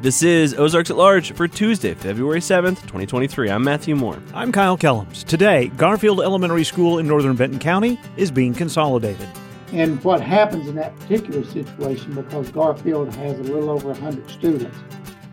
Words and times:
This 0.00 0.22
is 0.22 0.54
Ozarks 0.54 0.90
at 0.90 0.96
Large 0.96 1.32
for 1.32 1.48
Tuesday, 1.48 1.92
February 1.92 2.38
7th, 2.38 2.82
2023. 2.82 3.50
I'm 3.50 3.64
Matthew 3.64 3.96
Moore. 3.96 4.22
I'm 4.32 4.52
Kyle 4.52 4.78
Kellums. 4.78 5.24
Today, 5.24 5.72
Garfield 5.76 6.20
Elementary 6.20 6.62
School 6.62 7.00
in 7.00 7.08
northern 7.08 7.34
Benton 7.34 7.58
County 7.58 7.98
is 8.16 8.30
being 8.30 8.54
consolidated. 8.54 9.28
And 9.72 10.00
what 10.04 10.20
happens 10.20 10.68
in 10.68 10.76
that 10.76 10.96
particular 11.00 11.42
situation, 11.42 12.14
because 12.14 12.48
Garfield 12.50 13.12
has 13.16 13.40
a 13.40 13.42
little 13.42 13.70
over 13.70 13.88
100 13.88 14.30
students, 14.30 14.78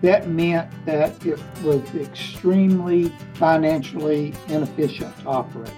that 0.01 0.29
meant 0.29 0.72
that 0.88 1.24
it 1.24 1.40
was 1.62 1.84
extremely 1.94 3.10
financially 3.36 4.34
inefficient 4.47 5.16
to 5.20 5.28
operate. 5.28 5.76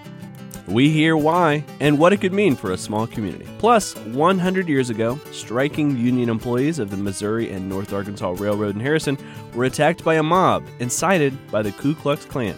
We 0.68 0.89
hear 0.89 1.16
why 1.16 1.63
and 1.80 1.98
what 1.98 2.13
it 2.13 2.18
could 2.18 2.34
mean 2.34 2.55
for 2.55 2.71
a 2.71 2.77
small 2.77 3.07
community. 3.07 3.48
Plus, 3.57 3.95
100 3.95 4.68
years 4.68 4.89
ago, 4.89 5.20
striking 5.31 5.98
union 5.98 6.30
employees 6.30 6.80
of 6.80 6.89
the 6.89 6.98
Missouri 6.98 7.52
and 7.52 7.70
North 7.70 7.93
Arkansas 7.93 8.36
Railroad 8.38 8.75
in 8.75 8.81
Harrison 8.81 9.18
were 9.54 9.66
attacked 9.66 10.04
by 10.04 10.16
a 10.16 10.23
mob 10.23 10.66
incited 10.80 11.34
by 11.52 11.62
the 11.62 11.72
Ku 11.72 11.95
Klux 11.95 12.25
Klan. 12.25 12.58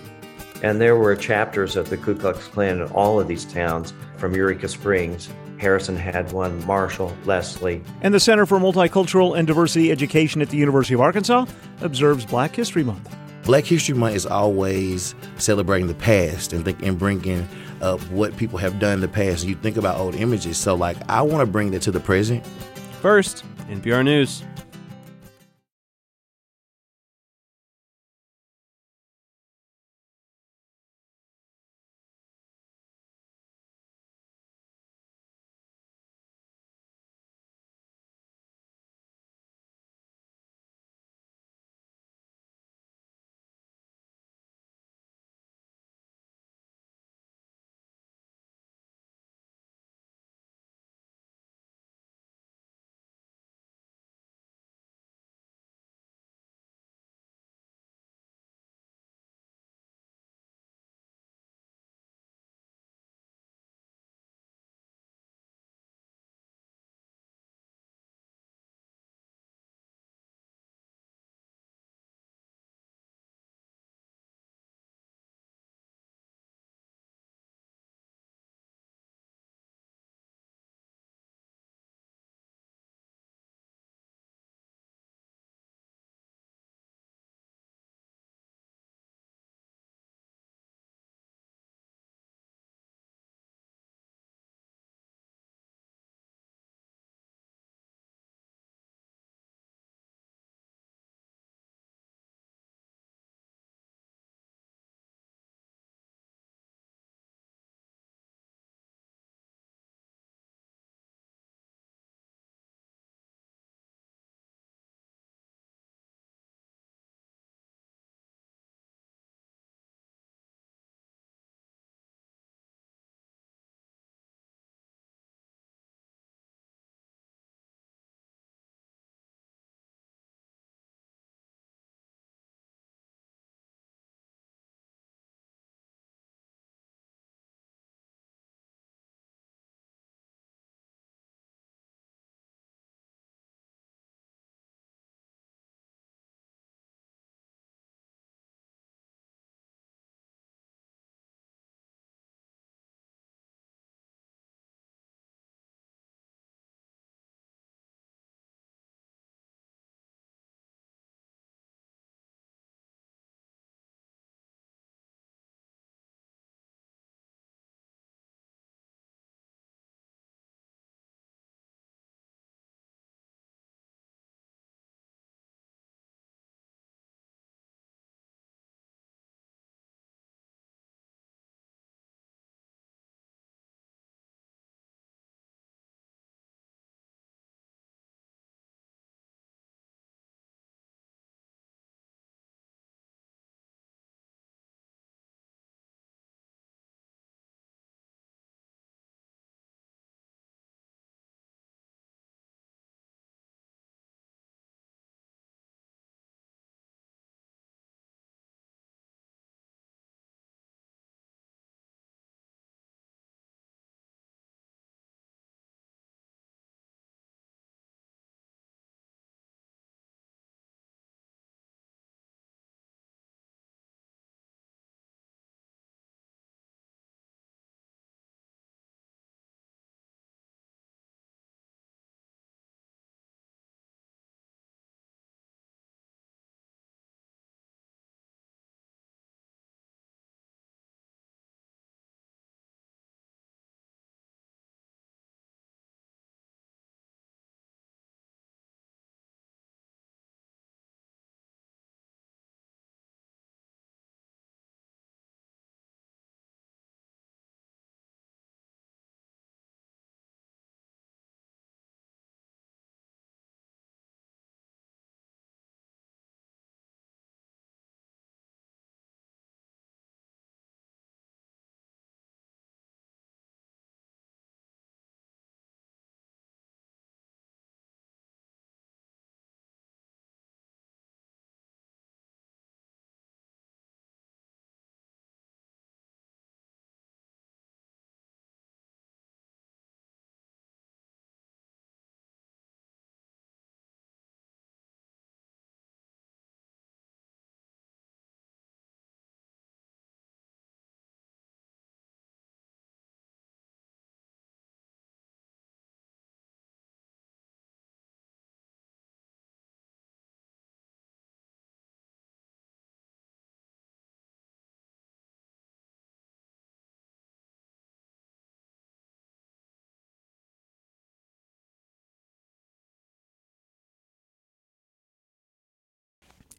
And 0.63 0.81
there 0.81 0.95
were 0.95 1.15
chapters 1.15 1.75
of 1.75 1.89
the 1.89 1.97
Ku 1.97 2.15
Klux 2.15 2.47
Klan 2.47 2.81
in 2.81 2.87
all 2.89 3.19
of 3.19 3.27
these 3.27 3.45
towns, 3.45 3.93
from 4.17 4.35
Eureka 4.35 4.67
Springs. 4.67 5.29
Harrison 5.57 5.95
had 5.95 6.31
one, 6.31 6.65
Marshall, 6.65 7.15
Leslie. 7.25 7.81
And 8.01 8.13
the 8.13 8.19
Center 8.19 8.45
for 8.45 8.59
Multicultural 8.59 9.37
and 9.37 9.47
Diversity 9.47 9.91
Education 9.91 10.41
at 10.41 10.49
the 10.49 10.57
University 10.57 10.93
of 10.93 11.01
Arkansas 11.01 11.45
observes 11.81 12.25
Black 12.25 12.55
History 12.55 12.83
Month. 12.83 13.15
Black 13.43 13.65
History 13.65 13.95
Month 13.95 14.15
is 14.15 14.25
always 14.25 15.15
celebrating 15.37 15.87
the 15.87 15.95
past 15.95 16.53
and, 16.53 16.63
think, 16.63 16.81
and 16.83 16.99
bringing 16.99 17.47
up 17.81 17.99
what 18.11 18.35
people 18.37 18.57
have 18.59 18.79
done 18.79 18.93
in 18.93 18.99
the 19.01 19.07
past. 19.07 19.45
You 19.45 19.55
think 19.55 19.77
about 19.77 19.97
old 19.97 20.15
images. 20.15 20.57
So, 20.57 20.75
like, 20.75 20.97
I 21.09 21.21
want 21.21 21.45
to 21.45 21.51
bring 21.51 21.71
that 21.71 21.81
to 21.83 21.91
the 21.91 21.99
present. 21.99 22.45
First, 23.01 23.43
NPR 23.69 24.03
News. 24.03 24.43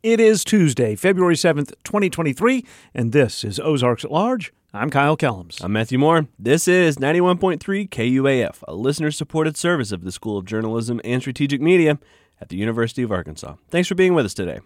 It 0.02 0.18
is 0.18 0.44
Tuesday, 0.44 0.96
February 0.96 1.34
7th, 1.34 1.74
2023, 1.84 2.64
and 2.94 3.12
this 3.12 3.44
is 3.44 3.60
Ozarks 3.60 4.02
at 4.02 4.10
Large. 4.10 4.50
I'm 4.72 4.88
Kyle 4.88 5.14
Kellums. 5.14 5.62
I'm 5.62 5.74
Matthew 5.74 5.98
Moore. 5.98 6.26
This 6.38 6.66
is 6.66 6.96
91.3 6.96 7.60
KUAF, 7.86 8.64
a 8.66 8.74
listener 8.74 9.10
supported 9.10 9.58
service 9.58 9.92
of 9.92 10.02
the 10.02 10.10
School 10.10 10.38
of 10.38 10.46
Journalism 10.46 11.02
and 11.04 11.20
Strategic 11.20 11.60
Media 11.60 11.98
at 12.40 12.48
the 12.48 12.56
University 12.56 13.02
of 13.02 13.12
Arkansas. 13.12 13.56
Thanks 13.68 13.88
for 13.88 13.94
being 13.94 14.14
with 14.14 14.24
us 14.24 14.32
today. 14.32 14.60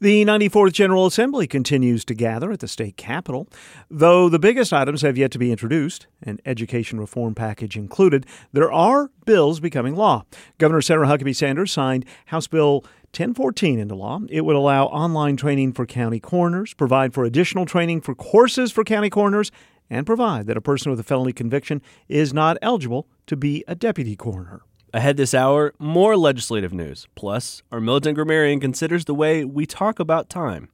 The 0.00 0.24
94th 0.24 0.72
General 0.72 1.06
Assembly 1.06 1.46
continues 1.46 2.04
to 2.04 2.14
gather 2.14 2.52
at 2.52 2.60
the 2.60 2.68
state 2.68 2.96
capitol. 2.98 3.48
Though 3.90 4.28
the 4.28 4.38
biggest 4.38 4.72
items 4.72 5.00
have 5.00 5.16
yet 5.16 5.30
to 5.32 5.38
be 5.38 5.50
introduced, 5.50 6.06
an 6.22 6.38
education 6.44 7.00
reform 7.00 7.34
package 7.34 7.76
included, 7.76 8.26
there 8.52 8.70
are 8.70 9.10
bills 9.24 9.60
becoming 9.60 9.96
law. 9.96 10.24
Governor 10.58 10.82
Sarah 10.82 11.06
Huckabee 11.06 11.34
Sanders 11.34 11.72
signed 11.72 12.04
House 12.26 12.46
Bill 12.46 12.80
1014 13.12 13.78
into 13.78 13.94
law. 13.94 14.20
It 14.28 14.42
would 14.42 14.56
allow 14.56 14.86
online 14.86 15.38
training 15.38 15.72
for 15.72 15.86
county 15.86 16.20
coroners, 16.20 16.74
provide 16.74 17.14
for 17.14 17.24
additional 17.24 17.64
training 17.64 18.02
for 18.02 18.14
courses 18.14 18.70
for 18.70 18.84
county 18.84 19.08
coroners, 19.08 19.50
and 19.88 20.04
provide 20.04 20.46
that 20.46 20.58
a 20.58 20.60
person 20.60 20.90
with 20.90 21.00
a 21.00 21.04
felony 21.04 21.32
conviction 21.32 21.80
is 22.08 22.34
not 22.34 22.58
eligible 22.60 23.08
to 23.26 23.36
be 23.36 23.64
a 23.66 23.74
deputy 23.74 24.16
coroner. 24.16 24.60
Ahead 24.94 25.18
this 25.18 25.34
hour, 25.34 25.74
more 25.78 26.16
legislative 26.16 26.72
news. 26.72 27.06
Plus, 27.14 27.62
our 27.70 27.78
militant 27.78 28.14
grammarian 28.14 28.58
considers 28.58 29.04
the 29.04 29.14
way 29.14 29.44
we 29.44 29.66
talk 29.66 29.98
about 29.98 30.30
time. 30.30 30.70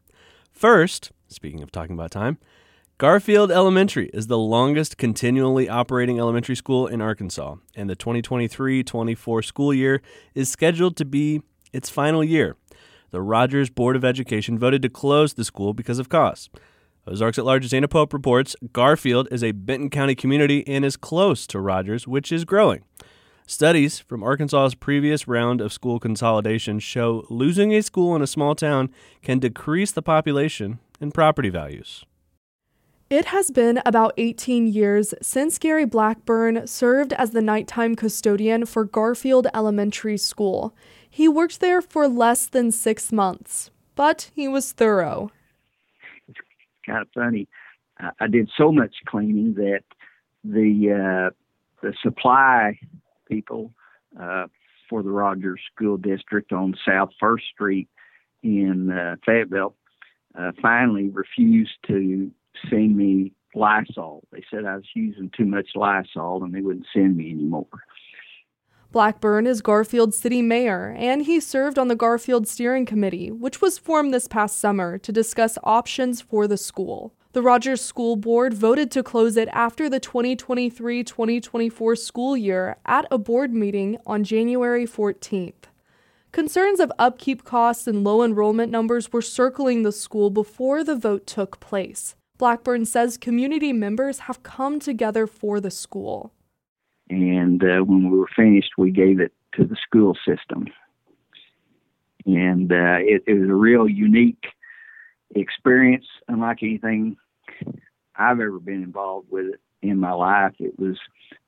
First, 0.52 1.10
speaking 1.26 1.64
of 1.64 1.72
talking 1.72 1.94
about 1.94 2.12
time, 2.12 2.38
Garfield 2.96 3.50
Elementary 3.50 4.10
is 4.14 4.28
the 4.28 4.38
longest 4.38 4.98
continually 4.98 5.68
operating 5.68 6.20
elementary 6.20 6.54
school 6.54 6.86
in 6.86 7.00
Arkansas, 7.00 7.56
and 7.74 7.90
the 7.90 7.96
2023 7.96 8.84
24 8.84 9.42
school 9.42 9.74
year 9.74 10.00
is 10.32 10.48
scheduled 10.48 10.96
to 10.98 11.04
be 11.04 11.42
its 11.72 11.90
final 11.90 12.22
year. 12.22 12.56
The 13.10 13.20
Rogers 13.20 13.68
Board 13.68 13.96
of 13.96 14.04
Education 14.04 14.60
voted 14.60 14.80
to 14.82 14.88
close 14.88 15.34
the 15.34 15.44
school 15.44 15.74
because 15.74 15.98
of 15.98 16.08
costs. 16.08 16.50
Ozarks 17.04 17.36
at 17.36 17.44
Large's 17.44 17.74
Anna 17.74 17.88
Pope 17.88 18.12
reports 18.12 18.54
Garfield 18.72 19.26
is 19.32 19.42
a 19.42 19.50
Benton 19.50 19.90
County 19.90 20.14
community 20.14 20.66
and 20.68 20.84
is 20.84 20.96
close 20.96 21.48
to 21.48 21.58
Rogers, 21.58 22.06
which 22.06 22.30
is 22.30 22.44
growing. 22.44 22.84
Studies 23.46 23.98
from 23.98 24.22
Arkansas's 24.22 24.74
previous 24.74 25.28
round 25.28 25.60
of 25.60 25.70
school 25.70 26.00
consolidation 26.00 26.78
show 26.78 27.26
losing 27.28 27.74
a 27.74 27.82
school 27.82 28.16
in 28.16 28.22
a 28.22 28.26
small 28.26 28.54
town 28.54 28.90
can 29.20 29.38
decrease 29.38 29.92
the 29.92 30.00
population 30.00 30.78
and 30.98 31.12
property 31.12 31.50
values. 31.50 32.06
It 33.10 33.26
has 33.26 33.50
been 33.50 33.82
about 33.84 34.14
18 34.16 34.66
years 34.68 35.12
since 35.20 35.58
Gary 35.58 35.84
Blackburn 35.84 36.66
served 36.66 37.12
as 37.12 37.32
the 37.32 37.42
nighttime 37.42 37.96
custodian 37.96 38.64
for 38.64 38.86
Garfield 38.86 39.46
Elementary 39.52 40.16
School. 40.16 40.74
He 41.08 41.28
worked 41.28 41.60
there 41.60 41.82
for 41.82 42.08
less 42.08 42.46
than 42.46 42.72
six 42.72 43.12
months, 43.12 43.70
but 43.94 44.30
he 44.34 44.48
was 44.48 44.72
thorough. 44.72 45.30
It's 46.28 46.38
kind 46.86 47.02
of 47.02 47.08
funny. 47.14 47.46
I 48.18 48.26
did 48.26 48.48
so 48.56 48.72
much 48.72 48.94
cleaning 49.04 49.52
that 49.54 49.84
the 50.42 51.28
uh, 51.28 51.30
the 51.82 51.92
supply 52.02 52.78
people 53.26 53.72
uh, 54.20 54.46
for 54.88 55.02
the 55.02 55.10
Rogers 55.10 55.60
School 55.74 55.96
District 55.96 56.52
on 56.52 56.74
South 56.86 57.10
First 57.18 57.44
Street 57.52 57.88
in 58.42 58.90
uh, 58.90 59.16
Fayetteville 59.24 59.74
uh, 60.38 60.52
finally 60.60 61.08
refused 61.08 61.76
to 61.86 62.30
send 62.68 62.96
me 62.96 63.32
Lysol. 63.54 64.24
They 64.32 64.42
said 64.50 64.64
I 64.64 64.76
was 64.76 64.84
using 64.94 65.30
too 65.36 65.46
much 65.46 65.70
Lysol 65.74 66.42
and 66.44 66.54
they 66.54 66.60
wouldn't 66.60 66.86
send 66.92 67.16
me 67.16 67.30
anymore. 67.30 67.66
Blackburn 68.90 69.44
is 69.44 69.60
Garfield 69.60 70.14
city 70.14 70.40
mayor, 70.40 70.94
and 70.96 71.22
he 71.22 71.40
served 71.40 71.80
on 71.80 71.88
the 71.88 71.96
Garfield 71.96 72.46
Steering 72.46 72.86
Committee, 72.86 73.28
which 73.28 73.60
was 73.60 73.76
formed 73.76 74.14
this 74.14 74.28
past 74.28 74.60
summer 74.60 74.98
to 74.98 75.10
discuss 75.10 75.58
options 75.64 76.20
for 76.20 76.46
the 76.46 76.56
school. 76.56 77.12
The 77.34 77.42
Rogers 77.42 77.80
School 77.80 78.14
Board 78.14 78.54
voted 78.54 78.92
to 78.92 79.02
close 79.02 79.36
it 79.36 79.48
after 79.48 79.90
the 79.90 79.98
2023 79.98 81.02
2024 81.02 81.96
school 81.96 82.36
year 82.36 82.76
at 82.86 83.08
a 83.10 83.18
board 83.18 83.52
meeting 83.52 83.98
on 84.06 84.22
January 84.22 84.86
14th. 84.86 85.64
Concerns 86.30 86.78
of 86.78 86.92
upkeep 86.96 87.42
costs 87.42 87.88
and 87.88 88.04
low 88.04 88.22
enrollment 88.22 88.70
numbers 88.70 89.12
were 89.12 89.20
circling 89.20 89.82
the 89.82 89.90
school 89.90 90.30
before 90.30 90.84
the 90.84 90.94
vote 90.94 91.26
took 91.26 91.58
place. 91.58 92.14
Blackburn 92.38 92.84
says 92.84 93.16
community 93.16 93.72
members 93.72 94.20
have 94.20 94.44
come 94.44 94.78
together 94.78 95.26
for 95.26 95.58
the 95.58 95.72
school. 95.72 96.32
And 97.10 97.60
uh, 97.64 97.80
when 97.80 98.12
we 98.12 98.16
were 98.16 98.30
finished, 98.36 98.74
we 98.78 98.92
gave 98.92 99.18
it 99.18 99.32
to 99.56 99.64
the 99.64 99.76
school 99.84 100.16
system. 100.24 100.68
And 102.26 102.70
uh, 102.70 102.98
it, 103.00 103.24
it 103.26 103.34
was 103.34 103.50
a 103.50 103.54
real 103.54 103.88
unique 103.88 104.44
experience, 105.34 106.06
unlike 106.28 106.58
anything 106.62 107.16
I've 108.16 108.40
ever 108.40 108.58
been 108.58 108.82
involved 108.82 109.28
with 109.30 109.46
it 109.46 109.60
in 109.82 109.98
my 109.98 110.12
life. 110.12 110.54
It 110.58 110.78
was 110.78 110.96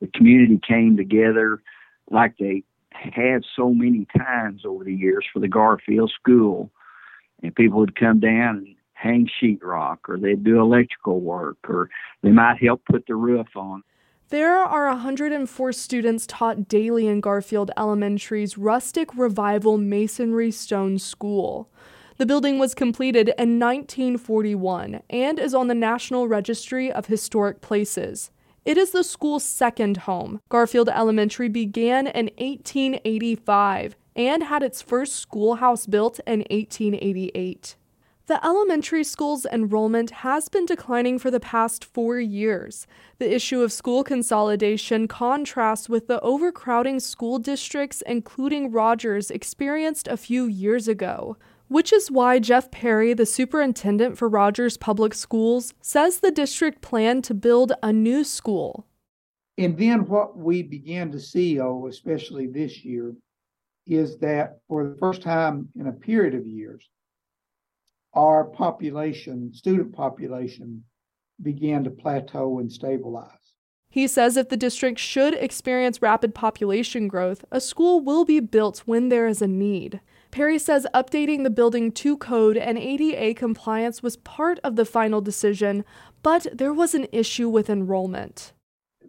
the 0.01 0.09
community 0.09 0.61
came 0.67 0.97
together 0.97 1.63
like 2.11 2.37
they 2.39 2.65
had 2.93 3.43
so 3.55 3.73
many 3.73 4.07
times 4.17 4.63
over 4.65 4.85
the 4.85 4.95
years 4.95 5.25
for 5.33 5.41
the 5.41 5.49
Garfield 5.49 6.13
School, 6.19 6.71
and 7.43 7.55
people 7.55 7.79
would 7.81 7.99
come 7.99 8.21
down 8.21 8.59
and 8.59 8.77
hang 8.95 9.29
sheetrock, 9.41 9.99
or 10.09 10.19
they'd 10.19 10.43
do 10.43 10.61
electrical 10.61 11.21
work, 11.21 11.59
or 11.69 11.91
they 12.23 12.31
might 12.31 12.63
help 12.63 12.83
put 12.91 13.07
the 13.07 13.15
roof 13.15 13.49
on. 13.55 13.83
There 14.29 14.59
are 14.59 14.89
104 14.89 15.73
students 15.73 16.27
taught 16.27 16.67
daily 16.67 17.07
in 17.07 17.21
Garfield 17.21 17.71
Elementary's 17.77 18.59
rustic 18.59 19.15
revival 19.17 19.79
masonry 19.79 20.51
stone 20.51 20.99
school. 20.99 21.71
The 22.19 22.25
building 22.25 22.59
was 22.59 22.75
completed 22.75 23.29
in 23.37 23.59
1941 23.59 25.03
and 25.11 25.39
is 25.39 25.55
on 25.55 25.69
the 25.69 25.75
National 25.75 26.27
Registry 26.27 26.91
of 26.91 27.07
Historic 27.07 27.61
Places. 27.61 28.31
It 28.65 28.79
is 28.79 28.93
the 28.93 29.05
school's 29.05 29.45
second 29.45 29.99
home. 29.99 30.41
Garfield 30.49 30.89
Elementary 30.89 31.51
began 31.51 32.07
in 32.07 32.31
1885 32.39 33.97
and 34.17 34.45
had 34.45 34.63
its 34.63 34.81
first 34.81 35.17
schoolhouse 35.17 35.85
built 35.85 36.19
in 36.27 36.41
1888. 36.51 37.77
The 38.29 38.45
elementary 38.45 39.05
school's 39.05 39.45
enrollment 39.45 40.11
has 40.11 40.49
been 40.49 40.65
declining 40.65 41.19
for 41.19 41.31
the 41.31 41.39
past 41.39 41.85
four 41.85 42.19
years. 42.19 42.87
The 43.19 43.33
issue 43.33 43.61
of 43.61 43.73
school 43.73 44.03
consolidation 44.03 45.07
contrasts 45.07 45.89
with 45.89 46.09
the 46.09 46.21
overcrowding 46.23 46.99
school 47.01 47.39
districts, 47.39 48.03
including 48.07 48.73
Rogers, 48.73 49.31
experienced 49.31 50.09
a 50.09 50.17
few 50.17 50.47
years 50.47 50.89
ago 50.89 51.37
which 51.69 51.93
is 51.93 52.11
why 52.11 52.39
Jeff 52.39 52.71
Perry, 52.71 53.15
the 53.15 53.27
superintendent 53.27 54.17
for 54.19 54.29
Rogers 54.29 54.77
Public 54.77 55.15
Schools, 55.15 55.75
says 55.81 56.19
the 56.21 56.31
district 56.31 56.83
planned 56.83 57.25
to 57.25 57.35
build 57.35 57.73
a 57.83 57.93
new 57.93 58.25
school. 58.25 58.87
And 59.59 59.77
then 59.77 60.07
what 60.07 60.37
we 60.37 60.63
began 60.63 61.11
to 61.13 61.21
see, 61.21 61.61
oh, 61.61 61.87
especially 61.89 62.47
this 62.47 62.85
year, 62.85 63.15
is 63.87 64.19
that 64.19 64.59
for 64.69 64.89
the 64.89 64.97
first 64.97 65.23
time 65.23 65.69
in 65.79 65.87
a 65.87 65.93
period 65.93 66.35
of 66.35 66.47
years, 66.47 66.89
our 68.15 68.45
population, 68.45 69.53
student 69.55 69.95
population, 69.95 70.85
began 71.43 71.85
to 71.85 71.91
plateau 71.91 72.59
and 72.59 72.71
stabilize. 72.73 73.31
He 73.89 74.07
says 74.07 74.37
if 74.37 74.49
the 74.49 74.57
district 74.57 74.99
should 74.99 75.35
experience 75.35 76.03
rapid 76.03 76.35
population 76.35 77.09
growth, 77.09 77.45
a 77.51 77.61
school 77.61 78.01
will 78.01 78.25
be 78.25 78.41
built 78.41 78.81
when 78.81 79.09
there 79.09 79.27
is 79.27 79.41
a 79.41 79.47
need. 79.47 80.01
Perry 80.37 80.59
says 80.59 80.87
updating 80.93 81.45
the 81.45 81.49
building 81.51 81.91
to 81.93 82.15
code 82.19 82.59
and 82.59 82.77
ADA 82.77 83.33
compliance 83.33 84.03
was 84.03 84.19
part 84.19 84.59
of 84.63 84.77
the 84.77 84.85
final 84.85 85.23
decision, 85.23 85.83
but 86.23 86.47
there 86.53 86.75
was 86.75 86.95
an 86.95 87.07
issue 87.11 87.49
with 87.49 87.71
enrollment. 87.71 88.53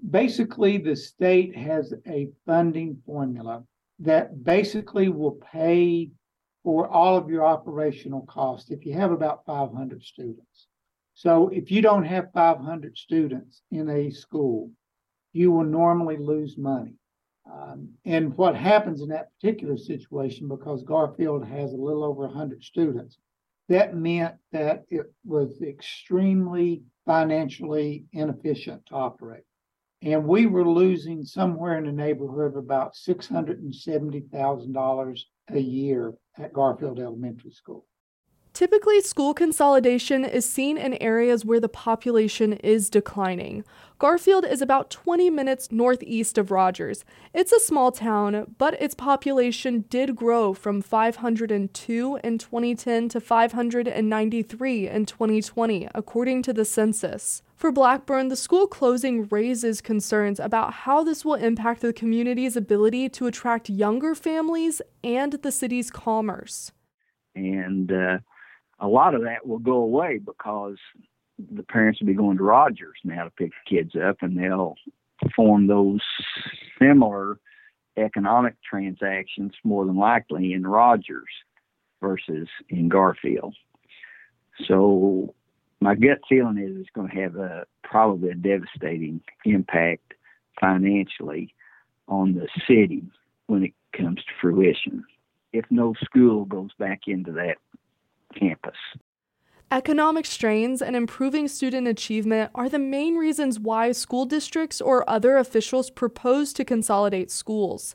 Basically, 0.10 0.78
the 0.78 0.96
state 0.96 1.54
has 1.54 1.94
a 2.08 2.30
funding 2.46 3.02
formula 3.06 3.66
that 4.00 4.46
basically 4.46 5.10
will 5.10 5.38
pay 5.52 6.12
for 6.64 6.88
all 6.88 7.18
of 7.18 7.30
your 7.30 7.46
operational 7.46 8.22
costs 8.22 8.72
if 8.72 8.86
you 8.86 8.94
have 8.94 9.12
about 9.12 9.46
500 9.46 10.02
students. 10.02 10.68
So 11.14 11.50
if 11.50 11.70
you 11.70 11.82
don't 11.82 12.06
have 12.06 12.32
500 12.34 12.98
students 12.98 13.64
in 13.72 13.90
a 13.90 14.12
school, 14.12 14.72
you 15.34 15.52
will 15.52 15.66
normally 15.66 16.16
lose 16.16 16.58
money. 16.58 16.94
Um, 17.52 17.90
and 18.06 18.38
what 18.38 18.56
happens 18.56 19.02
in 19.02 19.10
that 19.10 19.32
particular 19.34 19.78
situation, 19.78 20.48
because 20.48 20.84
Garfield 20.84 21.46
has 21.46 21.74
a 21.74 21.78
little 21.78 22.04
over 22.04 22.28
100 22.28 22.64
students, 22.64 23.18
that 23.70 23.96
meant 23.96 24.36
that 24.52 24.84
it 24.90 25.12
was 25.26 25.62
extremely 25.62 26.84
financially 27.06 28.06
inefficient 28.14 28.86
to 28.88 28.96
operate. 28.96 29.44
And 30.02 30.28
we 30.28 30.46
were 30.46 30.68
losing 30.68 31.24
somewhere 31.26 31.78
in 31.78 31.86
the 31.86 31.92
neighborhood 31.92 32.52
of 32.52 32.58
about 32.58 32.96
$670,000 32.96 35.20
a 35.50 35.60
year 35.60 36.14
at 36.38 36.54
Garfield 36.54 37.00
Elementary 37.00 37.52
School. 37.52 37.86
Typically, 38.58 39.02
school 39.02 39.36
consolidation 39.36 40.26
is 40.26 40.44
seen 40.44 40.80
in 40.80 40.96
areas 40.96 41.46
where 41.46 41.60
the 41.60 41.70
population 41.70 42.54
is 42.54 42.90
declining. 42.90 43.64
Garfield 44.00 44.46
is 44.46 44.64
about 44.64 44.90
20 44.90 45.30
minutes 45.30 45.72
northeast 45.72 46.40
of 46.40 46.50
Rogers. 46.50 47.06
It's 47.36 47.52
a 47.52 47.60
small 47.60 47.92
town, 47.92 48.56
but 48.58 48.74
its 48.82 48.96
population 48.96 49.86
did 49.92 50.16
grow 50.16 50.56
from 50.56 50.82
502 50.82 52.20
in 52.24 52.38
2010 52.40 53.10
to 53.10 53.20
593 53.22 54.90
in 54.90 55.06
2020, 55.06 55.88
according 55.94 56.42
to 56.42 56.52
the 56.52 56.66
census. 56.66 57.44
For 57.56 57.72
Blackburn, 57.72 58.30
the 58.30 58.36
school 58.36 58.66
closing 58.66 59.28
raises 59.28 59.82
concerns 59.82 60.40
about 60.40 60.74
how 60.74 61.04
this 61.04 61.24
will 61.24 61.36
impact 61.36 61.82
the 61.82 61.94
community's 61.94 62.58
ability 62.58 63.10
to 63.10 63.28
attract 63.28 63.70
younger 63.70 64.16
families 64.16 64.82
and 65.04 65.34
the 65.34 65.52
city's 65.52 65.92
commerce. 65.92 66.72
And 67.36 67.92
uh, 67.92 68.18
a 68.80 68.88
lot 68.88 69.16
of 69.16 69.24
that 69.24 69.46
will 69.46 69.60
go 69.60 69.78
away 69.78 70.20
because 70.20 70.78
the 71.56 71.64
parents 71.64 72.00
will 72.00 72.08
be 72.08 72.14
going 72.14 72.38
to 72.38 72.44
Rogers 72.44 72.98
now 73.04 73.24
to 73.24 73.30
pick 73.32 73.52
the 73.52 73.76
kids 73.76 73.96
up, 73.96 74.18
and 74.22 74.38
they'll 74.38 74.76
perform 75.22 75.68
those 75.68 76.02
similar 76.80 77.40
economic 77.98 78.56
transactions 78.62 79.54
more 79.64 79.86
than 79.86 79.98
likely 79.98 80.54
in 80.54 80.66
Rogers 80.66 81.30
versus 82.02 82.48
in 82.70 82.90
Garfield. 82.90 83.56
So 84.68 85.34
my 85.80 85.96
gut 85.96 86.20
feeling 86.30 86.58
is 86.58 86.80
it's 86.80 86.90
going 86.94 87.10
to 87.10 87.22
have 87.22 87.36
a 87.36 87.66
probably 87.84 88.30
a 88.30 88.36
devastating 88.36 89.22
impact 89.46 90.14
financially 90.60 91.54
on 92.08 92.34
the 92.34 92.48
city 92.68 93.04
when 93.48 93.64
it 93.64 93.74
comes 93.96 94.18
to 94.18 94.32
fruition 94.42 95.04
if 95.54 95.66
no 95.70 95.94
school 96.04 96.46
goes 96.46 96.72
back 96.78 97.02
into 97.08 97.32
that 97.32 97.58
campus. 98.40 98.78
Economic 99.70 100.26
strains 100.26 100.82
and 100.82 100.96
improving 100.96 101.48
student 101.48 101.88
achievement 101.88 102.50
are 102.56 102.70
the 102.70 102.80
main 102.80 103.18
reasons 103.18 103.60
why 103.60 103.92
school 103.92 104.26
districts 104.26 104.80
or 104.80 105.10
other 105.10 105.38
officials 105.38 105.90
propose 105.90 106.54
to 106.54 106.64
consolidate 106.64 107.30
schools. 107.30 107.94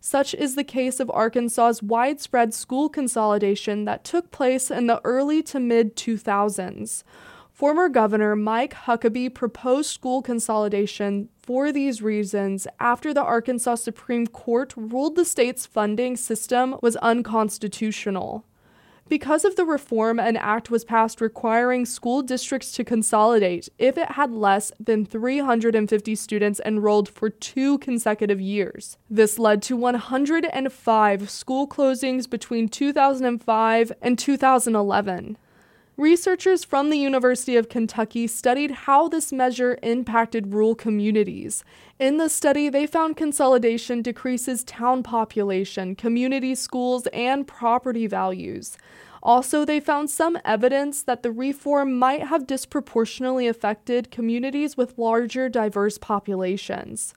Such 0.00 0.32
is 0.34 0.54
the 0.54 0.62
case 0.62 1.00
of 1.00 1.10
Arkansas's 1.10 1.82
widespread 1.82 2.54
school 2.54 2.88
consolidation 2.88 3.84
that 3.84 4.04
took 4.04 4.30
place 4.30 4.70
in 4.70 4.86
the 4.86 5.00
early 5.02 5.42
to 5.44 5.58
mid 5.58 5.96
2000s. 5.96 7.02
Former 7.50 7.88
Governor 7.88 8.36
Mike 8.36 8.74
Huckabee 8.74 9.34
proposed 9.34 9.90
school 9.90 10.22
consolidation 10.22 11.28
for 11.36 11.72
these 11.72 12.00
reasons 12.00 12.68
after 12.78 13.12
the 13.12 13.24
Arkansas 13.24 13.74
Supreme 13.74 14.28
Court 14.28 14.72
ruled 14.76 15.16
the 15.16 15.24
state's 15.24 15.66
funding 15.66 16.16
system 16.16 16.76
was 16.80 16.94
unconstitutional. 16.98 18.44
Because 19.08 19.46
of 19.46 19.56
the 19.56 19.64
reform, 19.64 20.20
an 20.20 20.36
act 20.36 20.70
was 20.70 20.84
passed 20.84 21.22
requiring 21.22 21.86
school 21.86 22.20
districts 22.20 22.72
to 22.72 22.84
consolidate 22.84 23.70
if 23.78 23.96
it 23.96 24.12
had 24.12 24.30
less 24.30 24.70
than 24.78 25.06
350 25.06 26.14
students 26.14 26.60
enrolled 26.66 27.08
for 27.08 27.30
two 27.30 27.78
consecutive 27.78 28.38
years. 28.38 28.98
This 29.08 29.38
led 29.38 29.62
to 29.62 29.76
105 29.76 31.30
school 31.30 31.66
closings 31.66 32.28
between 32.28 32.68
2005 32.68 33.92
and 34.02 34.18
2011. 34.18 35.38
Researchers 35.98 36.62
from 36.62 36.90
the 36.90 36.96
University 36.96 37.56
of 37.56 37.68
Kentucky 37.68 38.28
studied 38.28 38.70
how 38.70 39.08
this 39.08 39.32
measure 39.32 39.76
impacted 39.82 40.54
rural 40.54 40.76
communities. 40.76 41.64
In 41.98 42.18
the 42.18 42.28
study, 42.28 42.68
they 42.68 42.86
found 42.86 43.16
consolidation 43.16 44.00
decreases 44.00 44.62
town 44.62 45.02
population, 45.02 45.96
community 45.96 46.54
schools, 46.54 47.08
and 47.08 47.48
property 47.48 48.06
values. 48.06 48.78
Also, 49.24 49.64
they 49.64 49.80
found 49.80 50.08
some 50.08 50.38
evidence 50.44 51.02
that 51.02 51.24
the 51.24 51.32
reform 51.32 51.98
might 51.98 52.28
have 52.28 52.46
disproportionately 52.46 53.48
affected 53.48 54.12
communities 54.12 54.76
with 54.76 54.96
larger, 54.98 55.48
diverse 55.48 55.98
populations. 55.98 57.12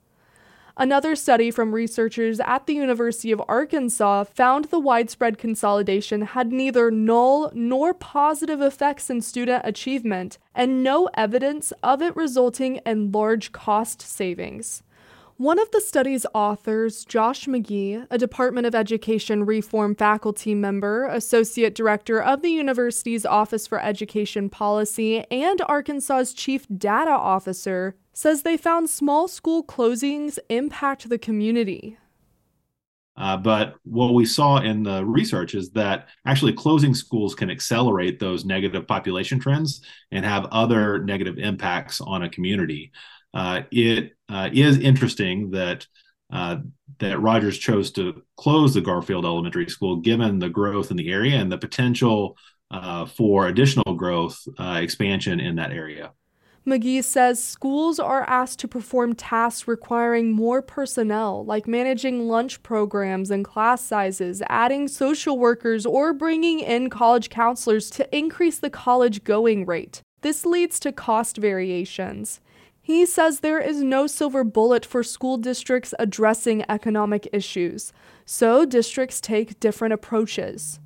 Another 0.82 1.16
study 1.16 1.52
from 1.52 1.76
researchers 1.76 2.40
at 2.40 2.66
the 2.66 2.74
University 2.74 3.32
of 3.32 3.40
Arkansas 3.48 4.24
found 4.24 4.66
the 4.66 4.80
widespread 4.80 5.38
consolidation 5.38 6.24
had 6.24 6.52
neither 6.52 6.90
null 6.90 7.52
nor 7.54 7.94
positive 7.94 8.62
effects 8.62 9.08
in 9.08 9.22
student 9.22 9.62
achievement, 9.64 10.40
and 10.56 10.82
no 10.82 11.08
evidence 11.14 11.72
of 11.84 12.02
it 12.02 12.16
resulting 12.16 12.78
in 12.78 13.12
large 13.12 13.52
cost 13.52 14.02
savings. 14.02 14.82
One 15.38 15.60
of 15.60 15.70
the 15.70 15.82
study's 15.82 16.26
authors, 16.34 17.06
Josh 17.06 17.46
McGee, 17.46 18.08
a 18.10 18.18
Department 18.18 18.66
of 18.66 18.74
Education 18.74 19.46
reform 19.46 19.94
faculty 19.94 20.56
member, 20.56 21.06
associate 21.06 21.76
director 21.76 22.20
of 22.20 22.42
the 22.42 22.50
university's 22.50 23.24
Office 23.24 23.68
for 23.68 23.80
Education 23.80 24.50
Policy, 24.50 25.26
and 25.30 25.62
Arkansas's 25.62 26.34
chief 26.34 26.66
data 26.76 27.12
officer, 27.12 27.96
says 28.14 28.42
they 28.42 28.58
found 28.58 28.90
small 28.90 29.28
school 29.28 29.64
closings 29.64 30.38
impact 30.50 31.10
the 31.10 31.18
community. 31.18 31.98
Uh, 33.18 33.38
but 33.38 33.76
what 33.84 34.14
we 34.14 34.26
saw 34.26 34.58
in 34.58 34.84
the 34.84 35.06
research 35.06 35.54
is 35.54 35.70
that 35.72 36.08
actually 36.26 36.54
closing 36.54 36.96
schools 36.96 37.36
can 37.36 37.52
accelerate 37.52 38.20
those 38.20 38.46
negative 38.46 38.88
population 38.88 39.40
trends 39.40 39.82
and 40.12 40.26
have 40.26 40.46
other 40.52 41.04
negative 41.04 41.38
impacts 41.38 42.00
on 42.02 42.24
a 42.24 42.30
community 42.30 42.92
uh, 43.34 43.62
it 43.72 44.14
uh, 44.30 44.50
is 44.52 44.78
interesting 44.78 45.52
that 45.52 45.88
uh, 46.32 46.58
that 47.00 47.20
Rogers 47.20 47.58
chose 47.58 47.92
to 47.92 48.22
close 48.38 48.74
the 48.74 48.82
Garfield 48.82 49.26
Elementary 49.26 49.70
School, 49.70 49.98
given 49.98 50.40
the 50.40 50.50
growth 50.50 50.90
in 50.90 50.98
the 50.98 51.12
area 51.12 51.36
and 51.38 51.52
the 51.52 51.58
potential 51.58 52.38
uh, 52.70 53.06
for 53.06 53.48
additional 53.48 53.96
growth 53.96 54.40
uh, 54.58 54.80
expansion 54.82 55.42
in 55.42 55.56
that 55.56 55.72
area. 55.72 56.12
McGee 56.66 57.04
says 57.04 57.44
schools 57.44 58.00
are 58.00 58.22
asked 58.30 58.60
to 58.60 58.68
perform 58.68 59.16
tasks 59.16 59.68
requiring 59.68 60.32
more 60.32 60.62
personnel, 60.62 61.44
like 61.44 61.68
managing 61.68 62.28
lunch 62.28 62.62
programs 62.62 63.32
and 63.32 63.44
class 63.44 63.84
sizes, 63.84 64.44
adding 64.48 64.88
social 64.88 65.40
workers, 65.40 65.88
or 65.88 66.14
bringing 66.14 66.60
in 66.60 66.92
college 66.92 67.30
counselors 67.32 67.90
to 67.90 68.16
increase 68.16 68.60
the 68.60 68.70
college 68.70 69.24
going 69.24 69.66
rate. 69.66 70.04
This 70.22 70.46
leads 70.46 70.80
to 70.82 70.92
cost 70.92 71.38
variations. 71.38 72.40
He 72.80 73.08
says 73.08 73.40
there 73.40 73.60
is 73.60 73.82
no 73.82 74.06
silver 74.06 74.44
bullet 74.44 74.86
for 74.86 75.02
school 75.02 75.38
districts 75.38 75.96
addressing 75.98 76.64
economic 76.70 77.28
issues, 77.34 77.92
so 78.24 78.66
districts 78.66 79.20
take 79.20 79.60
different 79.60 79.96
approaches. 79.96 80.80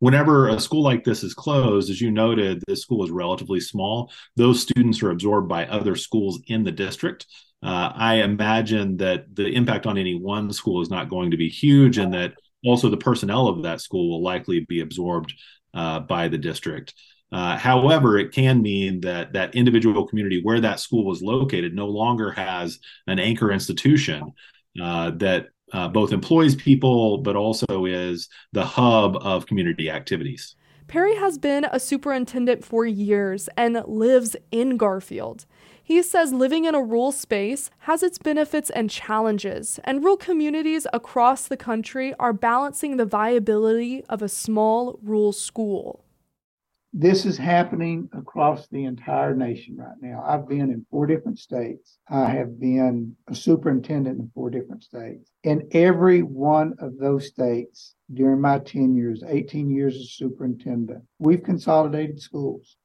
Whenever 0.00 0.48
a 0.48 0.60
school 0.60 0.82
like 0.82 1.02
this 1.02 1.24
is 1.24 1.34
closed, 1.34 1.90
as 1.90 2.00
you 2.00 2.10
noted, 2.10 2.62
this 2.66 2.82
school 2.82 3.04
is 3.04 3.10
relatively 3.10 3.60
small. 3.60 4.12
Those 4.36 4.62
students 4.62 5.02
are 5.02 5.10
absorbed 5.10 5.48
by 5.48 5.66
other 5.66 5.96
schools 5.96 6.40
in 6.46 6.62
the 6.62 6.72
district. 6.72 7.26
Uh, 7.62 7.90
I 7.94 8.16
imagine 8.16 8.98
that 8.98 9.34
the 9.34 9.48
impact 9.48 9.86
on 9.86 9.98
any 9.98 10.14
one 10.14 10.52
school 10.52 10.80
is 10.80 10.90
not 10.90 11.08
going 11.08 11.32
to 11.32 11.36
be 11.36 11.48
huge, 11.48 11.98
and 11.98 12.14
that 12.14 12.34
also 12.64 12.88
the 12.88 12.96
personnel 12.96 13.48
of 13.48 13.64
that 13.64 13.80
school 13.80 14.08
will 14.08 14.22
likely 14.22 14.64
be 14.68 14.80
absorbed 14.80 15.34
uh, 15.74 16.00
by 16.00 16.28
the 16.28 16.38
district. 16.38 16.94
Uh, 17.30 17.56
however, 17.58 18.18
it 18.18 18.32
can 18.32 18.62
mean 18.62 19.00
that 19.00 19.32
that 19.34 19.54
individual 19.54 20.06
community 20.06 20.40
where 20.42 20.60
that 20.60 20.80
school 20.80 21.04
was 21.04 21.20
located 21.20 21.74
no 21.74 21.86
longer 21.86 22.30
has 22.30 22.78
an 23.06 23.18
anchor 23.18 23.50
institution 23.50 24.32
uh, 24.80 25.10
that 25.10 25.48
uh, 25.72 25.88
both 25.88 26.12
employs 26.12 26.54
people 26.54 27.18
but 27.18 27.36
also 27.36 27.84
is 27.84 28.28
the 28.52 28.64
hub 28.64 29.16
of 29.16 29.46
community 29.46 29.90
activities. 29.90 30.54
Perry 30.86 31.16
has 31.16 31.36
been 31.36 31.66
a 31.70 31.78
superintendent 31.78 32.64
for 32.64 32.86
years 32.86 33.48
and 33.58 33.82
lives 33.86 34.36
in 34.50 34.78
Garfield. 34.78 35.44
He 35.82 36.02
says 36.02 36.32
living 36.32 36.64
in 36.64 36.74
a 36.74 36.82
rural 36.82 37.12
space 37.12 37.70
has 37.80 38.02
its 38.02 38.18
benefits 38.18 38.70
and 38.70 38.90
challenges, 38.90 39.80
and 39.84 40.02
rural 40.02 40.16
communities 40.16 40.86
across 40.92 41.46
the 41.46 41.56
country 41.56 42.14
are 42.18 42.32
balancing 42.32 42.96
the 42.96 43.06
viability 43.06 44.04
of 44.08 44.22
a 44.22 44.28
small 44.28 44.98
rural 45.02 45.32
school. 45.32 46.04
This 46.94 47.26
is 47.26 47.36
happening 47.36 48.08
across 48.14 48.66
the 48.68 48.84
entire 48.84 49.34
nation 49.34 49.76
right 49.76 49.96
now. 50.00 50.24
I've 50.26 50.48
been 50.48 50.70
in 50.70 50.86
four 50.90 51.06
different 51.06 51.38
states. 51.38 51.98
I 52.08 52.30
have 52.30 52.58
been 52.58 53.14
a 53.28 53.34
superintendent 53.34 54.18
in 54.18 54.30
four 54.34 54.48
different 54.48 54.84
states. 54.84 55.30
In 55.44 55.68
every 55.72 56.22
one 56.22 56.74
of 56.78 56.96
those 56.96 57.26
states, 57.26 57.94
during 58.12 58.40
my 58.40 58.60
10 58.60 58.96
years, 58.96 59.22
18 59.26 59.70
years 59.70 59.96
as 59.96 60.12
superintendent, 60.12 61.04
we've 61.18 61.42
consolidated 61.42 62.22
schools 62.22 62.76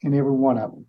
in 0.00 0.14
every 0.14 0.32
one 0.32 0.56
of 0.56 0.70
them. 0.70 0.86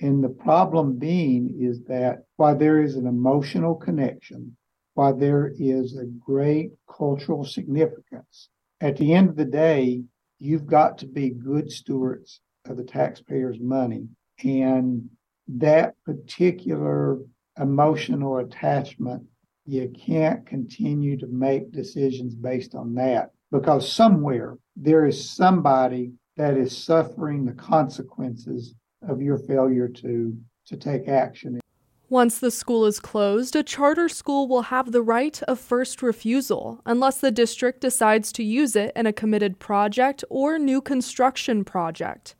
And 0.00 0.24
the 0.24 0.30
problem 0.30 0.98
being 0.98 1.54
is 1.60 1.84
that 1.84 2.24
while 2.36 2.56
there 2.56 2.82
is 2.82 2.96
an 2.96 3.06
emotional 3.06 3.74
connection, 3.74 4.56
while 4.94 5.14
there 5.14 5.52
is 5.58 5.98
a 5.98 6.06
great 6.06 6.70
cultural 6.90 7.44
significance, 7.44 8.48
at 8.80 8.96
the 8.96 9.12
end 9.12 9.28
of 9.28 9.36
the 9.36 9.44
day, 9.44 10.02
you've 10.38 10.66
got 10.66 10.98
to 10.98 11.06
be 11.06 11.30
good 11.30 11.70
stewards 11.70 12.40
of 12.66 12.76
the 12.76 12.84
taxpayers' 12.84 13.60
money. 13.60 14.08
And 14.44 15.08
that 15.48 15.94
particular 16.04 17.18
emotional 17.58 18.38
attachment, 18.38 19.24
you 19.64 19.88
can't 19.88 20.44
continue 20.46 21.16
to 21.18 21.26
make 21.26 21.72
decisions 21.72 22.34
based 22.34 22.74
on 22.74 22.94
that. 22.94 23.30
because 23.52 23.90
somewhere 23.90 24.58
there 24.74 25.06
is 25.06 25.30
somebody 25.30 26.12
that 26.36 26.56
is 26.56 26.76
suffering 26.76 27.44
the 27.44 27.52
consequences 27.52 28.74
of 29.08 29.22
your 29.22 29.38
failure 29.38 29.88
to 29.88 30.36
to 30.66 30.76
take 30.76 31.06
action. 31.08 31.60
Once 32.08 32.38
the 32.38 32.52
school 32.52 32.86
is 32.86 33.00
closed, 33.00 33.56
a 33.56 33.64
charter 33.64 34.08
school 34.08 34.46
will 34.46 34.62
have 34.62 34.92
the 34.92 35.02
right 35.02 35.42
of 35.48 35.58
first 35.58 36.02
refusal 36.02 36.80
unless 36.86 37.18
the 37.18 37.32
district 37.32 37.80
decides 37.80 38.30
to 38.30 38.44
use 38.44 38.76
it 38.76 38.92
in 38.94 39.06
a 39.06 39.12
committed 39.12 39.58
project 39.58 40.22
or 40.30 40.56
new 40.56 40.80
construction 40.80 41.64
project. 41.64 42.36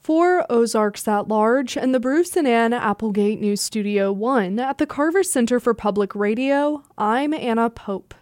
For 0.00 0.46
Ozarks 0.48 1.06
at 1.06 1.28
Large 1.28 1.76
and 1.76 1.94
the 1.94 2.00
Bruce 2.00 2.34
and 2.34 2.48
Ann 2.48 2.72
Applegate 2.72 3.40
News 3.42 3.60
Studio 3.60 4.10
1 4.10 4.58
at 4.58 4.78
the 4.78 4.86
Carver 4.86 5.22
Center 5.22 5.60
for 5.60 5.74
Public 5.74 6.14
Radio, 6.14 6.82
I'm 6.96 7.34
Anna 7.34 7.68
Pope. 7.68 8.14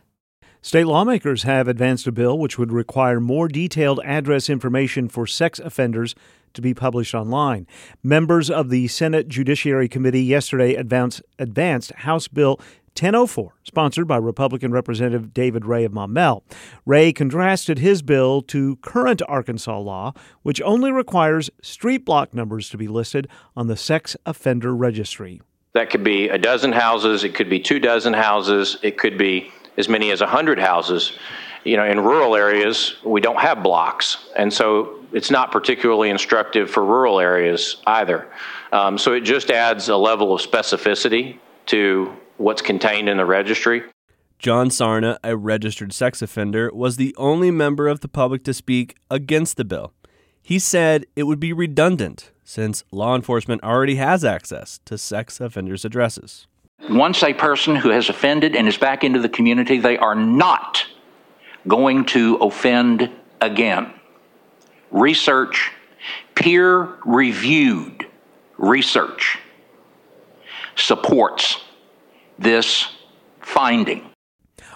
State 0.60 0.86
lawmakers 0.86 1.44
have 1.44 1.68
advanced 1.68 2.08
a 2.08 2.12
bill 2.12 2.38
which 2.38 2.58
would 2.58 2.72
require 2.72 3.20
more 3.20 3.46
detailed 3.46 4.00
address 4.04 4.50
information 4.50 5.08
for 5.08 5.28
sex 5.28 5.60
offenders 5.60 6.16
to 6.54 6.62
be 6.62 6.74
published 6.74 7.14
online. 7.14 7.66
Members 8.02 8.50
of 8.50 8.70
the 8.70 8.88
Senate 8.88 9.28
Judiciary 9.28 9.88
Committee 9.88 10.22
yesterday 10.22 10.74
advanced, 10.74 11.22
advanced 11.38 11.92
House 11.92 12.28
Bill 12.28 12.58
1004, 12.94 13.54
sponsored 13.64 14.06
by 14.06 14.18
Republican 14.18 14.70
Representative 14.70 15.32
David 15.32 15.64
Ray 15.64 15.84
of 15.84 15.92
Maumelle. 15.92 16.42
Ray 16.84 17.12
contrasted 17.12 17.78
his 17.78 18.02
bill 18.02 18.42
to 18.42 18.76
current 18.76 19.22
Arkansas 19.26 19.78
law, 19.78 20.12
which 20.42 20.60
only 20.60 20.92
requires 20.92 21.48
street 21.62 22.04
block 22.04 22.34
numbers 22.34 22.68
to 22.68 22.76
be 22.76 22.88
listed 22.88 23.28
on 23.56 23.66
the 23.66 23.76
sex 23.76 24.14
offender 24.26 24.76
registry. 24.76 25.40
That 25.72 25.88
could 25.88 26.04
be 26.04 26.28
a 26.28 26.36
dozen 26.36 26.72
houses, 26.72 27.24
it 27.24 27.34
could 27.34 27.48
be 27.48 27.58
two 27.58 27.78
dozen 27.78 28.12
houses, 28.12 28.76
it 28.82 28.98
could 28.98 29.16
be 29.16 29.50
as 29.78 29.88
many 29.88 30.10
as 30.10 30.20
a 30.20 30.26
100 30.26 30.58
houses. 30.58 31.16
You 31.64 31.76
know, 31.76 31.84
in 31.84 32.00
rural 32.00 32.34
areas, 32.34 32.96
we 33.04 33.20
don't 33.20 33.40
have 33.40 33.62
blocks. 33.62 34.28
And 34.36 34.52
so 34.52 34.98
it's 35.12 35.30
not 35.30 35.52
particularly 35.52 36.10
instructive 36.10 36.70
for 36.70 36.84
rural 36.84 37.20
areas 37.20 37.76
either. 37.86 38.28
Um, 38.72 38.98
so 38.98 39.12
it 39.12 39.20
just 39.20 39.50
adds 39.50 39.88
a 39.88 39.96
level 39.96 40.34
of 40.34 40.40
specificity 40.40 41.38
to 41.66 42.14
what's 42.38 42.62
contained 42.62 43.08
in 43.08 43.16
the 43.16 43.24
registry. 43.24 43.82
John 44.38 44.70
Sarna, 44.70 45.18
a 45.22 45.36
registered 45.36 45.92
sex 45.92 46.20
offender, 46.20 46.70
was 46.74 46.96
the 46.96 47.14
only 47.16 47.52
member 47.52 47.86
of 47.86 48.00
the 48.00 48.08
public 48.08 48.42
to 48.44 48.54
speak 48.54 48.96
against 49.08 49.56
the 49.56 49.64
bill. 49.64 49.92
He 50.42 50.58
said 50.58 51.06
it 51.14 51.22
would 51.24 51.38
be 51.38 51.52
redundant 51.52 52.32
since 52.42 52.82
law 52.90 53.14
enforcement 53.14 53.62
already 53.62 53.94
has 53.96 54.24
access 54.24 54.80
to 54.86 54.98
sex 54.98 55.40
offenders' 55.40 55.84
addresses. 55.84 56.48
Once 56.90 57.22
a 57.22 57.32
person 57.32 57.76
who 57.76 57.90
has 57.90 58.08
offended 58.08 58.56
and 58.56 58.66
is 58.66 58.76
back 58.76 59.04
into 59.04 59.20
the 59.20 59.28
community, 59.28 59.78
they 59.78 59.96
are 59.98 60.16
not 60.16 60.84
going 61.66 62.04
to 62.06 62.36
offend 62.36 63.10
again 63.40 63.92
research, 64.90 65.70
peer 66.34 66.96
reviewed 67.04 68.06
research 68.58 69.38
supports 70.76 71.62
this 72.38 72.88
finding. 73.40 74.08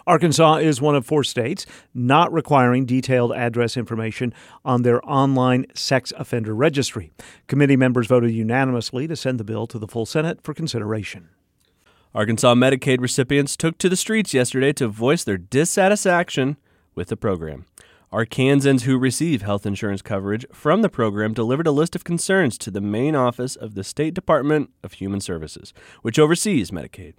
Arkansas 0.07 0.57
is 0.57 0.81
one 0.81 0.95
of 0.95 1.05
four 1.05 1.25
states 1.25 1.67
not 1.93 2.33
requiring 2.33 2.87
detailed 2.87 3.33
address 3.33 3.77
information 3.77 4.33
on 4.65 4.83
their 4.83 5.05
online 5.09 5.67
sex 5.75 6.13
offender 6.17 6.55
registry. 6.55 7.11
Committee 7.49 7.77
members 7.77 8.07
voted 8.07 8.31
unanimously 8.31 9.09
to 9.09 9.17
send 9.17 9.41
the 9.41 9.45
bill 9.45 9.67
to 9.67 9.79
the 9.81 9.89
full 9.89 10.07
Senate 10.07 10.41
for 10.45 10.55
consideration. 10.55 11.29
Arkansas 12.15 12.55
Medicaid 12.55 13.01
recipients 13.01 13.57
took 13.57 13.79
to 13.79 13.89
the 13.89 13.97
streets 13.97 14.33
yesterday 14.33 14.73
to 14.75 14.87
voice 14.87 15.25
their 15.25 15.37
dissatisfaction 15.37 16.57
with 16.97 17.09
the 17.09 17.17
program. 17.17 17.67
Arkansans 18.13 18.83
who 18.83 18.99
receive 18.99 19.43
health 19.43 19.67
insurance 19.67 20.01
coverage 20.01 20.47
from 20.53 20.83
the 20.83 20.89
program 20.89 21.35
delivered 21.35 21.67
a 21.67 21.73
list 21.73 21.95
of 21.95 22.03
concerns 22.03 22.57
to 22.59 22.71
the 22.71 22.81
main 22.81 23.15
office 23.15 23.57
of 23.57 23.75
the 23.75 23.85
State 23.85 24.15
Department 24.15 24.71
of 24.83 24.95
Human 24.95 25.21
Services, 25.21 25.75
which 26.03 26.19
oversees 26.19 26.71
Medicaid. 26.71 27.15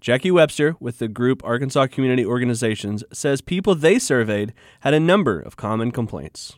Jackie 0.00 0.30
Webster 0.30 0.76
with 0.78 0.98
the 0.98 1.08
group 1.08 1.42
Arkansas 1.44 1.86
Community 1.86 2.24
Organizations 2.24 3.02
says 3.12 3.40
people 3.40 3.74
they 3.74 3.98
surveyed 3.98 4.52
had 4.80 4.94
a 4.94 5.00
number 5.00 5.40
of 5.40 5.56
common 5.56 5.90
complaints. 5.90 6.56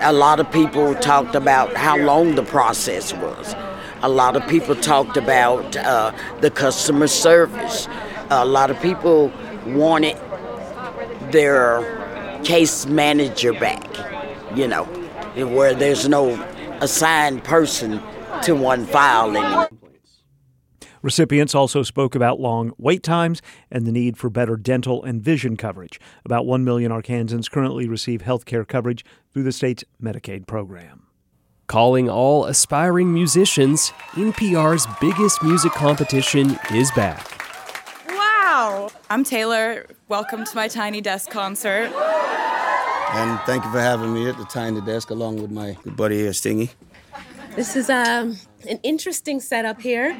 A 0.00 0.12
lot 0.12 0.40
of 0.40 0.50
people 0.50 0.94
talked 0.96 1.36
about 1.36 1.76
how 1.76 1.96
long 1.96 2.34
the 2.34 2.42
process 2.42 3.14
was. 3.14 3.54
A 4.02 4.08
lot 4.08 4.34
of 4.34 4.46
people 4.48 4.74
talked 4.74 5.16
about 5.16 5.76
uh, 5.76 6.12
the 6.40 6.50
customer 6.50 7.06
service. 7.06 7.86
A 8.30 8.44
lot 8.44 8.70
of 8.70 8.80
people 8.82 9.32
wanted 9.66 10.16
their 11.34 12.40
case 12.44 12.86
manager 12.86 13.52
back, 13.52 13.84
you 14.56 14.68
know, 14.68 14.84
where 15.34 15.74
there's 15.74 16.08
no 16.08 16.40
assigned 16.80 17.42
person 17.42 18.00
to 18.42 18.54
one 18.54 18.86
file 18.86 19.36
anymore. 19.36 19.68
Recipients 21.02 21.54
also 21.54 21.82
spoke 21.82 22.14
about 22.14 22.40
long 22.40 22.72
wait 22.78 23.02
times 23.02 23.42
and 23.70 23.84
the 23.84 23.92
need 23.92 24.16
for 24.16 24.30
better 24.30 24.56
dental 24.56 25.02
and 25.02 25.20
vision 25.20 25.56
coverage. 25.56 26.00
About 26.24 26.46
1 26.46 26.64
million 26.64 26.92
Arkansans 26.92 27.50
currently 27.50 27.88
receive 27.88 28.22
health 28.22 28.46
care 28.46 28.64
coverage 28.64 29.04
through 29.32 29.42
the 29.42 29.52
state's 29.52 29.84
Medicaid 30.00 30.46
program. 30.46 31.08
Calling 31.66 32.08
all 32.08 32.46
aspiring 32.46 33.12
musicians, 33.12 33.90
NPR's 34.12 34.86
biggest 35.00 35.42
music 35.42 35.72
competition 35.72 36.58
is 36.70 36.90
back. 36.92 37.43
Wow! 38.56 38.88
I'm 39.10 39.24
Taylor. 39.24 39.84
Welcome 40.06 40.44
to 40.44 40.54
my 40.54 40.68
Tiny 40.68 41.00
Desk 41.00 41.28
concert. 41.28 41.90
And 41.92 43.40
thank 43.46 43.64
you 43.64 43.72
for 43.72 43.80
having 43.80 44.14
me 44.14 44.28
at 44.28 44.38
the 44.38 44.44
Tiny 44.44 44.80
Desk 44.80 45.10
along 45.10 45.42
with 45.42 45.50
my 45.50 45.76
good 45.82 45.96
buddy 45.96 46.18
here, 46.18 46.32
Stingy. 46.32 46.70
This 47.56 47.74
is 47.74 47.90
um, 47.90 48.36
an 48.68 48.78
interesting 48.84 49.40
setup 49.40 49.80
here. 49.80 50.16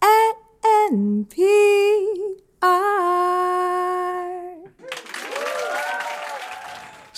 at 0.00 0.34
NPR. 0.92 2.06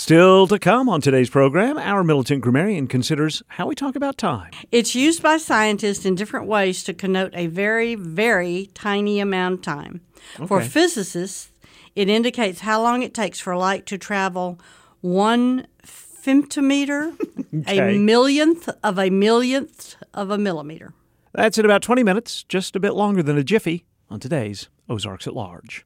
Still 0.08 0.46
to 0.46 0.58
come 0.58 0.88
on 0.88 1.02
today's 1.02 1.28
program, 1.28 1.76
our 1.76 2.02
militant 2.02 2.40
grammarian 2.40 2.86
considers 2.86 3.42
how 3.48 3.66
we 3.66 3.74
talk 3.74 3.94
about 3.94 4.16
time. 4.16 4.50
It's 4.72 4.94
used 4.94 5.22
by 5.22 5.36
scientists 5.36 6.06
in 6.06 6.14
different 6.14 6.46
ways 6.46 6.82
to 6.84 6.94
connote 6.94 7.32
a 7.34 7.46
very, 7.48 7.94
very 7.94 8.70
tiny 8.72 9.20
amount 9.20 9.56
of 9.56 9.60
time. 9.60 10.00
For 10.46 10.62
physicists, 10.62 11.50
it 11.94 12.08
indicates 12.08 12.60
how 12.60 12.80
long 12.80 13.02
it 13.02 13.12
takes 13.12 13.38
for 13.38 13.54
light 13.54 13.84
to 13.84 13.98
travel 13.98 14.58
one 15.02 15.66
femtometer, 15.84 17.14
Okay. 17.68 17.96
a 17.96 17.98
millionth 17.98 18.66
of 18.82 18.98
a 18.98 19.10
millionth 19.10 19.94
of 20.14 20.30
a 20.30 20.38
millimeter. 20.38 20.94
That's 21.34 21.58
in 21.58 21.66
about 21.66 21.82
20 21.82 22.02
minutes, 22.02 22.44
just 22.44 22.74
a 22.74 22.80
bit 22.80 22.94
longer 22.94 23.22
than 23.22 23.36
a 23.36 23.44
jiffy, 23.44 23.84
on 24.08 24.20
today's 24.20 24.70
Ozarks 24.88 25.26
at 25.26 25.34
Large. 25.34 25.84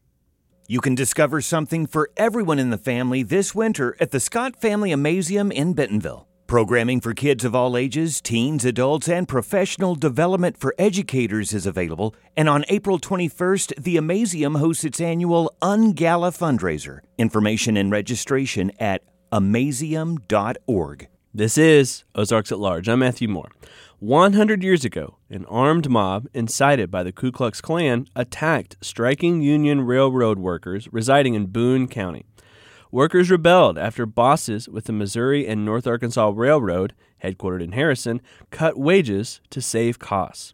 You 0.69 0.81
can 0.81 0.95
discover 0.95 1.41
something 1.41 1.87
for 1.87 2.09
everyone 2.17 2.61
in 2.61 2.71
the 2.71 2.79
family 2.79 3.25
this 3.25 3.53
winter 3.53 3.97
at 3.99 4.13
the 4.13 4.21
Scott 4.21 4.61
Family 4.61 4.91
Amazeum 4.91 5.53
in 5.53 5.73
Bentonville. 5.73 6.29
Programming 6.47 7.01
for 7.01 7.15
kids 7.15 7.45
of 7.45 7.55
all 7.55 7.77
ages, 7.77 8.21
teens, 8.21 8.65
adults, 8.65 9.09
and 9.09 9.27
professional 9.27 9.97
development 9.97 10.57
for 10.57 10.75
educators 10.79 11.53
is 11.53 11.67
available. 11.67 12.15
And 12.37 12.49
on 12.49 12.65
April 12.69 13.01
21st, 13.01 13.83
the 13.83 13.97
Amazeum 13.97 14.59
hosts 14.59 14.85
its 14.85 15.01
annual 15.01 15.53
Ungala 15.61 16.31
fundraiser. 16.31 17.01
Information 17.19 17.77
and 17.77 17.91
registration 17.91 18.71
at 18.79 19.03
amazeum.org. 19.33 21.09
This 21.35 21.59
is 21.59 22.05
Ozarks 22.15 22.53
at 22.53 22.59
Large. 22.59 22.89
I'm 22.89 23.01
Matthew 23.01 23.29
Moore. 23.29 23.51
100 23.99 24.63
years 24.63 24.85
ago, 24.85 25.17
an 25.33 25.47
armed 25.47 25.89
mob 25.89 26.29
incited 26.35 26.91
by 26.91 27.03
the 27.03 27.11
Ku 27.11 27.33
Klux 27.33 27.63
Klan 27.63 28.07
attacked 28.15 28.77
striking 28.83 29.41
Union 29.41 29.81
Railroad 29.81 30.39
workers 30.39 30.89
residing 30.93 31.33
in 31.35 31.47
Boone 31.47 31.89
County. 31.89 32.27
Workers 32.91 33.31
rebelled 33.31 33.79
after 33.79 34.05
bosses 34.05 34.69
with 34.69 34.85
the 34.85 34.93
Missouri 34.93 35.49
and 35.49 35.65
North 35.65 35.87
Arkansas 35.87 36.33
Railroad, 36.35 36.93
headquartered 37.25 37.63
in 37.63 37.73
Harrison, 37.73 38.21
cut 38.51 38.79
wages 38.79 39.41
to 39.49 39.63
save 39.63 39.99
costs. 39.99 40.53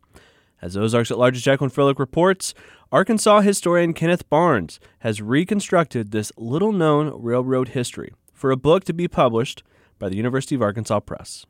As 0.62 0.77
Ozarks 0.77 1.11
at 1.11 1.19
Large's 1.19 1.43
Jacqueline 1.43 1.71
Froelich 1.71 1.99
reports, 1.99 2.55
Arkansas 2.93 3.41
historian 3.41 3.93
Kenneth 3.93 4.31
Barnes 4.31 4.79
has 5.01 5.21
reconstructed 5.21 6.12
this 6.12 6.31
little 6.37 6.73
known 6.73 7.12
railroad 7.21 7.71
history 7.71 8.12
for 8.33 8.53
a 8.53 8.57
book 8.57 8.85
to 8.85 8.93
be 8.93 9.09
published 9.09 9.64
by 9.99 10.09
the 10.09 10.17
University 10.17 10.55
of 10.55 10.62
Arkansas 10.62 11.01
Press. 11.01 11.45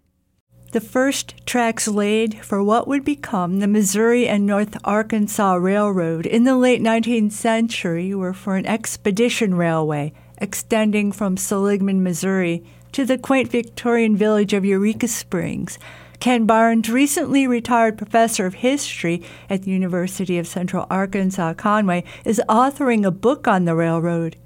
The 0.70 0.80
first 0.82 1.34
tracks 1.46 1.88
laid 1.88 2.44
for 2.44 2.62
what 2.62 2.86
would 2.86 3.02
become 3.02 3.58
the 3.58 3.66
Missouri 3.66 4.28
and 4.28 4.44
North 4.44 4.76
Arkansas 4.84 5.54
Railroad 5.54 6.26
in 6.26 6.44
the 6.44 6.56
late 6.56 6.82
19th 6.82 7.32
century 7.32 8.14
were 8.14 8.34
for 8.34 8.56
an 8.56 8.66
expedition 8.66 9.54
railway 9.54 10.12
extending 10.36 11.10
from 11.10 11.38
Seligman, 11.38 12.02
Missouri 12.02 12.62
to 12.92 13.06
the 13.06 13.16
quaint 13.16 13.50
Victorian 13.50 14.14
village 14.14 14.52
of 14.52 14.66
Eureka 14.66 15.08
Springs. 15.08 15.78
Ken 16.20 16.44
Barnes, 16.44 16.90
recently 16.90 17.46
retired 17.46 17.96
professor 17.96 18.44
of 18.44 18.54
history 18.54 19.22
at 19.48 19.62
the 19.62 19.70
University 19.70 20.36
of 20.36 20.46
Central 20.46 20.86
Arkansas 20.90 21.54
Conway, 21.54 22.04
is 22.26 22.42
authoring 22.46 23.06
a 23.06 23.10
book 23.10 23.48
on 23.48 23.64
the 23.64 23.74
railroad. 23.74 24.36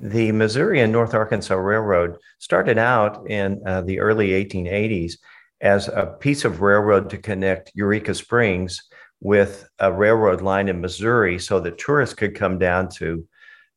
The 0.00 0.30
Missouri 0.30 0.80
and 0.80 0.92
North 0.92 1.12
Arkansas 1.14 1.54
Railroad 1.54 2.18
started 2.38 2.78
out 2.78 3.28
in 3.28 3.60
uh, 3.66 3.82
the 3.82 3.98
early 3.98 4.28
1880s 4.30 5.14
as 5.62 5.88
a 5.88 6.16
piece 6.20 6.44
of 6.44 6.60
railroad 6.60 7.08
to 7.10 7.16
connect 7.16 7.72
Eureka 7.74 8.14
Springs 8.14 8.82
with 9.20 9.68
a 9.78 9.92
railroad 9.92 10.42
line 10.42 10.68
in 10.68 10.80
Missouri 10.80 11.38
so 11.38 11.60
that 11.60 11.78
tourists 11.78 12.14
could 12.14 12.34
come 12.34 12.58
down 12.58 12.88
to 12.88 13.26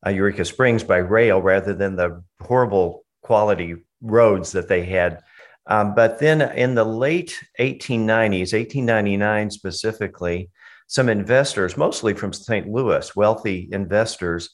uh, 0.04 0.10
Eureka 0.10 0.44
Springs 0.44 0.82
by 0.82 0.96
rail 0.96 1.40
rather 1.40 1.72
than 1.72 1.94
the 1.94 2.22
horrible 2.40 3.04
quality 3.22 3.76
roads 4.02 4.52
that 4.52 4.68
they 4.68 4.84
had. 4.84 5.22
Um, 5.68 5.94
but 5.94 6.18
then 6.18 6.42
in 6.42 6.74
the 6.74 6.84
late 6.84 7.40
1890s, 7.60 8.52
1899 8.52 9.50
specifically, 9.50 10.50
some 10.88 11.08
investors, 11.08 11.76
mostly 11.76 12.14
from 12.14 12.32
St. 12.32 12.68
Louis, 12.68 13.14
wealthy 13.16 13.68
investors, 13.72 14.50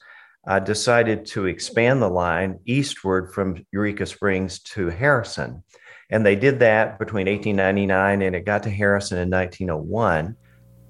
uh, 0.47 0.59
decided 0.59 1.25
to 1.27 1.47
expand 1.47 2.03
the 2.03 2.09
line 2.09 2.59
eastward 2.66 3.33
from 3.33 3.64
Eureka 3.73 4.07
Springs 4.07 4.61
to 4.61 4.88
Harrison. 4.88 5.62
And 6.12 6.27
they 6.27 6.37
did 6.37 6.59
that 6.59 6.98
between 6.98 7.27
1899 7.27 8.20
and 8.20 8.37
it 8.37 8.44
got 8.44 8.62
to 8.64 8.70
Harrison 8.70 9.18
in 9.18 9.31
1901. 9.31 10.37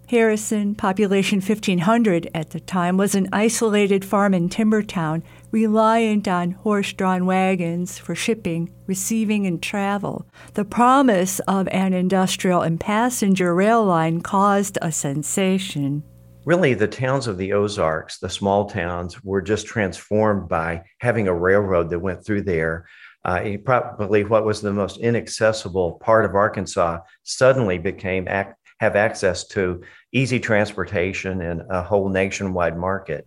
Harrison, 0.09 0.75
population 0.75 1.41
1500 1.41 2.29
at 2.35 2.51
the 2.51 2.59
time, 2.59 2.97
was 2.97 3.15
an 3.15 3.29
isolated 3.33 4.05
farm 4.05 4.35
and 4.35 4.51
timber 4.51 4.83
town 4.83 5.23
reliant 5.53 6.27
on 6.27 6.51
horse 6.51 6.93
drawn 6.93 7.25
wagons 7.25 7.99
for 7.99 8.17
shipping, 8.17 8.75
receiving, 8.87 9.47
and 9.47 9.63
travel. 9.63 10.27
The 10.55 10.65
promise 10.65 11.39
of 11.41 11.69
an 11.69 11.93
industrial 11.93 12.63
and 12.63 12.81
passenger 12.81 13.55
rail 13.55 13.85
line 13.85 14.23
caused 14.23 14.77
a 14.83 14.91
sensation. 14.91 16.03
Really, 16.45 16.75
the 16.75 16.89
towns 16.89 17.29
of 17.29 17.39
the 17.39 17.53
Ozarks, 17.53 18.19
the 18.19 18.29
small 18.29 18.69
towns, 18.69 19.23
were 19.23 19.41
just 19.41 19.69
transformed 19.69 20.49
by 20.49 20.83
having 20.99 21.29
a 21.29 21.35
railroad 21.35 21.91
that 21.91 22.01
went 22.01 22.27
through 22.27 22.43
there 22.43 22.87
uh, 23.25 23.45
probably 23.65 24.25
what 24.25 24.45
was 24.45 24.61
the 24.61 24.73
most 24.73 24.99
inaccessible 24.99 25.93
part 26.01 26.25
of 26.25 26.35
Arkansas 26.35 26.99
suddenly 27.23 27.79
became 27.79 28.27
ac- 28.29 28.51
have 28.81 28.97
access 28.97 29.47
to 29.47 29.81
easy 30.13 30.41
transportation 30.41 31.41
and 31.41 31.63
a 31.71 31.83
whole 31.83 32.09
nationwide 32.09 32.77
market. 32.77 33.27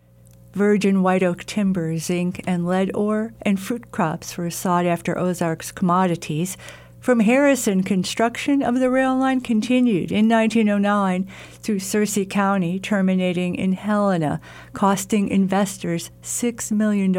Virgin 0.53 1.01
white 1.01 1.23
oak 1.23 1.43
timber, 1.45 1.97
zinc, 1.97 2.41
and 2.47 2.65
lead 2.65 2.91
ore, 2.95 3.33
and 3.41 3.59
fruit 3.59 3.91
crops 3.91 4.37
were 4.37 4.49
sought 4.49 4.85
after 4.85 5.17
Ozarks 5.17 5.71
commodities. 5.71 6.57
From 6.99 7.19
Harrison, 7.19 7.83
construction 7.83 8.63
of 8.63 8.79
the 8.79 8.89
rail 8.89 9.15
line 9.15 9.39
continued 9.39 10.11
in 10.11 10.27
1909 10.27 11.27
through 11.59 11.79
Searcy 11.79 12.27
County, 12.27 12.79
terminating 12.79 13.55
in 13.55 13.73
Helena, 13.73 14.41
costing 14.73 15.27
investors 15.27 16.09
$6 16.23 16.71
million 16.71 17.13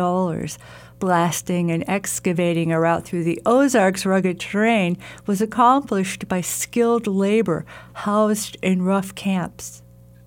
blasting 0.99 1.71
and 1.71 1.85
excavating 1.87 2.73
a 2.73 2.81
route 2.81 3.05
through 3.05 3.25
the 3.25 3.41
Ozarks' 3.47 4.07
rugged 4.07 4.41
terrain 4.41 4.97
was 5.27 5.41
accomplished 5.41 6.29
by 6.29 6.41
skilled 6.41 7.07
labor 7.07 7.65
housed 7.93 8.57
in 8.63 8.83
rough 8.83 9.15
camps. 9.15 9.83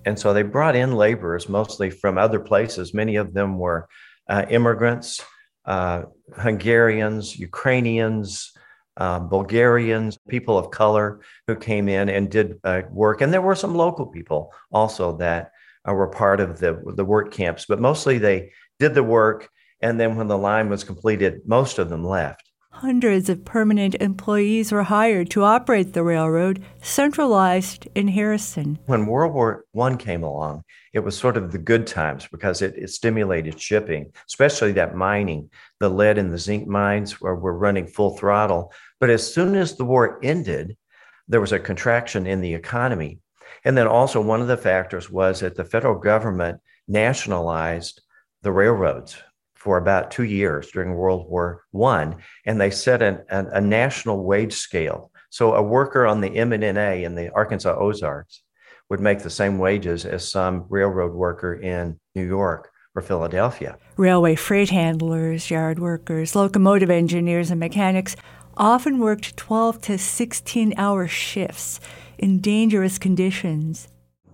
And 0.06 0.18
so 0.18 0.32
they 0.32 0.42
brought 0.42 0.76
in 0.76 0.92
laborers 0.92 1.48
mostly 1.48 1.90
from 1.90 2.16
other 2.16 2.40
places. 2.40 2.94
Many 2.94 3.16
of 3.16 3.34
them 3.34 3.58
were 3.58 3.88
uh, 4.28 4.46
immigrants, 4.48 5.20
uh, 5.66 6.04
Hungarians, 6.36 7.38
Ukrainians, 7.38 8.52
uh, 8.96 9.18
Bulgarians, 9.18 10.18
people 10.28 10.58
of 10.58 10.70
color 10.70 11.20
who 11.46 11.56
came 11.56 11.88
in 11.88 12.08
and 12.08 12.30
did 12.30 12.58
uh, 12.64 12.82
work. 12.90 13.20
And 13.20 13.32
there 13.32 13.42
were 13.42 13.54
some 13.54 13.74
local 13.74 14.06
people 14.06 14.52
also 14.72 15.16
that 15.18 15.52
uh, 15.88 15.94
were 15.94 16.08
part 16.08 16.40
of 16.40 16.58
the, 16.60 16.82
the 16.96 17.04
work 17.04 17.32
camps, 17.32 17.66
but 17.68 17.80
mostly 17.80 18.18
they 18.18 18.52
did 18.78 18.94
the 18.94 19.02
work 19.02 19.48
and 19.80 19.98
then 19.98 20.16
when 20.16 20.28
the 20.28 20.38
line 20.38 20.68
was 20.68 20.84
completed, 20.84 21.42
most 21.46 21.78
of 21.78 21.88
them 21.88 22.04
left. 22.04 22.50
Hundreds 22.72 23.28
of 23.28 23.44
permanent 23.44 23.94
employees 23.96 24.72
were 24.72 24.84
hired 24.84 25.28
to 25.28 25.42
operate 25.42 25.92
the 25.92 26.02
railroad, 26.02 26.64
centralized 26.80 27.86
in 27.94 28.08
Harrison. 28.08 28.78
When 28.86 29.06
World 29.06 29.34
War 29.34 29.64
I 29.78 29.96
came 29.96 30.22
along, 30.22 30.62
it 30.94 31.00
was 31.00 31.18
sort 31.18 31.36
of 31.36 31.52
the 31.52 31.58
good 31.58 31.86
times 31.86 32.26
because 32.30 32.62
it, 32.62 32.74
it 32.76 32.88
stimulated 32.88 33.60
shipping, 33.60 34.12
especially 34.28 34.72
that 34.72 34.96
mining. 34.96 35.50
The 35.78 35.90
lead 35.90 36.16
and 36.16 36.32
the 36.32 36.38
zinc 36.38 36.68
mines 36.68 37.20
were, 37.20 37.36
were 37.36 37.58
running 37.58 37.86
full 37.86 38.16
throttle. 38.16 38.72
But 38.98 39.10
as 39.10 39.30
soon 39.30 39.56
as 39.56 39.76
the 39.76 39.84
war 39.84 40.18
ended, 40.22 40.76
there 41.28 41.40
was 41.40 41.52
a 41.52 41.58
contraction 41.58 42.26
in 42.26 42.40
the 42.40 42.54
economy. 42.54 43.18
And 43.64 43.76
then 43.76 43.88
also, 43.88 44.22
one 44.22 44.40
of 44.40 44.48
the 44.48 44.56
factors 44.56 45.10
was 45.10 45.40
that 45.40 45.54
the 45.54 45.64
federal 45.64 45.98
government 45.98 46.60
nationalized 46.88 48.00
the 48.42 48.52
railroads 48.52 49.22
for 49.60 49.76
about 49.76 50.10
two 50.10 50.24
years 50.24 50.70
during 50.70 50.94
World 50.94 51.28
War 51.28 51.64
One, 51.70 52.16
and 52.46 52.58
they 52.58 52.70
set 52.70 53.02
an, 53.02 53.22
an, 53.28 53.46
a 53.52 53.60
national 53.60 54.24
wage 54.24 54.54
scale. 54.54 55.12
So 55.28 55.54
a 55.54 55.62
worker 55.62 56.06
on 56.06 56.22
the 56.22 56.34
M&NA 56.34 57.04
in 57.04 57.14
the 57.14 57.30
Arkansas 57.34 57.76
Ozarks 57.78 58.42
would 58.88 59.00
make 59.00 59.20
the 59.20 59.30
same 59.30 59.58
wages 59.58 60.06
as 60.06 60.28
some 60.28 60.64
railroad 60.70 61.12
worker 61.12 61.54
in 61.54 62.00
New 62.14 62.26
York 62.26 62.70
or 62.94 63.02
Philadelphia. 63.02 63.76
Railway 63.98 64.34
freight 64.34 64.70
handlers, 64.70 65.50
yard 65.50 65.78
workers, 65.78 66.34
locomotive 66.34 66.90
engineers, 66.90 67.50
and 67.50 67.60
mechanics 67.60 68.16
often 68.56 68.98
worked 68.98 69.36
12 69.36 69.82
to 69.82 69.98
16 69.98 70.72
hour 70.78 71.06
shifts 71.06 71.80
in 72.18 72.40
dangerous 72.40 72.98
conditions 72.98 73.88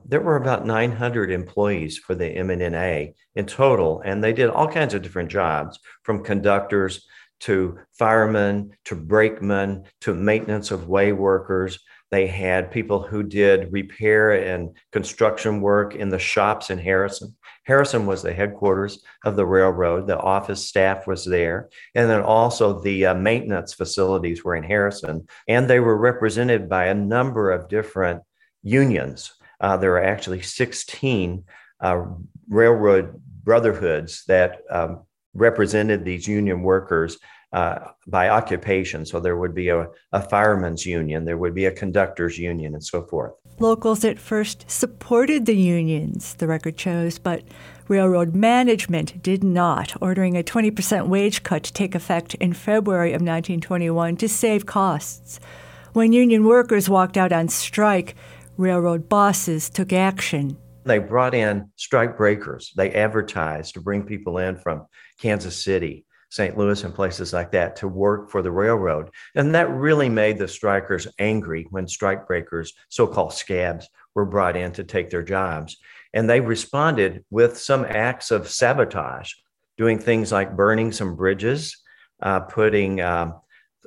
there 0.08 0.20
were 0.20 0.36
about 0.36 0.66
900 0.66 1.30
employees 1.30 1.98
for 1.98 2.14
the 2.14 2.28
M&NA 2.28 3.12
in 3.34 3.46
total, 3.46 4.02
and 4.04 4.22
they 4.22 4.32
did 4.32 4.50
all 4.50 4.68
kinds 4.68 4.94
of 4.94 5.02
different 5.02 5.30
jobs 5.30 5.78
from 6.02 6.22
conductors 6.22 7.06
to 7.40 7.78
firemen 7.98 8.70
to 8.84 8.94
brakemen 8.94 9.84
to 10.00 10.14
maintenance 10.14 10.70
of 10.70 10.88
way 10.88 11.12
workers. 11.12 11.78
They 12.10 12.28
had 12.28 12.70
people 12.70 13.02
who 13.02 13.24
did 13.24 13.72
repair 13.72 14.30
and 14.30 14.76
construction 14.92 15.60
work 15.60 15.94
in 15.94 16.08
the 16.08 16.20
shops 16.20 16.70
in 16.70 16.78
Harrison. 16.78 17.36
Harrison 17.64 18.06
was 18.06 18.22
the 18.22 18.32
headquarters 18.32 19.02
of 19.24 19.34
the 19.34 19.44
railroad. 19.44 20.06
The 20.06 20.18
office 20.18 20.64
staff 20.64 21.06
was 21.08 21.24
there. 21.24 21.68
And 21.96 22.08
then 22.08 22.22
also 22.22 22.80
the 22.80 23.06
uh, 23.06 23.14
maintenance 23.14 23.74
facilities 23.74 24.44
were 24.44 24.54
in 24.54 24.62
Harrison. 24.62 25.26
And 25.48 25.68
they 25.68 25.80
were 25.80 25.96
represented 25.96 26.68
by 26.68 26.86
a 26.86 26.94
number 26.94 27.50
of 27.50 27.68
different 27.68 28.22
unions 28.62 29.35
uh, 29.60 29.76
there 29.76 29.92
are 29.92 30.02
actually 30.02 30.42
16 30.42 31.44
uh, 31.80 32.04
railroad 32.48 33.20
brotherhoods 33.42 34.24
that 34.26 34.62
um, 34.70 35.02
represented 35.34 36.04
these 36.04 36.26
union 36.26 36.62
workers 36.62 37.18
uh, 37.52 37.78
by 38.06 38.28
occupation. 38.28 39.06
So 39.06 39.20
there 39.20 39.36
would 39.36 39.54
be 39.54 39.68
a, 39.68 39.88
a 40.12 40.20
fireman's 40.20 40.84
union, 40.84 41.24
there 41.24 41.38
would 41.38 41.54
be 41.54 41.66
a 41.66 41.70
conductor's 41.70 42.38
union, 42.38 42.74
and 42.74 42.84
so 42.84 43.02
forth. 43.02 43.32
Locals 43.58 44.04
at 44.04 44.18
first 44.18 44.70
supported 44.70 45.46
the 45.46 45.56
unions, 45.56 46.34
the 46.34 46.46
record 46.46 46.78
shows, 46.78 47.18
but 47.18 47.42
railroad 47.88 48.34
management 48.34 49.22
did 49.22 49.42
not, 49.42 49.96
ordering 50.02 50.36
a 50.36 50.42
20% 50.42 51.06
wage 51.06 51.42
cut 51.42 51.62
to 51.62 51.72
take 51.72 51.94
effect 51.94 52.34
in 52.34 52.52
February 52.52 53.10
of 53.10 53.22
1921 53.22 54.16
to 54.16 54.28
save 54.28 54.66
costs. 54.66 55.40
When 55.92 56.12
union 56.12 56.44
workers 56.44 56.90
walked 56.90 57.16
out 57.16 57.32
on 57.32 57.48
strike, 57.48 58.14
railroad 58.56 59.08
bosses 59.08 59.68
took 59.70 59.92
action. 59.92 60.56
They 60.84 60.98
brought 60.98 61.34
in 61.34 61.70
strike 61.76 62.16
breakers. 62.16 62.72
They 62.76 62.92
advertised 62.92 63.74
to 63.74 63.80
bring 63.80 64.04
people 64.04 64.38
in 64.38 64.56
from 64.56 64.86
Kansas 65.20 65.60
City, 65.60 66.04
St. 66.30 66.56
Louis, 66.56 66.82
and 66.84 66.94
places 66.94 67.32
like 67.32 67.52
that 67.52 67.76
to 67.76 67.88
work 67.88 68.30
for 68.30 68.40
the 68.40 68.52
railroad. 68.52 69.10
And 69.34 69.54
that 69.54 69.70
really 69.70 70.08
made 70.08 70.38
the 70.38 70.48
strikers 70.48 71.08
angry 71.18 71.66
when 71.70 71.88
strike 71.88 72.26
breakers, 72.26 72.72
so 72.88 73.06
called 73.06 73.32
scabs, 73.32 73.88
were 74.14 74.24
brought 74.26 74.56
in 74.56 74.72
to 74.72 74.84
take 74.84 75.10
their 75.10 75.22
jobs. 75.22 75.76
And 76.14 76.30
they 76.30 76.40
responded 76.40 77.24
with 77.30 77.58
some 77.58 77.84
acts 77.84 78.30
of 78.30 78.48
sabotage, 78.48 79.32
doing 79.76 79.98
things 79.98 80.32
like 80.32 80.56
burning 80.56 80.92
some 80.92 81.16
bridges, 81.16 81.76
uh, 82.22 82.40
putting 82.40 83.00
um, 83.00 83.40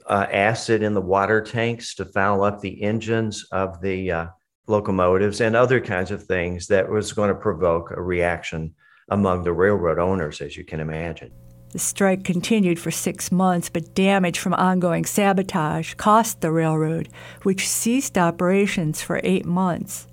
uh, 0.06 0.28
acid 0.32 0.84
in 0.84 0.94
the 0.94 1.02
water 1.02 1.42
tanks 1.42 1.96
to 1.96 2.06
foul 2.06 2.44
up 2.44 2.60
the 2.60 2.84
engines 2.84 3.46
of 3.52 3.82
the 3.82 4.12
uh, 4.12 4.26
locomotives 4.70 5.42
and 5.42 5.56
other 5.56 5.82
kinds 5.82 6.12
of 6.12 6.24
things 6.24 6.68
that 6.68 6.90
was 6.90 7.12
going 7.14 7.30
to 7.30 7.36
provoke 7.36 7.92
a 7.92 8.02
reaction 8.02 8.74
among 9.10 9.44
the 9.44 9.54
railroad 9.54 10.00
owners, 10.00 10.40
as 10.42 10.56
you 10.56 10.64
can 10.64 10.80
imagine. 10.80 11.32
The 11.72 11.80
strike 11.80 12.24
continued 12.24 12.80
for 12.80 12.90
six 12.90 13.32
months, 13.32 13.70
but 13.70 13.94
damage 13.94 14.40
from 14.40 14.54
ongoing 14.56 15.06
sabotage 15.06 15.94
cost 15.96 16.42
the 16.42 16.52
railroad, 16.52 17.10
which 17.44 17.68
ceased 17.68 18.18
operations 18.18 19.02
for 19.02 19.22
eight 19.24 19.46
months. 19.46 20.08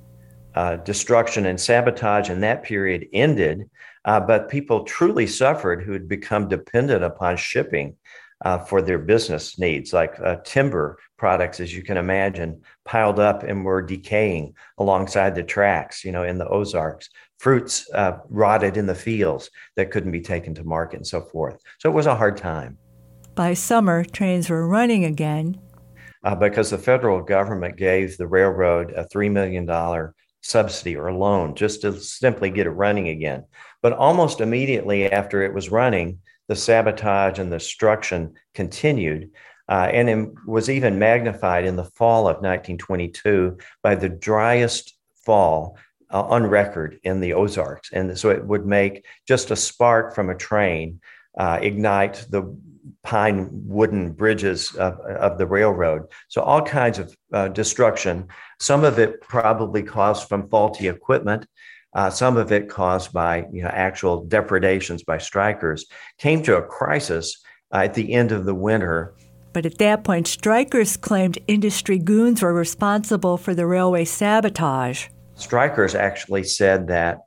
Uh, 0.55 0.77
destruction 0.77 1.47
and 1.47 1.61
sabotage 1.61 2.29
in 2.29 2.41
that 2.41 2.63
period 2.63 3.07
ended, 3.13 3.69
uh, 4.05 4.21
but 4.21 4.51
people 4.51 4.85
truly 4.85 5.27
suffered 5.27 5.83
who 5.83 5.93
had 5.93 6.09
become 6.09 6.49
dependent 6.49 7.05
upon 7.05 7.37
shipping 7.37 7.97
uh, 8.45 8.59
for 8.59 8.83
their 8.83 8.99
business 8.99 9.59
needs, 9.59 9.93
like 9.93 10.19
uh, 10.21 10.37
timber 10.45 10.99
products, 11.17 11.61
as 11.61 11.75
you 11.75 11.83
can 11.83 11.97
imagine, 11.97 12.63
piled 12.85 13.19
up 13.19 13.43
and 13.43 13.65
were 13.65 13.83
decaying 13.83 14.55
alongside 14.79 15.35
the 15.35 15.43
tracks, 15.43 16.05
you 16.05 16.13
know, 16.13 16.23
in 16.23 16.39
the 16.39 16.49
Ozarks. 16.49 17.09
Fruits 17.39 17.89
uh, 17.93 18.19
rotted 18.29 18.77
in 18.77 18.87
the 18.87 18.95
fields 18.95 19.51
that 19.77 19.91
couldn't 19.91 20.13
be 20.13 20.21
taken 20.21 20.55
to 20.55 20.65
market 20.65 20.97
and 20.97 21.07
so 21.07 21.21
forth. 21.21 21.61
So 21.79 21.91
it 21.91 21.95
was 21.95 22.07
a 22.07 22.15
hard 22.15 22.37
time. 22.37 22.79
By 23.35 23.55
summer, 23.55 24.05
trains 24.05 24.49
were 24.49 24.67
running 24.67 25.05
again. 25.05 25.61
Uh, 26.25 26.35
because 26.35 26.71
the 26.71 26.79
federal 26.79 27.23
government 27.23 27.77
gave 27.77 28.17
the 28.17 28.27
railroad 28.27 28.91
a 28.93 29.05
$3 29.05 29.31
million 29.31 30.13
subsidy 30.41 30.97
or 30.97 31.13
loan 31.13 31.55
just 31.55 31.83
to 31.83 32.01
simply 32.01 32.51
get 32.51 32.67
it 32.67 32.71
running 32.71 33.09
again. 33.09 33.45
But 33.83 33.93
almost 33.93 34.41
immediately 34.41 35.11
after 35.11 35.43
it 35.43 35.55
was 35.55 35.71
running, 35.71 36.21
the 36.49 36.57
sabotage 36.57 37.39
and 37.39 37.53
the 37.53 37.59
destruction 37.59 38.35
continued. 38.55 39.31
Uh, 39.69 39.89
and 39.93 40.09
it 40.09 40.29
was 40.47 40.71
even 40.71 40.99
magnified 40.99 41.65
in 41.65 41.77
the 41.77 41.85
fall 41.85 42.29
of 42.29 42.37
1922 42.37 43.59
by 43.83 43.95
the 43.95 44.09
driest 44.09 44.95
fall 45.25 45.77
uh, 46.13 46.23
on 46.23 46.47
record 46.47 47.01
in 47.03 47.21
the 47.21 47.33
Ozarks. 47.33 47.91
And 47.93 48.17
so 48.17 48.31
it 48.31 48.45
would 48.45 48.65
make 48.65 49.05
just 49.27 49.51
a 49.51 49.57
spark 49.57 50.15
from 50.15 50.31
a 50.31 50.37
train 50.37 51.01
uh, 51.37 51.59
ignite 51.61 52.25
the 52.31 52.57
pine 53.03 53.49
wooden 53.53 54.13
bridges 54.13 54.75
of, 54.77 54.99
of, 55.01 55.39
the 55.39 55.47
railroad. 55.47 56.03
So 56.29 56.43
all 56.43 56.63
kinds 56.63 56.99
of 56.99 57.17
uh, 57.33 57.49
destruction. 57.49 58.29
Some 58.61 58.85
of 58.85 58.99
it 58.99 59.21
probably 59.21 59.83
caused 59.83 60.29
from 60.29 60.49
faulty 60.49 60.89
equipment. 60.89 61.47
Uh, 61.95 62.11
some 62.11 62.37
of 62.37 62.53
it 62.53 62.69
caused 62.69 63.13
by 63.13 63.47
you 63.53 63.63
know, 63.63 63.69
actual 63.69 64.25
depredations 64.25 65.03
by 65.03 65.19
strikers, 65.19 65.87
came 66.19 66.43
to 66.43 66.57
a 66.57 66.63
crisis 66.63 67.43
uh, 67.73 67.79
at 67.79 67.95
the 67.95 68.13
end 68.13 68.33
of 68.33 68.45
the 68.45 68.55
winter. 68.55 69.15
But 69.57 69.65
at 69.65 69.79
that 69.79 70.05
point, 70.05 70.27
strikers 70.27 70.99
claimed 70.99 71.39
industry 71.49 71.99
goons 71.99 72.43
were 72.43 72.53
responsible 72.53 73.39
for 73.39 73.55
the 73.55 73.65
railway 73.65 74.05
sabotage. 74.05 75.07
Strikers 75.35 75.95
actually 75.95 76.45
said 76.45 76.89
that 76.89 77.21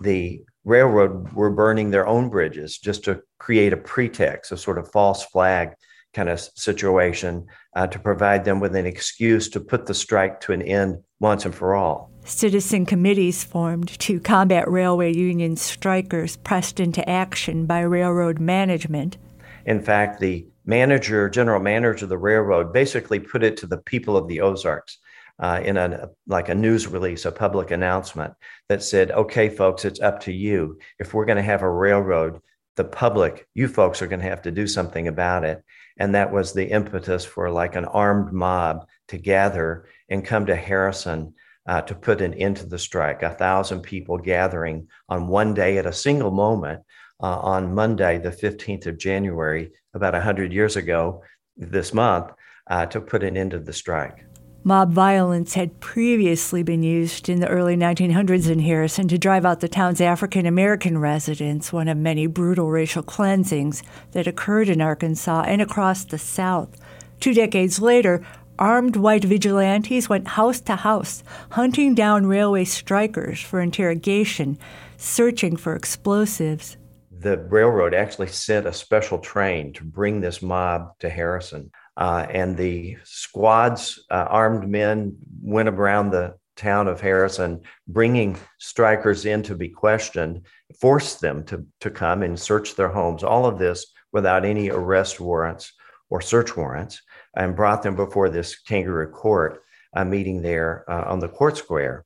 the 0.00 0.40
railroad 0.64 1.32
were 1.32 1.48
burning 1.48 1.92
their 1.92 2.04
own 2.04 2.28
bridges 2.28 2.76
just 2.76 3.04
to 3.04 3.22
create 3.38 3.72
a 3.72 3.76
pretext, 3.76 4.50
a 4.50 4.56
sort 4.56 4.78
of 4.78 4.90
false 4.90 5.26
flag 5.26 5.74
kind 6.12 6.28
of 6.28 6.40
situation, 6.40 7.46
uh, 7.76 7.86
to 7.86 8.00
provide 8.00 8.44
them 8.44 8.58
with 8.58 8.74
an 8.74 8.84
excuse 8.84 9.48
to 9.50 9.60
put 9.60 9.86
the 9.86 9.94
strike 9.94 10.40
to 10.40 10.52
an 10.52 10.62
end 10.62 10.96
once 11.20 11.44
and 11.44 11.54
for 11.54 11.76
all. 11.76 12.10
Citizen 12.24 12.84
committees 12.84 13.44
formed 13.44 13.96
to 14.00 14.18
combat 14.18 14.68
railway 14.68 15.14
union 15.14 15.54
strikers 15.54 16.36
pressed 16.38 16.80
into 16.80 17.08
action 17.08 17.64
by 17.64 17.78
railroad 17.78 18.40
management. 18.40 19.18
In 19.66 19.80
fact, 19.80 20.18
the 20.18 20.48
manager, 20.66 21.30
general 21.30 21.60
manager 21.60 22.04
of 22.04 22.08
the 22.10 22.18
railroad, 22.18 22.72
basically 22.72 23.20
put 23.20 23.42
it 23.42 23.56
to 23.58 23.66
the 23.66 23.78
people 23.78 24.16
of 24.16 24.28
the 24.28 24.40
Ozarks 24.40 24.98
uh, 25.38 25.60
in 25.62 25.76
a 25.76 26.10
like 26.26 26.48
a 26.48 26.54
news 26.54 26.86
release, 26.86 27.24
a 27.24 27.32
public 27.32 27.70
announcement 27.70 28.34
that 28.68 28.82
said, 28.82 29.10
"Okay, 29.10 29.48
folks, 29.48 29.84
it's 29.84 30.00
up 30.00 30.20
to 30.20 30.32
you. 30.32 30.78
If 30.98 31.14
we're 31.14 31.26
going 31.26 31.36
to 31.36 31.42
have 31.42 31.62
a 31.62 31.70
railroad, 31.70 32.40
the 32.76 32.84
public, 32.84 33.46
you 33.54 33.68
folks 33.68 34.02
are 34.02 34.06
going 34.06 34.20
to 34.20 34.28
have 34.28 34.42
to 34.42 34.50
do 34.50 34.66
something 34.66 35.08
about 35.08 35.44
it." 35.44 35.62
And 35.98 36.14
that 36.14 36.32
was 36.32 36.52
the 36.52 36.70
impetus 36.70 37.24
for 37.24 37.50
like 37.50 37.76
an 37.76 37.84
armed 37.84 38.32
mob 38.32 38.86
to 39.08 39.18
gather 39.18 39.86
and 40.08 40.24
come 40.24 40.46
to 40.46 40.56
Harrison 40.56 41.34
uh, 41.66 41.82
to 41.82 41.94
put 41.94 42.20
an 42.20 42.34
end 42.34 42.58
to 42.58 42.66
the 42.66 42.78
strike. 42.78 43.22
A 43.22 43.30
thousand 43.30 43.82
people 43.82 44.18
gathering 44.18 44.88
on 45.08 45.28
one 45.28 45.54
day 45.54 45.78
at 45.78 45.86
a 45.86 45.92
single 45.92 46.30
moment 46.30 46.82
uh, 47.22 47.38
on 47.38 47.74
Monday, 47.74 48.18
the 48.18 48.30
15th 48.30 48.86
of 48.86 48.98
January, 48.98 49.72
about 49.96 50.12
100 50.12 50.52
years 50.52 50.76
ago 50.76 51.22
this 51.56 51.92
month, 51.92 52.30
uh, 52.68 52.86
to 52.86 53.00
put 53.00 53.22
an 53.22 53.36
end 53.36 53.50
to 53.50 53.58
the 53.58 53.72
strike. 53.72 54.24
Mob 54.66 54.92
violence 54.92 55.54
had 55.54 55.78
previously 55.78 56.64
been 56.64 56.82
used 56.82 57.28
in 57.28 57.38
the 57.38 57.46
early 57.46 57.76
1900s 57.76 58.50
in 58.50 58.58
Harrison 58.58 59.06
to 59.06 59.16
drive 59.16 59.46
out 59.46 59.60
the 59.60 59.68
town's 59.68 60.00
African 60.00 60.44
American 60.44 60.98
residents, 60.98 61.72
one 61.72 61.86
of 61.86 61.96
many 61.96 62.26
brutal 62.26 62.68
racial 62.68 63.04
cleansings 63.04 63.84
that 64.10 64.26
occurred 64.26 64.68
in 64.68 64.80
Arkansas 64.80 65.44
and 65.46 65.62
across 65.62 66.04
the 66.04 66.18
South. 66.18 66.76
Two 67.20 67.32
decades 67.32 67.80
later, 67.80 68.26
armed 68.58 68.96
white 68.96 69.22
vigilantes 69.22 70.08
went 70.08 70.26
house 70.26 70.60
to 70.62 70.74
house, 70.74 71.22
hunting 71.50 71.94
down 71.94 72.26
railway 72.26 72.64
strikers 72.64 73.40
for 73.40 73.60
interrogation, 73.60 74.58
searching 74.96 75.56
for 75.56 75.76
explosives. 75.76 76.76
The 77.18 77.38
railroad 77.38 77.94
actually 77.94 78.28
sent 78.28 78.66
a 78.66 78.72
special 78.72 79.18
train 79.18 79.72
to 79.74 79.84
bring 79.84 80.20
this 80.20 80.42
mob 80.42 80.98
to 81.00 81.08
Harrison. 81.08 81.70
Uh, 81.96 82.26
and 82.28 82.56
the 82.56 82.98
squads, 83.04 84.04
uh, 84.10 84.26
armed 84.28 84.68
men, 84.68 85.16
went 85.40 85.68
around 85.68 86.10
the 86.10 86.34
town 86.56 86.88
of 86.88 87.00
Harrison, 87.00 87.62
bringing 87.86 88.36
strikers 88.58 89.24
in 89.24 89.42
to 89.44 89.54
be 89.54 89.68
questioned, 89.68 90.46
forced 90.80 91.20
them 91.20 91.44
to, 91.44 91.66
to 91.80 91.90
come 91.90 92.22
and 92.22 92.38
search 92.38 92.74
their 92.74 92.88
homes. 92.88 93.22
All 93.22 93.46
of 93.46 93.58
this 93.58 93.86
without 94.12 94.44
any 94.44 94.70
arrest 94.70 95.20
warrants 95.20 95.72
or 96.10 96.20
search 96.20 96.56
warrants 96.56 97.02
and 97.36 97.56
brought 97.56 97.82
them 97.82 97.96
before 97.96 98.28
this 98.28 98.58
kangaroo 98.60 99.10
court 99.10 99.62
a 99.94 100.04
meeting 100.04 100.42
there 100.42 100.84
uh, 100.88 101.04
on 101.06 101.20
the 101.20 101.28
court 101.28 101.56
square. 101.56 102.04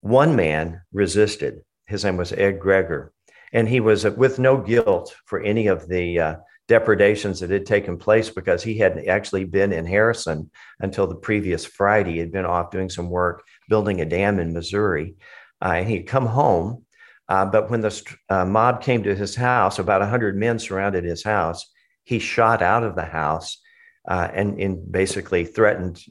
One 0.00 0.36
man 0.36 0.82
resisted. 0.92 1.62
His 1.86 2.04
name 2.04 2.16
was 2.16 2.32
Ed 2.32 2.60
Gregor, 2.60 3.12
and 3.52 3.68
he 3.68 3.80
was 3.80 4.04
with 4.04 4.38
no 4.38 4.56
guilt 4.56 5.14
for 5.24 5.40
any 5.40 5.66
of 5.66 5.88
the 5.88 6.20
uh, 6.20 6.36
depredations 6.68 7.40
that 7.40 7.50
had 7.50 7.66
taken 7.66 7.96
place 7.96 8.28
because 8.30 8.62
he 8.62 8.76
had 8.78 9.06
actually 9.06 9.44
been 9.44 9.72
in 9.72 9.86
Harrison 9.86 10.50
until 10.80 11.06
the 11.06 11.14
previous 11.14 11.64
Friday. 11.64 12.12
He 12.12 12.18
had 12.18 12.32
been 12.32 12.44
off 12.44 12.70
doing 12.70 12.90
some 12.90 13.08
work 13.08 13.42
building 13.68 14.00
a 14.00 14.04
dam 14.04 14.38
in 14.38 14.52
Missouri, 14.52 15.14
uh, 15.62 15.72
and 15.76 15.88
he'd 15.88 16.04
come 16.04 16.26
home. 16.26 16.84
Uh, 17.28 17.46
but 17.46 17.70
when 17.70 17.80
the 17.80 18.16
uh, 18.28 18.44
mob 18.44 18.82
came 18.82 19.02
to 19.02 19.14
his 19.14 19.34
house, 19.34 19.78
about 19.78 20.00
100 20.00 20.36
men 20.36 20.58
surrounded 20.58 21.04
his 21.04 21.22
house. 21.22 21.70
He 22.04 22.18
shot 22.18 22.62
out 22.62 22.84
of 22.84 22.94
the 22.94 23.04
house 23.04 23.58
uh, 24.08 24.28
and, 24.32 24.58
and 24.58 24.90
basically 24.90 25.44
threatened 25.44 26.02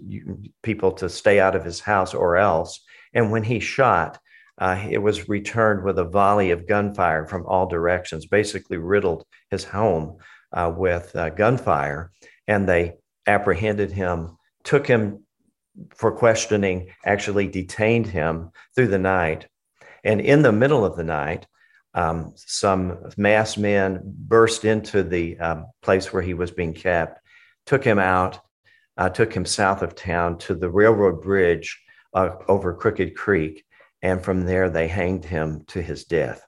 people 0.61 0.91
to 0.93 1.09
stay 1.09 1.39
out 1.39 1.55
of 1.55 1.65
his 1.65 1.79
house 1.79 2.13
or 2.13 2.37
else. 2.37 2.81
And 3.13 3.31
when 3.31 3.41
he 3.41 3.59
shot, 3.59 4.19
uh, 4.57 4.83
it 4.89 4.97
was 4.97 5.29
returned 5.29 5.83
with 5.83 5.99
a 5.99 6.03
volley 6.03 6.51
of 6.51 6.67
gunfire 6.67 7.27
from 7.27 7.45
all 7.45 7.67
directions, 7.67 8.25
basically 8.25 8.77
riddled 8.77 9.25
his 9.51 9.63
home 9.63 10.17
uh, 10.51 10.71
with 10.75 11.15
uh, 11.15 11.29
gunfire. 11.29 12.11
And 12.47 12.67
they 12.67 12.95
apprehended 13.27 13.91
him, 13.91 14.37
took 14.63 14.87
him 14.87 15.23
for 15.95 16.11
questioning, 16.11 16.89
actually 17.05 17.47
detained 17.47 18.07
him 18.07 18.51
through 18.75 18.87
the 18.87 18.97
night. 18.97 19.47
And 20.03 20.21
in 20.21 20.41
the 20.41 20.51
middle 20.51 20.85
of 20.85 20.95
the 20.95 21.03
night, 21.03 21.45
um, 21.93 22.33
some 22.35 22.97
masked 23.17 23.57
men 23.57 24.01
burst 24.03 24.65
into 24.65 25.03
the 25.03 25.37
um, 25.39 25.65
place 25.81 26.11
where 26.11 26.21
he 26.21 26.33
was 26.33 26.51
being 26.51 26.73
kept 26.73 27.19
took 27.65 27.83
him 27.83 27.99
out, 27.99 28.39
uh, 28.97 29.09
took 29.09 29.33
him 29.33 29.45
south 29.45 29.81
of 29.81 29.93
town 29.93 30.37
to 30.39 30.55
the 30.55 30.69
railroad 30.69 31.21
bridge 31.21 31.79
uh, 32.13 32.29
over 32.47 32.73
Crooked 32.73 33.15
Creek. 33.15 33.63
And 34.01 34.23
from 34.23 34.45
there, 34.45 34.69
they 34.69 34.87
hanged 34.87 35.25
him 35.25 35.63
to 35.67 35.81
his 35.81 36.03
death. 36.03 36.47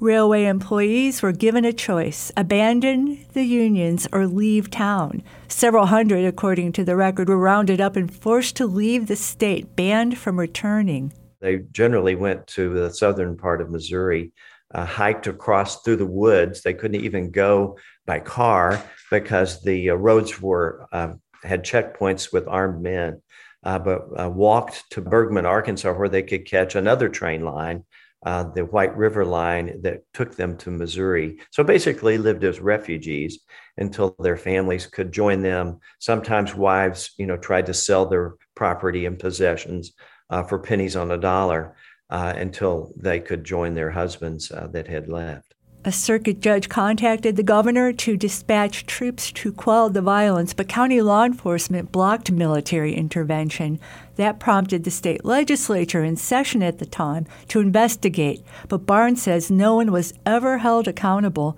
Railway 0.00 0.44
employees 0.44 1.22
were 1.22 1.32
given 1.32 1.64
a 1.64 1.72
choice 1.72 2.30
abandon 2.36 3.26
the 3.32 3.42
unions 3.42 4.06
or 4.12 4.28
leave 4.28 4.70
town. 4.70 5.24
Several 5.48 5.86
hundred, 5.86 6.24
according 6.24 6.70
to 6.72 6.84
the 6.84 6.94
record, 6.94 7.28
were 7.28 7.36
rounded 7.36 7.80
up 7.80 7.96
and 7.96 8.14
forced 8.14 8.54
to 8.56 8.66
leave 8.66 9.08
the 9.08 9.16
state, 9.16 9.74
banned 9.74 10.16
from 10.16 10.38
returning. 10.38 11.12
They 11.40 11.58
generally 11.72 12.14
went 12.14 12.46
to 12.48 12.72
the 12.72 12.90
southern 12.90 13.36
part 13.36 13.60
of 13.60 13.70
Missouri, 13.70 14.32
uh, 14.72 14.84
hiked 14.84 15.26
across 15.26 15.82
through 15.82 15.96
the 15.96 16.06
woods. 16.06 16.62
They 16.62 16.74
couldn't 16.74 17.00
even 17.00 17.32
go 17.32 17.76
by 18.06 18.20
car 18.20 18.80
because 19.10 19.62
the 19.62 19.90
uh, 19.90 19.94
roads 19.94 20.40
were 20.40 20.86
um, 20.92 21.20
had 21.42 21.64
checkpoints 21.64 22.32
with 22.32 22.46
armed 22.46 22.82
men, 22.82 23.20
uh, 23.64 23.78
but 23.78 24.08
uh, 24.20 24.28
walked 24.28 24.84
to 24.90 25.00
Bergman, 25.00 25.46
Arkansas, 25.46 25.92
where 25.92 26.08
they 26.08 26.22
could 26.22 26.46
catch 26.46 26.74
another 26.74 27.08
train 27.08 27.44
line, 27.44 27.84
uh, 28.24 28.44
the 28.44 28.64
White 28.64 28.96
River 28.96 29.24
line 29.24 29.82
that 29.82 30.02
took 30.12 30.36
them 30.36 30.56
to 30.58 30.70
Missouri. 30.70 31.38
So 31.50 31.62
basically, 31.62 32.18
lived 32.18 32.44
as 32.44 32.60
refugees 32.60 33.40
until 33.76 34.16
their 34.18 34.36
families 34.36 34.86
could 34.86 35.12
join 35.12 35.42
them. 35.42 35.78
Sometimes 35.98 36.54
wives, 36.54 37.12
you 37.18 37.26
know, 37.26 37.36
tried 37.36 37.66
to 37.66 37.74
sell 37.74 38.06
their 38.06 38.34
property 38.54 39.06
and 39.06 39.18
possessions 39.18 39.92
uh, 40.30 40.42
for 40.42 40.58
pennies 40.58 40.96
on 40.96 41.10
a 41.10 41.18
dollar 41.18 41.76
uh, 42.10 42.32
until 42.36 42.92
they 42.96 43.20
could 43.20 43.44
join 43.44 43.74
their 43.74 43.90
husbands 43.90 44.50
uh, 44.50 44.66
that 44.72 44.88
had 44.88 45.08
left. 45.08 45.47
A 45.84 45.92
circuit 45.92 46.40
judge 46.40 46.68
contacted 46.68 47.36
the 47.36 47.44
governor 47.44 47.92
to 47.92 48.16
dispatch 48.16 48.84
troops 48.84 49.30
to 49.30 49.52
quell 49.52 49.88
the 49.88 50.02
violence, 50.02 50.52
but 50.52 50.68
county 50.68 51.00
law 51.00 51.24
enforcement 51.24 51.92
blocked 51.92 52.32
military 52.32 52.94
intervention. 52.94 53.78
That 54.16 54.40
prompted 54.40 54.82
the 54.82 54.90
state 54.90 55.24
legislature 55.24 56.02
in 56.02 56.16
session 56.16 56.64
at 56.64 56.78
the 56.78 56.84
time 56.84 57.26
to 57.48 57.60
investigate, 57.60 58.44
but 58.68 58.86
Barnes 58.86 59.22
says 59.22 59.52
no 59.52 59.76
one 59.76 59.92
was 59.92 60.12
ever 60.26 60.58
held 60.58 60.88
accountable. 60.88 61.56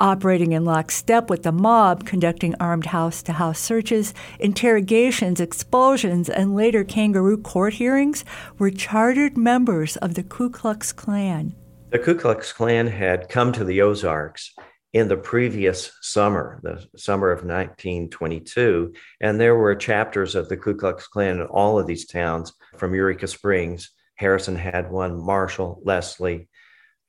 Operating 0.00 0.50
in 0.50 0.64
lockstep 0.64 1.30
with 1.30 1.44
the 1.44 1.52
mob, 1.52 2.04
conducting 2.04 2.56
armed 2.58 2.86
house 2.86 3.22
to 3.22 3.34
house 3.34 3.60
searches, 3.60 4.12
interrogations, 4.40 5.40
expulsions, 5.40 6.28
and 6.28 6.56
later 6.56 6.82
kangaroo 6.82 7.38
court 7.38 7.74
hearings 7.74 8.24
were 8.58 8.70
chartered 8.70 9.38
members 9.38 9.96
of 9.98 10.14
the 10.14 10.24
Ku 10.24 10.50
Klux 10.50 10.90
Klan. 10.92 11.54
The 11.90 11.98
Ku 11.98 12.14
Klux 12.14 12.52
Klan 12.52 12.86
had 12.86 13.28
come 13.28 13.50
to 13.50 13.64
the 13.64 13.82
Ozarks 13.82 14.54
in 14.92 15.08
the 15.08 15.16
previous 15.16 15.90
summer, 16.00 16.60
the 16.62 16.86
summer 16.96 17.32
of 17.32 17.38
1922, 17.38 18.94
and 19.20 19.40
there 19.40 19.56
were 19.56 19.74
chapters 19.74 20.36
of 20.36 20.48
the 20.48 20.56
Ku 20.56 20.76
Klux 20.76 21.08
Klan 21.08 21.40
in 21.40 21.46
all 21.48 21.80
of 21.80 21.88
these 21.88 22.06
towns 22.06 22.52
from 22.76 22.94
Eureka 22.94 23.26
Springs. 23.26 23.90
Harrison 24.14 24.54
had 24.54 24.88
one, 24.88 25.20
Marshall, 25.20 25.82
Leslie, 25.84 26.48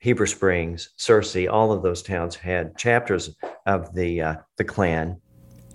Heber 0.00 0.26
Springs, 0.26 0.90
Searcy, 0.98 1.48
all 1.48 1.70
of 1.70 1.84
those 1.84 2.02
towns 2.02 2.34
had 2.34 2.76
chapters 2.76 3.36
of 3.64 3.94
the 3.94 4.20
uh, 4.20 4.34
the 4.58 4.64
Klan. 4.64 5.20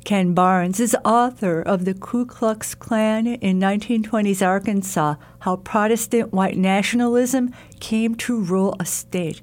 Ken 0.07 0.33
Barnes 0.33 0.79
is 0.79 0.95
author 1.03 1.61
of 1.61 1.83
The 1.83 1.93
Ku 1.93 2.25
Klux 2.25 2.73
Klan 2.73 3.27
in 3.27 3.59
1920s 3.59 4.41
Arkansas 4.41 5.15
How 5.39 5.57
Protestant 5.57 6.31
White 6.31 6.55
Nationalism 6.55 7.53
Came 7.81 8.15
to 8.15 8.39
Rule 8.39 8.73
a 8.79 8.85
State. 8.85 9.41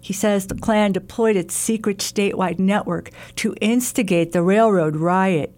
He 0.00 0.14
says 0.14 0.46
the 0.46 0.54
Klan 0.54 0.92
deployed 0.92 1.36
its 1.36 1.54
secret 1.54 1.98
statewide 1.98 2.58
network 2.58 3.10
to 3.34 3.54
instigate 3.60 4.32
the 4.32 4.40
railroad 4.40 4.96
riot. 4.96 5.54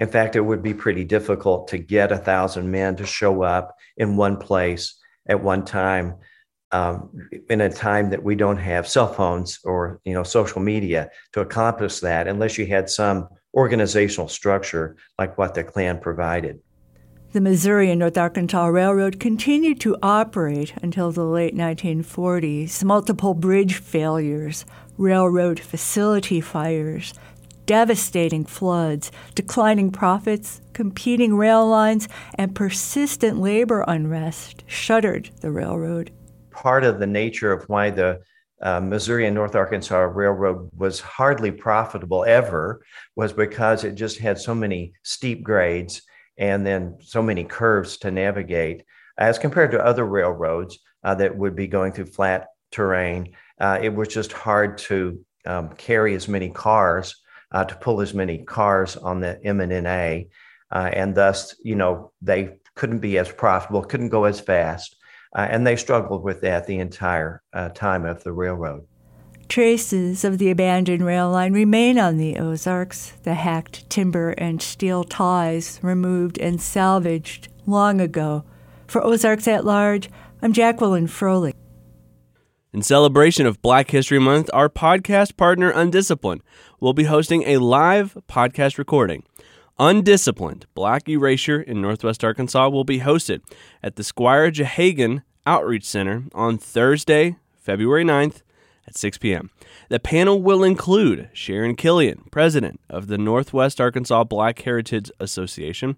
In 0.00 0.08
fact, 0.08 0.34
it 0.34 0.40
would 0.40 0.60
be 0.60 0.74
pretty 0.74 1.04
difficult 1.04 1.68
to 1.68 1.78
get 1.78 2.10
a 2.10 2.18
thousand 2.18 2.68
men 2.68 2.96
to 2.96 3.06
show 3.06 3.44
up 3.44 3.76
in 3.96 4.16
one 4.16 4.38
place 4.38 4.96
at 5.28 5.40
one 5.40 5.64
time 5.64 6.16
um, 6.72 7.10
in 7.48 7.60
a 7.60 7.70
time 7.70 8.10
that 8.10 8.24
we 8.24 8.34
don't 8.34 8.58
have 8.58 8.88
cell 8.88 9.12
phones 9.12 9.60
or 9.62 10.00
you 10.04 10.14
know 10.14 10.24
social 10.24 10.60
media 10.60 11.10
to 11.32 11.40
accomplish 11.40 12.00
that 12.00 12.26
unless 12.26 12.58
you 12.58 12.66
had 12.66 12.90
some 12.90 13.28
organizational 13.54 14.28
structure 14.28 14.96
like 15.18 15.36
what 15.38 15.54
the 15.54 15.64
Klan 15.64 15.98
provided. 15.98 16.60
The 17.32 17.40
Missouri 17.40 17.90
and 17.90 18.00
North 18.00 18.18
Arkansas 18.18 18.66
Railroad 18.66 19.20
continued 19.20 19.80
to 19.82 19.96
operate 20.02 20.74
until 20.82 21.12
the 21.12 21.24
late 21.24 21.54
1940s. 21.54 22.82
Multiple 22.82 23.34
bridge 23.34 23.76
failures, 23.76 24.64
railroad 24.98 25.60
facility 25.60 26.40
fires, 26.40 27.14
devastating 27.66 28.44
floods, 28.44 29.12
declining 29.36 29.92
profits, 29.92 30.60
competing 30.72 31.36
rail 31.36 31.64
lines, 31.68 32.08
and 32.34 32.52
persistent 32.52 33.38
labor 33.38 33.84
unrest 33.86 34.64
shuttered 34.66 35.30
the 35.40 35.52
railroad. 35.52 36.10
Part 36.50 36.82
of 36.82 36.98
the 36.98 37.06
nature 37.06 37.52
of 37.52 37.68
why 37.68 37.90
the 37.90 38.22
uh, 38.62 38.80
Missouri 38.80 39.26
and 39.26 39.34
North 39.34 39.54
Arkansas 39.54 39.98
Railroad 39.98 40.70
was 40.76 41.00
hardly 41.00 41.50
profitable 41.50 42.24
ever 42.24 42.82
was 43.16 43.32
because 43.32 43.84
it 43.84 43.94
just 43.94 44.18
had 44.18 44.38
so 44.38 44.54
many 44.54 44.92
steep 45.02 45.42
grades 45.42 46.02
and 46.36 46.66
then 46.66 46.98
so 47.00 47.22
many 47.22 47.44
curves 47.44 47.96
to 47.98 48.10
navigate 48.10 48.84
as 49.18 49.38
compared 49.38 49.70
to 49.70 49.84
other 49.84 50.04
railroads 50.04 50.78
uh, 51.04 51.14
that 51.14 51.36
would 51.36 51.56
be 51.56 51.66
going 51.66 51.92
through 51.92 52.06
flat 52.06 52.48
terrain. 52.70 53.34
Uh, 53.58 53.78
it 53.80 53.94
was 53.94 54.08
just 54.08 54.32
hard 54.32 54.78
to 54.78 55.24
um, 55.46 55.70
carry 55.70 56.14
as 56.14 56.28
many 56.28 56.50
cars, 56.50 57.16
uh, 57.52 57.64
to 57.64 57.74
pull 57.76 58.00
as 58.00 58.14
many 58.14 58.38
cars 58.38 58.96
on 58.96 59.20
the 59.20 59.38
MNNA, 59.44 60.28
uh, 60.70 60.90
and 60.92 61.14
thus, 61.14 61.54
you 61.62 61.74
know, 61.74 62.12
they 62.22 62.56
couldn't 62.74 63.00
be 63.00 63.18
as 63.18 63.30
profitable, 63.30 63.82
couldn't 63.82 64.08
go 64.08 64.24
as 64.24 64.40
fast. 64.40 64.96
Uh, 65.34 65.46
and 65.50 65.66
they 65.66 65.76
struggled 65.76 66.24
with 66.24 66.40
that 66.40 66.66
the 66.66 66.78
entire 66.78 67.42
uh, 67.52 67.68
time 67.70 68.04
of 68.04 68.24
the 68.24 68.32
railroad. 68.32 68.86
Traces 69.48 70.24
of 70.24 70.38
the 70.38 70.50
abandoned 70.50 71.04
rail 71.04 71.30
line 71.30 71.52
remain 71.52 71.98
on 71.98 72.18
the 72.18 72.36
Ozarks, 72.38 73.14
the 73.24 73.34
hacked 73.34 73.88
timber 73.90 74.30
and 74.30 74.62
steel 74.62 75.02
ties 75.02 75.80
removed 75.82 76.38
and 76.38 76.60
salvaged 76.60 77.48
long 77.66 78.00
ago. 78.00 78.44
For 78.86 79.02
Ozarks 79.04 79.48
at 79.48 79.64
Large, 79.64 80.08
I'm 80.42 80.52
Jacqueline 80.52 81.06
Froelich. 81.06 81.54
In 82.72 82.82
celebration 82.82 83.46
of 83.46 83.60
Black 83.60 83.90
History 83.90 84.20
Month, 84.20 84.48
our 84.52 84.68
podcast 84.68 85.36
partner 85.36 85.70
Undisciplined 85.70 86.42
will 86.78 86.92
be 86.92 87.04
hosting 87.04 87.42
a 87.42 87.58
live 87.58 88.16
podcast 88.28 88.78
recording. 88.78 89.24
Undisciplined 89.80 90.66
Black 90.74 91.08
Erasure 91.08 91.62
in 91.62 91.80
Northwest 91.80 92.22
Arkansas 92.22 92.68
will 92.68 92.84
be 92.84 93.00
hosted 93.00 93.40
at 93.82 93.96
the 93.96 94.04
Squire 94.04 94.50
Jehagan 94.50 95.22
Outreach 95.46 95.86
Center 95.86 96.24
on 96.34 96.58
Thursday, 96.58 97.36
February 97.56 98.04
9th 98.04 98.42
at 98.86 98.98
6 98.98 99.16
p.m. 99.16 99.48
The 99.88 99.98
panel 99.98 100.42
will 100.42 100.62
include 100.62 101.30
Sharon 101.32 101.76
Killian, 101.76 102.24
president 102.30 102.78
of 102.90 103.06
the 103.06 103.16
Northwest 103.16 103.80
Arkansas 103.80 104.24
Black 104.24 104.60
Heritage 104.60 105.10
Association, 105.18 105.96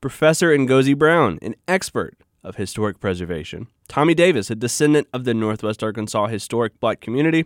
Professor 0.00 0.56
Ngozi 0.56 0.96
Brown, 0.96 1.38
an 1.42 1.54
expert 1.68 2.16
of 2.42 2.56
historic 2.56 2.98
preservation, 2.98 3.66
Tommy 3.88 4.14
Davis, 4.14 4.50
a 4.50 4.54
descendant 4.54 5.06
of 5.12 5.24
the 5.24 5.34
Northwest 5.34 5.84
Arkansas 5.84 6.28
Historic 6.28 6.80
Black 6.80 7.02
Community, 7.02 7.44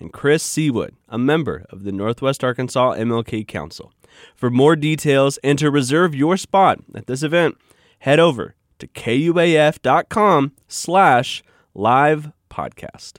and 0.00 0.12
Chris 0.12 0.42
Seawood, 0.42 0.94
a 1.08 1.18
member 1.18 1.66
of 1.70 1.84
the 1.84 1.92
Northwest 1.92 2.42
Arkansas 2.42 2.94
MLK 2.94 3.46
Council. 3.46 3.92
For 4.34 4.50
more 4.50 4.76
details 4.76 5.38
and 5.44 5.58
to 5.58 5.70
reserve 5.70 6.14
your 6.14 6.36
spot 6.36 6.80
at 6.94 7.06
this 7.06 7.22
event, 7.22 7.56
head 8.00 8.18
over 8.20 8.54
to 8.78 8.86
kuaf.com 8.88 10.52
slash 10.68 11.42
live 11.74 12.32
podcast. 12.50 13.18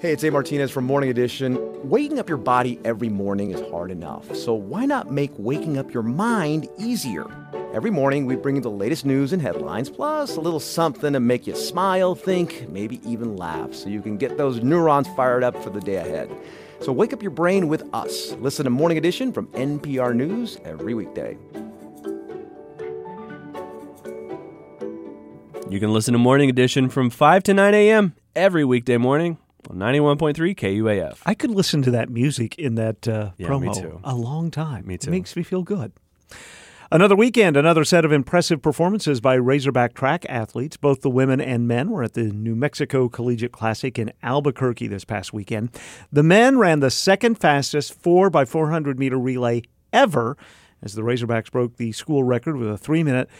Hey, 0.00 0.12
it's 0.12 0.24
A. 0.24 0.30
Martinez 0.30 0.70
from 0.70 0.84
Morning 0.84 1.10
Edition. 1.10 1.58
Waking 1.86 2.18
up 2.18 2.26
your 2.26 2.38
body 2.38 2.80
every 2.86 3.10
morning 3.10 3.50
is 3.50 3.60
hard 3.70 3.90
enough, 3.90 4.34
so 4.34 4.54
why 4.54 4.86
not 4.86 5.12
make 5.12 5.30
waking 5.36 5.76
up 5.76 5.92
your 5.92 6.02
mind 6.02 6.66
easier? 6.78 7.26
Every 7.74 7.90
morning, 7.90 8.24
we 8.24 8.34
bring 8.34 8.56
you 8.56 8.62
the 8.62 8.70
latest 8.70 9.04
news 9.04 9.34
and 9.34 9.42
headlines, 9.42 9.90
plus 9.90 10.36
a 10.36 10.40
little 10.40 10.58
something 10.58 11.12
to 11.12 11.20
make 11.20 11.46
you 11.46 11.54
smile, 11.54 12.14
think, 12.14 12.66
maybe 12.70 12.98
even 13.06 13.36
laugh, 13.36 13.74
so 13.74 13.90
you 13.90 14.00
can 14.00 14.16
get 14.16 14.38
those 14.38 14.62
neurons 14.62 15.06
fired 15.16 15.44
up 15.44 15.62
for 15.62 15.68
the 15.68 15.82
day 15.82 15.96
ahead. 15.96 16.30
So 16.80 16.92
wake 16.92 17.12
up 17.12 17.22
your 17.22 17.30
brain 17.30 17.68
with 17.68 17.82
us. 17.94 18.32
Listen 18.40 18.64
to 18.64 18.70
Morning 18.70 18.96
Edition 18.96 19.32
from 19.32 19.48
NPR 19.48 20.14
News 20.14 20.58
every 20.64 20.94
weekday. 20.94 21.36
You 25.68 25.78
can 25.78 25.92
listen 25.92 26.12
to 26.12 26.18
Morning 26.18 26.48
Edition 26.48 26.88
from 26.88 27.10
5 27.10 27.42
to 27.44 27.54
9 27.54 27.74
a.m. 27.74 28.14
every 28.34 28.64
weekday 28.64 28.96
morning 28.96 29.38
on 29.68 29.76
91.3 29.76 30.34
KUAF. 30.56 31.18
I 31.26 31.34
could 31.34 31.50
listen 31.50 31.82
to 31.82 31.90
that 31.92 32.08
music 32.08 32.58
in 32.58 32.74
that 32.76 33.06
uh, 33.06 33.30
Yeah, 33.36 33.46
promo 33.48 33.74
me 33.74 33.80
too. 33.80 34.00
a 34.02 34.14
long 34.16 34.50
time. 34.50 34.86
Me 34.86 34.96
too. 34.98 35.08
It 35.08 35.12
makes 35.12 35.36
me 35.36 35.42
feel 35.42 35.62
good. 35.62 35.92
Another 36.92 37.14
weekend, 37.14 37.56
another 37.56 37.84
set 37.84 38.04
of 38.04 38.10
impressive 38.10 38.60
performances 38.60 39.20
by 39.20 39.34
Razorback 39.34 39.94
track 39.94 40.26
athletes. 40.28 40.76
Both 40.76 41.02
the 41.02 41.08
women 41.08 41.40
and 41.40 41.68
men 41.68 41.90
were 41.90 42.02
at 42.02 42.14
the 42.14 42.24
New 42.24 42.56
Mexico 42.56 43.08
Collegiate 43.08 43.52
Classic 43.52 43.96
in 43.96 44.12
Albuquerque 44.24 44.88
this 44.88 45.04
past 45.04 45.32
weekend. 45.32 45.70
The 46.10 46.24
men 46.24 46.58
ran 46.58 46.80
the 46.80 46.90
second 46.90 47.36
fastest 47.36 47.94
4 47.94 48.28
by 48.28 48.44
400 48.44 48.98
meter 48.98 49.20
relay 49.20 49.62
ever 49.92 50.36
as 50.82 50.94
the 50.94 51.02
Razorbacks 51.02 51.52
broke 51.52 51.76
the 51.76 51.92
school 51.92 52.24
record 52.24 52.56
with 52.56 52.68
a 52.68 52.76
3 52.76 53.04
minute 53.04 53.30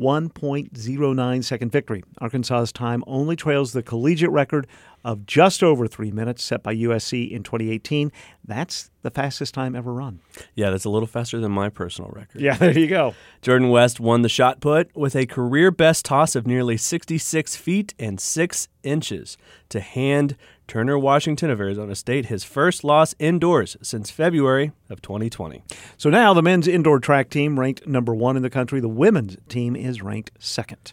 1.09 0.00 1.44
second 1.44 1.70
victory. 1.70 2.02
Arkansas's 2.20 2.72
time 2.72 3.04
only 3.06 3.36
trails 3.36 3.72
the 3.72 3.82
collegiate 3.82 4.30
record 4.30 4.66
of 5.04 5.26
just 5.26 5.62
over 5.62 5.86
three 5.86 6.10
minutes 6.10 6.42
set 6.42 6.62
by 6.62 6.74
USC 6.74 7.30
in 7.30 7.42
2018. 7.42 8.10
That's 8.44 8.90
the 9.02 9.10
fastest 9.10 9.54
time 9.54 9.74
ever 9.74 9.92
run. 9.92 10.20
Yeah, 10.54 10.70
that's 10.70 10.84
a 10.84 10.90
little 10.90 11.06
faster 11.06 11.38
than 11.40 11.52
my 11.52 11.68
personal 11.68 12.10
record. 12.10 12.40
Yeah, 12.40 12.56
there 12.56 12.78
you 12.78 12.86
go. 12.86 13.14
Jordan 13.42 13.68
West 13.68 14.00
won 14.00 14.22
the 14.22 14.28
shot 14.28 14.60
put 14.60 14.94
with 14.96 15.14
a 15.14 15.26
career 15.26 15.70
best 15.70 16.04
toss 16.04 16.34
of 16.34 16.46
nearly 16.46 16.76
66 16.76 17.56
feet 17.56 17.94
and 17.98 18.20
6 18.20 18.68
inches 18.82 19.36
to 19.68 19.80
hand 19.80 20.36
Turner 20.70 20.96
Washington 20.96 21.50
of 21.50 21.60
Arizona 21.60 21.96
State 21.96 22.26
his 22.26 22.44
first 22.44 22.84
loss 22.84 23.12
indoors 23.18 23.76
since 23.82 24.08
February 24.08 24.70
of 24.88 25.02
2020. 25.02 25.64
So 25.96 26.10
now 26.10 26.32
the 26.32 26.44
men's 26.44 26.68
indoor 26.68 27.00
track 27.00 27.28
team 27.28 27.58
ranked 27.58 27.88
number 27.88 28.14
one 28.14 28.36
in 28.36 28.44
the 28.44 28.50
country. 28.50 28.78
The 28.78 28.88
women's 28.88 29.36
team 29.48 29.74
is 29.74 30.00
ranked 30.00 30.30
second. 30.38 30.92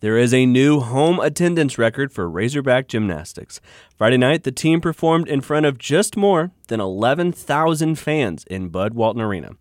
There 0.00 0.16
is 0.16 0.34
a 0.34 0.46
new 0.46 0.80
home 0.80 1.20
attendance 1.20 1.78
record 1.78 2.10
for 2.10 2.28
Razorback 2.28 2.88
Gymnastics. 2.88 3.60
Friday 3.96 4.16
night, 4.16 4.42
the 4.42 4.50
team 4.50 4.80
performed 4.80 5.28
in 5.28 5.42
front 5.42 5.64
of 5.64 5.78
just 5.78 6.16
more 6.16 6.50
than 6.66 6.80
11,000 6.80 7.94
fans 7.94 8.42
in 8.50 8.68
Bud 8.68 8.94
Walton 8.94 9.22
Arena. 9.22 9.52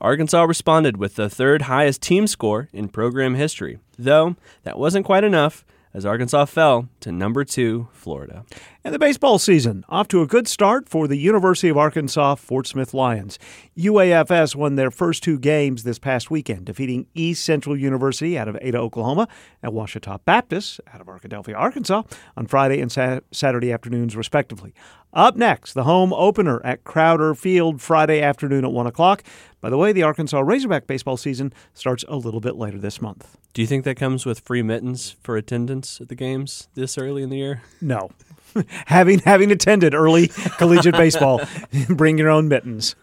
Arkansas 0.00 0.44
responded 0.44 0.98
with 0.98 1.16
the 1.16 1.28
third 1.28 1.62
highest 1.62 2.00
team 2.00 2.28
score 2.28 2.68
in 2.72 2.86
program 2.86 3.34
history. 3.34 3.80
Though 3.98 4.36
that 4.62 4.78
wasn't 4.78 5.04
quite 5.04 5.24
enough, 5.24 5.64
as 5.94 6.04
Arkansas 6.06 6.44
fell 6.46 6.88
to 7.00 7.12
number 7.12 7.44
two, 7.44 7.88
Florida. 7.92 8.44
And 8.88 8.94
the 8.94 8.98
baseball 8.98 9.38
season 9.38 9.84
off 9.90 10.08
to 10.08 10.22
a 10.22 10.26
good 10.26 10.48
start 10.48 10.88
for 10.88 11.06
the 11.06 11.18
University 11.18 11.68
of 11.68 11.76
Arkansas 11.76 12.36
Fort 12.36 12.66
Smith 12.66 12.94
Lions. 12.94 13.38
UAFS 13.76 14.56
won 14.56 14.76
their 14.76 14.90
first 14.90 15.22
two 15.22 15.38
games 15.38 15.82
this 15.82 15.98
past 15.98 16.30
weekend, 16.30 16.64
defeating 16.64 17.06
East 17.12 17.44
Central 17.44 17.76
University 17.76 18.38
out 18.38 18.48
of 18.48 18.56
Ada, 18.62 18.78
Oklahoma, 18.78 19.28
and 19.62 19.74
Ouachita 19.74 20.20
Baptist 20.24 20.80
out 20.90 21.02
of 21.02 21.06
Arkadelphia, 21.06 21.54
Arkansas, 21.54 22.04
on 22.34 22.46
Friday 22.46 22.80
and 22.80 22.90
sa- 22.90 23.20
Saturday 23.30 23.70
afternoons, 23.72 24.16
respectively. 24.16 24.72
Up 25.12 25.36
next, 25.36 25.74
the 25.74 25.84
home 25.84 26.14
opener 26.14 26.64
at 26.64 26.84
Crowder 26.84 27.34
Field 27.34 27.82
Friday 27.82 28.22
afternoon 28.22 28.64
at 28.64 28.72
1 28.72 28.86
o'clock. 28.86 29.22
By 29.60 29.68
the 29.68 29.76
way, 29.76 29.92
the 29.92 30.02
Arkansas 30.02 30.40
Razorback 30.40 30.86
baseball 30.86 31.18
season 31.18 31.52
starts 31.74 32.06
a 32.08 32.16
little 32.16 32.40
bit 32.40 32.56
later 32.56 32.78
this 32.78 33.02
month. 33.02 33.36
Do 33.52 33.60
you 33.60 33.68
think 33.68 33.84
that 33.84 33.96
comes 33.96 34.24
with 34.24 34.40
free 34.40 34.62
mittens 34.62 35.14
for 35.22 35.36
attendance 35.36 36.00
at 36.00 36.08
the 36.08 36.14
games 36.14 36.68
this 36.74 36.96
early 36.96 37.22
in 37.22 37.28
the 37.28 37.36
year? 37.36 37.60
No. 37.82 38.08
having 38.86 39.18
having 39.20 39.50
attended 39.50 39.94
early 39.94 40.28
collegiate 40.58 40.96
baseball, 40.96 41.40
bring 41.88 42.18
your 42.18 42.30
own 42.30 42.48
mittens. 42.48 42.94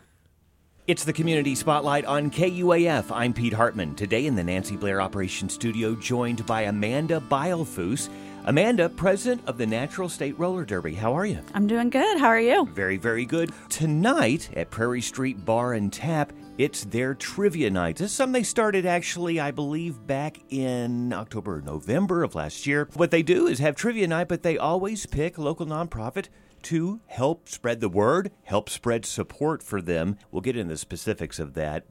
It's 0.88 1.04
the 1.04 1.14
Community 1.14 1.56
Spotlight 1.56 2.06
on 2.06 2.30
KUAF. 2.30 3.06
I'm 3.12 3.34
Pete 3.34 3.54
Hartman. 3.54 3.96
Today 3.96 4.28
in 4.28 4.36
the 4.36 4.44
Nancy 4.44 4.76
Blair 4.76 5.02
Operations 5.02 5.54
Studio, 5.56 5.96
joined 5.96 6.46
by 6.46 6.62
Amanda 6.62 7.20
Beilfuss. 7.20 8.08
Amanda, 8.48 8.90
president 8.90 9.42
of 9.48 9.58
the 9.58 9.66
Natural 9.66 10.08
State 10.08 10.38
Roller 10.38 10.64
Derby. 10.64 10.94
How 10.94 11.18
are 11.18 11.26
you? 11.26 11.40
I'm 11.56 11.66
doing 11.66 11.90
good. 11.90 12.20
How 12.20 12.28
are 12.28 12.40
you? 12.40 12.68
Very, 12.68 12.98
very 12.98 13.26
good. 13.26 13.52
Tonight 13.70 14.52
at 14.56 14.70
Prairie 14.70 15.02
Street 15.02 15.44
Bar 15.44 15.74
and 15.74 15.92
Tap, 15.92 16.32
it's 16.58 16.86
their 16.86 17.14
trivia 17.14 17.70
night. 17.70 17.98
This 17.98 18.12
is 18.12 18.16
something 18.16 18.34
they 18.34 18.44
started 18.44 18.86
actually, 18.86 19.40
I 19.40 19.52
believe, 19.52 20.08
back 20.08 20.40
in 20.50 21.12
October, 21.12 21.62
November 21.62 22.24
of 22.24 22.36
last 22.36 22.66
year. 22.66 22.88
What 22.94 23.12
they 23.12 23.24
do 23.24 23.48
is 23.48 23.60
have 23.60 23.76
trivia 23.76 24.08
night, 24.08 24.30
but 24.30 24.44
they 24.44 24.58
always 24.58 25.06
pick 25.06 25.38
local 25.38 25.66
nonprofit 25.66 26.28
to 26.66 27.00
help 27.06 27.48
spread 27.48 27.80
the 27.80 27.90
word, 27.90 28.32
help 28.44 28.70
spread 28.70 29.06
support 29.06 29.62
for 29.62 29.82
them. 29.82 30.18
We'll 30.32 30.42
get 30.42 30.58
into 30.58 30.74
the 30.74 30.78
specifics 30.78 31.38
of 31.38 31.54
that. 31.54 31.86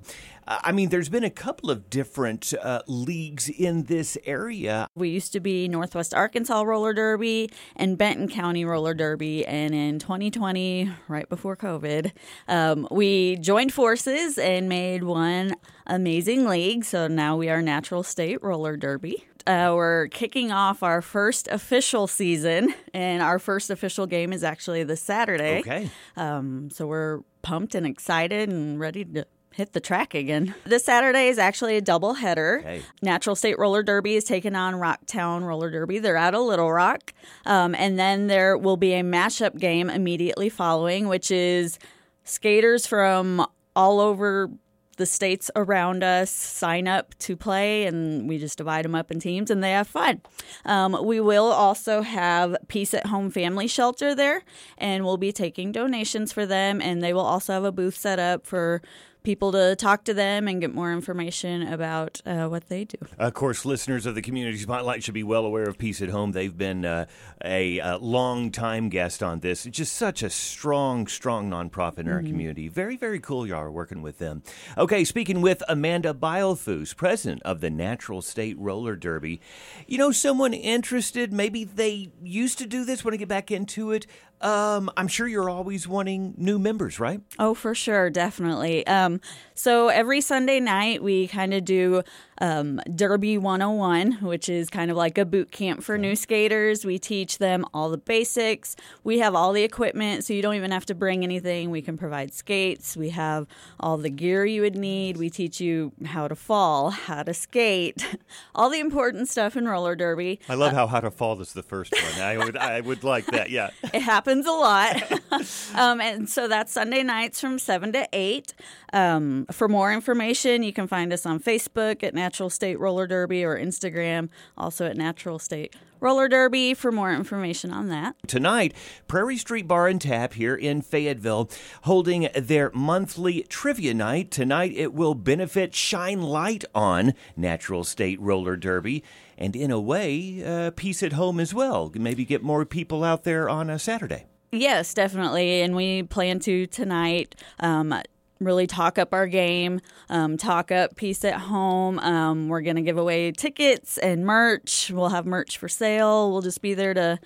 Uh, 0.47 0.59
I 0.62 0.72
mean, 0.72 0.89
there's 0.89 1.09
been 1.09 1.25
a 1.25 1.31
couple 1.31 1.70
of 1.70 1.89
different 1.89 2.53
uh, 2.61 2.83
leagues 2.87 3.49
in 3.49 3.85
this 3.85 4.18
area. 4.27 4.89
We 4.97 5.11
used 5.11 5.33
to 5.33 5.41
be 5.41 5.68
Northwest 5.68 6.12
Arkansas 6.12 6.62
Roller 6.62 6.93
Derby 6.93 7.51
and 7.77 7.97
Benton 7.97 8.29
County 8.29 8.64
Roller 8.64 8.95
Derby. 8.95 9.47
And 9.47 9.75
in 9.75 9.99
2020, 10.01 10.91
right 11.09 11.29
before 11.29 11.57
COVID, 11.57 12.11
um, 12.49 12.89
we 12.91 13.37
joined 13.37 13.72
forces 13.72 14.39
and 14.39 14.68
made 14.68 15.05
one 15.05 15.55
amazing 15.87 16.47
league. 16.47 16.85
So 16.85 17.07
now 17.07 17.37
we 17.37 17.49
are 17.49 17.62
Natural 17.62 18.03
State 18.03 18.43
Roller 18.43 18.77
Derby. 18.77 19.25
Uh, 19.47 19.73
we're 19.75 20.09
kicking 20.09 20.51
off 20.51 20.83
our 20.83 21.03
first 21.03 21.49
official 21.49 22.07
season, 22.07 22.75
and 22.95 23.23
our 23.23 23.39
first 23.39 23.71
official 23.71 24.07
game 24.07 24.33
is 24.33 24.43
actually 24.43 24.83
this 24.85 25.03
Saturday. 25.03 25.59
Okay. 25.61 25.91
Um, 26.17 26.71
so 26.71 26.87
we're 26.87 27.21
pumped 27.43 27.75
and 27.75 27.87
excited 27.87 28.49
and 28.49 28.81
ready 28.81 29.05
to 29.05 29.27
hit 29.53 29.73
the 29.73 29.81
track 29.81 30.15
again. 30.15 30.55
This 30.65 30.85
Saturday 30.85 31.29
is 31.29 31.39
actually 31.39 31.77
a 31.77 31.81
double 31.81 32.15
header. 32.15 32.59
Okay. 32.61 32.83
Natural 33.03 33.37
State 33.37 33.59
Roller 33.59 33.83
Derby 33.83 34.17
is 34.17 34.25
taking 34.25 34.57
on 34.57 34.75
Rocktown 34.75 35.43
Roller 35.43 35.71
Derby. 35.71 36.01
They're 36.01 36.17
out 36.17 36.35
of 36.35 36.43
Little 36.43 36.73
Rock. 36.73 37.13
Um, 37.47 37.75
and 37.75 37.99
then 37.99 38.27
there 38.27 38.59
will 38.59 38.77
be 38.77 38.95
a 38.95 39.03
mashup 39.03 39.59
game 39.59 39.91
immediately 39.91 40.49
following, 40.49 41.07
which 41.07 41.31
is 41.31 41.79
skaters 42.25 42.87
from 42.87 43.47
all 43.77 44.01
over 44.01 44.51
the 44.97 45.07
states 45.07 45.51
around 45.57 46.03
us 46.03 46.31
sign 46.31 46.89
up 46.89 47.17
to 47.19 47.37
play, 47.37 47.87
and 47.87 48.29
we 48.29 48.39
just 48.39 48.59
divide 48.59 48.85
them 48.85 48.95
up 48.95 49.11
in 49.11 49.21
teams 49.21 49.51
and 49.51 49.63
they 49.63 49.73
have 49.73 49.89
fun. 49.89 50.21
Um, 50.65 50.99
we 51.05 51.21
will 51.21 51.51
also 51.53 52.03
have 52.03 52.57
Peace 52.69 52.95
at 52.95 53.07
Home 53.07 53.31
Family 53.31 53.67
Shelter 53.67 54.15
there, 54.15 54.43
and 54.79 55.05
we'll 55.05 55.17
be 55.17 55.33
taking 55.33 55.73
donations 55.73 56.33
for 56.33 56.47
them, 56.47 56.81
and 56.81 57.03
they 57.03 57.13
will 57.13 57.21
also 57.21 57.53
have 57.53 57.65
a 57.65 57.73
booth 57.73 57.97
set 57.97 58.19
up 58.19 58.47
for 58.47 58.83
people 59.25 59.53
to 59.53 59.75
talk 59.75 60.05
to 60.05 60.12
them 60.14 60.47
and 60.47 60.61
get 60.61 60.72
more 60.72 60.93
information 60.93 61.62
about 61.72 62.20
uh, 62.27 62.47
what 62.47 62.68
they 62.68 62.85
do. 62.85 62.99
Of 63.18 63.33
course, 63.33 63.64
listeners 63.64 64.05
of 64.05 64.14
the 64.14 64.20
Community 64.20 64.59
Spotlight 64.59 65.03
should 65.03 65.14
be 65.14 65.22
well 65.22 65.47
aware 65.47 65.64
of 65.64 65.79
Peace 65.79 66.03
at 66.03 66.11
Home. 66.11 66.33
They've 66.33 66.57
been 66.57 66.85
uh, 66.85 67.07
a, 67.43 67.79
a 67.79 67.97
long 67.97 68.51
time 68.53 68.91
guest 68.91 69.22
on 69.22 69.41
this. 69.41 69.64
It's 69.64 69.79
just 69.79 69.97
such 69.97 70.22
a 70.22 70.29
strong, 70.29 71.07
strong 71.07 71.51
nonprofit 71.51 72.01
in 72.01 72.09
our 72.09 72.20
Mhm. 72.20 72.27
community. 72.29 72.68
Very, 72.68 72.97
very 72.97 73.18
cool 73.18 73.47
y'all 73.47 73.61
are 73.61 73.70
working 73.72 74.03
with 74.03 74.18
them. 74.18 74.43
Okay, 74.77 75.05
speaking 75.05 75.41
with 75.41 75.62
Amanda 75.68 76.12
Beilfuss, 76.12 76.95
president 76.95 77.43
of 77.45 77.61
the 77.62 77.70
Natural 77.70 78.20
State 78.20 78.59
Roller 78.59 78.95
Derby. 78.95 79.41
You 79.87 79.97
know, 79.97 80.12
someone 80.12 80.53
interested, 80.53 81.33
maybe 81.33 81.64
they 81.64 82.11
used 82.22 82.59
to 82.59 82.66
do 82.66 82.85
this, 82.85 83.03
want 83.05 83.14
to 83.14 83.18
get 83.18 83.29
back 83.29 83.51
into 83.51 83.91
it. 83.91 84.07
Um, 84.41 84.91
I'm 84.97 85.09
sure 85.09 85.26
you're 85.26 85.49
always 85.49 85.89
wanting 85.89 86.35
new 86.37 86.59
members, 86.59 87.01
right? 87.01 87.20
Oh, 87.39 87.55
for 87.55 87.74
sure, 87.74 88.11
definitely. 88.11 88.87
Um, 88.87 89.20
so 89.55 89.89
every 89.89 90.21
Sunday 90.21 90.61
night, 90.61 91.03
we 91.03 91.29
kind 91.29 91.55
of 91.55 91.65
do 91.65 92.03
um, 92.39 92.81
Derby 92.95 93.39
101, 93.39 94.19
which 94.21 94.49
is 94.49 94.69
kind 94.69 94.91
of 94.91 94.97
like 94.97 95.19
a 95.19 95.25
boot 95.25 95.53
camp 95.53 95.83
for 95.83 95.97
new 95.97 96.17
skaters. 96.17 96.85
We 96.85 96.99
teach 96.99 97.39
them 97.39 97.65
all 97.73 97.91
the 97.91 97.99
basics. 97.99 98.77
We 99.05 99.21
have 99.21 99.35
all 99.35 99.53
the 99.53 99.63
equipment, 99.63 100.25
so 100.25 100.33
you 100.33 100.43
don't 100.43 100.55
even 100.55 100.71
have 100.71 100.87
to 100.87 100.95
bring 100.95 101.23
anything. 101.23 101.71
We 101.71 101.83
can 101.83 101.97
provide 101.97 102.35
skates. 102.35 102.97
We 102.97 103.11
have 103.11 103.47
all 103.79 103.97
the 103.97 104.11
gear 104.11 104.45
you 104.45 104.63
would 104.63 104.77
need. 104.77 105.17
We 105.17 105.31
teach 105.31 105.61
you 105.61 105.93
how 106.05 106.29
to 106.29 106.35
fall, 106.35 106.91
how 106.91 107.23
to 107.23 107.35
skate, 107.35 108.17
all 108.55 108.71
the 108.71 108.81
important 108.81 109.29
stuff 109.29 109.57
in 109.57 109.67
roller 109.67 109.95
derby. 109.95 110.41
I 110.49 110.55
love 110.55 110.73
how 110.73 110.87
How 110.87 111.01
to 111.01 111.11
Fall 111.11 111.41
is 111.41 111.53
the 111.53 111.63
first 111.63 111.93
one. 111.93 112.23
I 112.23 112.37
would, 112.37 112.57
I 112.57 112.81
would 112.81 113.05
like 113.05 113.27
that. 113.27 113.51
Yeah. 113.51 113.71
It 113.95 114.03
happens 114.03 114.45
a 114.47 114.51
lot. 114.51 115.13
um, 115.75 116.01
and 116.01 116.29
so 116.29 116.49
that's 116.49 116.73
Sunday 116.73 117.05
nights 117.05 117.41
from 117.41 117.61
7 117.61 117.93
to 117.93 118.09
8. 118.13 118.55
Um, 118.93 119.44
for 119.51 119.69
more 119.69 119.93
information, 119.93 120.63
you 120.63 120.73
can 120.73 120.87
find 120.87 121.13
us 121.13 121.27
on 121.27 121.41
Facebook 121.41 122.03
at 122.03 122.15
Natural 122.15 122.51
State 122.51 122.79
Roller 122.79 123.07
Derby 123.07 123.45
or 123.45 123.59
Instagram, 123.59 124.29
also 124.57 124.87
at 124.87 124.97
Natural 124.97 125.39
State 125.39 125.75
Roller 126.01 126.29
Derby 126.29 126.75
for 126.75 126.93
more 126.93 127.13
information 127.13 127.71
on 127.71 127.89
that. 127.89 128.15
Tonight, 128.27 128.75
Prairie 129.09 129.39
Street 129.39 129.67
Bar 129.67 129.89
and 129.89 130.01
Tap 130.01 130.35
here 130.35 130.55
in 130.55 130.83
Fayetteville 130.83 131.49
holding 131.85 132.29
their 132.35 132.71
monthly 132.75 133.43
trivia 133.45 133.95
night. 133.95 134.31
Tonight, 134.31 134.73
it 134.75 134.93
will 134.93 135.15
benefit 135.15 135.75
Shine 135.75 136.21
Light 136.21 136.65
on 136.75 137.15
Natural 137.37 137.85
State 137.85 138.21
Roller 138.21 138.57
Derby. 138.57 139.03
And 139.39 139.57
in 139.57 139.71
a 139.71 139.81
way, 139.81 140.45
uh, 140.45 140.73
peace 140.73 141.03
at 141.03 141.15
home 141.15 141.41
as 141.41 141.55
well. 141.55 141.91
Maybe 141.95 142.25
get 142.25 142.43
more 142.43 142.67
people 142.67 143.03
out 143.03 143.25
there 143.25 143.49
on 143.49 143.71
a 143.71 143.79
Saturday. 143.79 144.27
Yes, 144.53 144.95
definitely. 144.95 145.63
And 145.63 145.75
we 145.75 146.05
plan 146.05 146.39
to 146.41 146.67
tonight 146.67 147.35
um, 147.59 147.95
really 148.41 148.66
talk 148.66 148.99
up 148.99 149.12
our 149.12 149.26
game, 149.26 149.80
um, 150.11 150.37
talk 150.37 150.70
up 150.70 150.97
Peace 150.97 151.24
at 151.24 151.35
Home. 151.35 151.99
Um, 151.99 152.49
we're 152.49 152.62
going 152.62 152.76
to 152.76 152.82
give 152.82 152.99
away 152.99 153.32
tickets 153.32 153.99
and 153.99 154.24
merch. 154.24 154.91
We'll 154.93 155.11
have 155.11 155.26
merch 155.26 155.59
for 155.59 155.68
sale. 155.68 156.30
We'll 156.30 156.43
just 156.43 156.61
be 156.62 156.74
there 156.74 156.95
to 156.95 157.18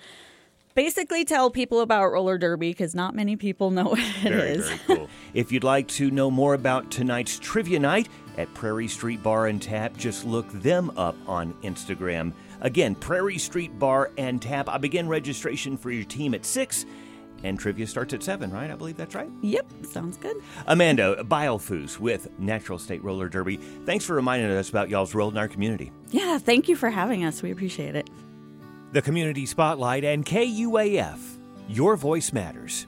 basically 0.75 1.25
tell 1.25 1.49
people 1.49 1.81
about 1.81 2.09
roller 2.09 2.37
derby 2.37 2.69
because 2.69 2.95
not 2.95 3.13
many 3.15 3.35
people 3.35 3.71
know 3.71 3.83
what 3.89 3.99
it 3.99 4.15
very, 4.21 4.49
is. 4.51 4.69
very 4.69 4.79
cool. 4.97 5.09
if 5.33 5.51
you'd 5.51 5.63
like 5.63 5.87
to 5.89 6.11
know 6.11 6.31
more 6.31 6.53
about 6.53 6.89
tonight's 6.91 7.37
trivia 7.39 7.79
night 7.79 8.07
at 8.37 8.53
Prairie 8.53 8.87
Street 8.87 9.21
Bar 9.21 9.47
and 9.47 9.61
Tap, 9.61 9.97
just 9.97 10.25
look 10.25 10.49
them 10.53 10.91
up 10.95 11.17
on 11.27 11.53
Instagram. 11.63 12.31
Again, 12.61 12.95
Prairie 12.95 13.37
Street 13.37 13.77
Bar 13.79 14.11
and 14.17 14.41
Tap. 14.41 14.69
I 14.69 14.77
begin 14.77 15.07
registration 15.07 15.75
for 15.77 15.91
your 15.91 16.05
team 16.05 16.33
at 16.33 16.45
6, 16.45 16.85
and 17.43 17.59
trivia 17.59 17.87
starts 17.87 18.13
at 18.13 18.23
7, 18.23 18.51
right? 18.51 18.69
I 18.71 18.75
believe 18.75 18.97
that's 18.97 19.15
right. 19.15 19.29
Yep, 19.41 19.65
sounds 19.85 20.17
good. 20.17 20.37
Amanda 20.67 21.23
Beilfuss 21.23 21.99
with 21.99 22.29
Natural 22.39 22.79
State 22.79 23.03
Roller 23.03 23.29
Derby. 23.29 23.57
Thanks 23.85 24.05
for 24.05 24.15
reminding 24.15 24.51
us 24.51 24.69
about 24.69 24.89
y'all's 24.89 25.15
role 25.15 25.29
in 25.29 25.37
our 25.37 25.47
community. 25.47 25.91
Yeah, 26.11 26.37
thank 26.37 26.67
you 26.67 26.75
for 26.75 26.89
having 26.89 27.23
us. 27.23 27.41
We 27.41 27.51
appreciate 27.51 27.95
it. 27.95 28.09
The 28.91 29.01
Community 29.01 29.45
Spotlight 29.45 30.03
and 30.03 30.25
KUAF. 30.25 31.19
Your 31.67 31.95
voice 31.95 32.33
matters. 32.33 32.87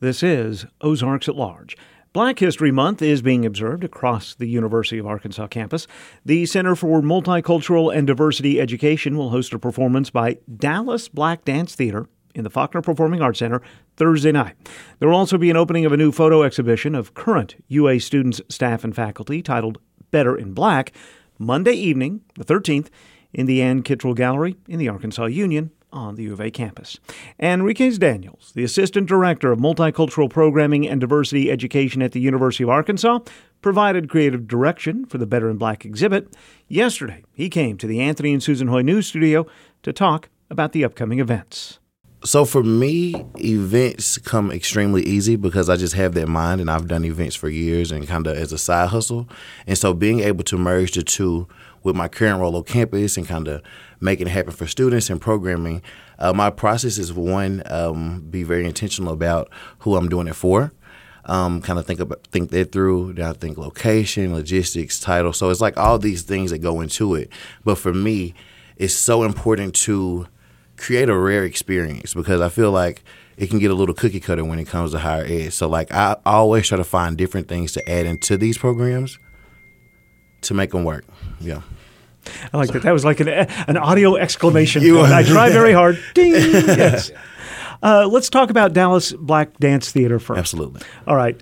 This 0.00 0.24
is 0.24 0.66
Ozarks 0.80 1.28
at 1.28 1.36
Large. 1.36 1.76
Black 2.12 2.40
History 2.40 2.70
Month 2.70 3.00
is 3.00 3.22
being 3.22 3.46
observed 3.46 3.84
across 3.84 4.34
the 4.34 4.44
University 4.44 4.98
of 4.98 5.06
Arkansas 5.06 5.46
campus. 5.46 5.86
The 6.26 6.44
Center 6.44 6.76
for 6.76 7.00
Multicultural 7.00 7.94
and 7.94 8.06
Diversity 8.06 8.60
Education 8.60 9.16
will 9.16 9.30
host 9.30 9.54
a 9.54 9.58
performance 9.58 10.10
by 10.10 10.36
Dallas 10.54 11.08
Black 11.08 11.42
Dance 11.46 11.74
Theatre 11.74 12.06
in 12.34 12.44
the 12.44 12.50
Faulkner 12.50 12.82
Performing 12.82 13.22
Arts 13.22 13.38
Center 13.38 13.62
Thursday 13.96 14.30
night. 14.30 14.56
There 14.98 15.08
will 15.08 15.16
also 15.16 15.38
be 15.38 15.48
an 15.48 15.56
opening 15.56 15.86
of 15.86 15.92
a 15.92 15.96
new 15.96 16.12
photo 16.12 16.42
exhibition 16.42 16.94
of 16.94 17.14
current 17.14 17.54
UA 17.68 18.00
students, 18.00 18.42
staff, 18.50 18.84
and 18.84 18.94
faculty 18.94 19.40
titled 19.40 19.78
Better 20.10 20.36
in 20.36 20.52
Black 20.52 20.92
Monday 21.38 21.72
evening, 21.72 22.20
the 22.34 22.44
13th, 22.44 22.88
in 23.32 23.46
the 23.46 23.62
Ann 23.62 23.82
Kittrell 23.82 24.14
Gallery 24.14 24.56
in 24.68 24.78
the 24.78 24.90
Arkansas 24.90 25.24
Union 25.24 25.70
on 25.92 26.14
the 26.14 26.24
U 26.24 26.32
of 26.32 26.40
A 26.40 26.50
campus. 26.50 26.98
Enriquez 27.38 27.98
Daniels, 27.98 28.52
the 28.54 28.64
Assistant 28.64 29.08
Director 29.08 29.52
of 29.52 29.58
Multicultural 29.58 30.30
Programming 30.30 30.88
and 30.88 31.00
Diversity 31.00 31.50
Education 31.50 32.02
at 32.02 32.12
the 32.12 32.20
University 32.20 32.64
of 32.64 32.70
Arkansas, 32.70 33.20
provided 33.60 34.08
creative 34.08 34.48
direction 34.48 35.04
for 35.04 35.18
the 35.18 35.26
Better 35.26 35.50
in 35.50 35.56
Black 35.56 35.84
exhibit. 35.84 36.34
Yesterday, 36.68 37.24
he 37.32 37.48
came 37.48 37.76
to 37.78 37.86
the 37.86 38.00
Anthony 38.00 38.32
and 38.32 38.42
Susan 38.42 38.68
Hoy 38.68 38.82
News 38.82 39.06
Studio 39.06 39.46
to 39.82 39.92
talk 39.92 40.28
about 40.50 40.72
the 40.72 40.84
upcoming 40.84 41.20
events. 41.20 41.78
So 42.24 42.44
for 42.44 42.62
me, 42.62 43.26
events 43.38 44.16
come 44.18 44.52
extremely 44.52 45.02
easy 45.02 45.34
because 45.34 45.68
I 45.68 45.76
just 45.76 45.94
have 45.94 46.14
that 46.14 46.28
mind 46.28 46.60
and 46.60 46.70
I've 46.70 46.86
done 46.86 47.04
events 47.04 47.34
for 47.34 47.48
years 47.48 47.90
and 47.90 48.06
kind 48.06 48.28
of 48.28 48.36
as 48.36 48.52
a 48.52 48.58
side 48.58 48.90
hustle. 48.90 49.28
And 49.66 49.76
so 49.76 49.92
being 49.92 50.20
able 50.20 50.44
to 50.44 50.56
merge 50.56 50.92
the 50.92 51.02
two 51.02 51.48
with 51.82 51.96
my 51.96 52.06
current 52.06 52.38
role 52.38 52.54
on 52.54 52.62
campus 52.62 53.16
and 53.16 53.26
kind 53.26 53.48
of 53.48 53.60
making 54.02 54.26
it 54.26 54.30
happen 54.30 54.52
for 54.52 54.66
students 54.66 55.08
and 55.08 55.20
programming, 55.20 55.82
uh, 56.18 56.32
my 56.32 56.50
process 56.50 56.98
is 56.98 57.12
one, 57.12 57.62
um, 57.66 58.20
be 58.30 58.42
very 58.42 58.66
intentional 58.66 59.12
about 59.12 59.50
who 59.80 59.96
I'm 59.96 60.08
doing 60.08 60.26
it 60.26 60.34
for. 60.34 60.72
Um, 61.24 61.62
kind 61.62 61.78
of 61.78 61.86
think 61.86 62.00
about 62.00 62.26
think 62.32 62.50
that 62.50 62.72
through. 62.72 63.12
Then 63.14 63.26
I 63.26 63.32
think 63.32 63.56
location, 63.56 64.34
logistics, 64.34 64.98
title. 64.98 65.32
So 65.32 65.50
it's 65.50 65.60
like 65.60 65.78
all 65.78 65.98
these 65.98 66.22
things 66.22 66.50
that 66.50 66.58
go 66.58 66.80
into 66.80 67.14
it. 67.14 67.30
But 67.64 67.78
for 67.78 67.94
me, 67.94 68.34
it's 68.76 68.94
so 68.94 69.22
important 69.22 69.74
to 69.76 70.26
create 70.76 71.08
a 71.08 71.16
rare 71.16 71.44
experience 71.44 72.12
because 72.12 72.40
I 72.40 72.48
feel 72.48 72.72
like 72.72 73.04
it 73.36 73.50
can 73.50 73.60
get 73.60 73.70
a 73.70 73.74
little 73.74 73.94
cookie 73.94 74.18
cutter 74.18 74.44
when 74.44 74.58
it 74.58 74.66
comes 74.66 74.90
to 74.92 74.98
higher 74.98 75.24
ed. 75.24 75.52
So 75.52 75.68
like 75.68 75.92
I 75.92 76.16
always 76.26 76.66
try 76.66 76.76
to 76.76 76.84
find 76.84 77.16
different 77.16 77.48
things 77.48 77.72
to 77.72 77.90
add 77.90 78.06
into 78.06 78.36
these 78.36 78.58
programs 78.58 79.18
to 80.42 80.54
make 80.54 80.72
them 80.72 80.84
work. 80.84 81.04
Yeah. 81.40 81.62
I 82.52 82.56
like 82.56 82.70
that. 82.70 82.82
That 82.82 82.92
was 82.92 83.04
like 83.04 83.20
an, 83.20 83.28
an 83.28 83.76
audio 83.76 84.16
exclamation. 84.16 84.82
point. 84.82 85.12
I 85.12 85.22
try 85.22 85.50
very 85.50 85.72
hard. 85.72 85.98
Ding. 86.14 86.32
Yes. 86.32 87.10
Uh, 87.82 88.06
let's 88.10 88.30
talk 88.30 88.50
about 88.50 88.72
Dallas 88.72 89.12
Black 89.12 89.56
Dance 89.58 89.90
Theatre 89.90 90.18
first. 90.20 90.38
Absolutely. 90.38 90.82
All 91.06 91.16
right. 91.16 91.40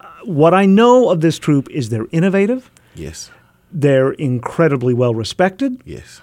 Uh, 0.00 0.06
what 0.24 0.54
I 0.54 0.64
know 0.66 1.10
of 1.10 1.20
this 1.20 1.38
troupe 1.38 1.68
is 1.70 1.88
they're 1.88 2.06
innovative. 2.12 2.70
Yes. 2.94 3.30
They're 3.72 4.12
incredibly 4.12 4.94
well 4.94 5.14
respected. 5.14 5.80
Yes. 5.84 6.20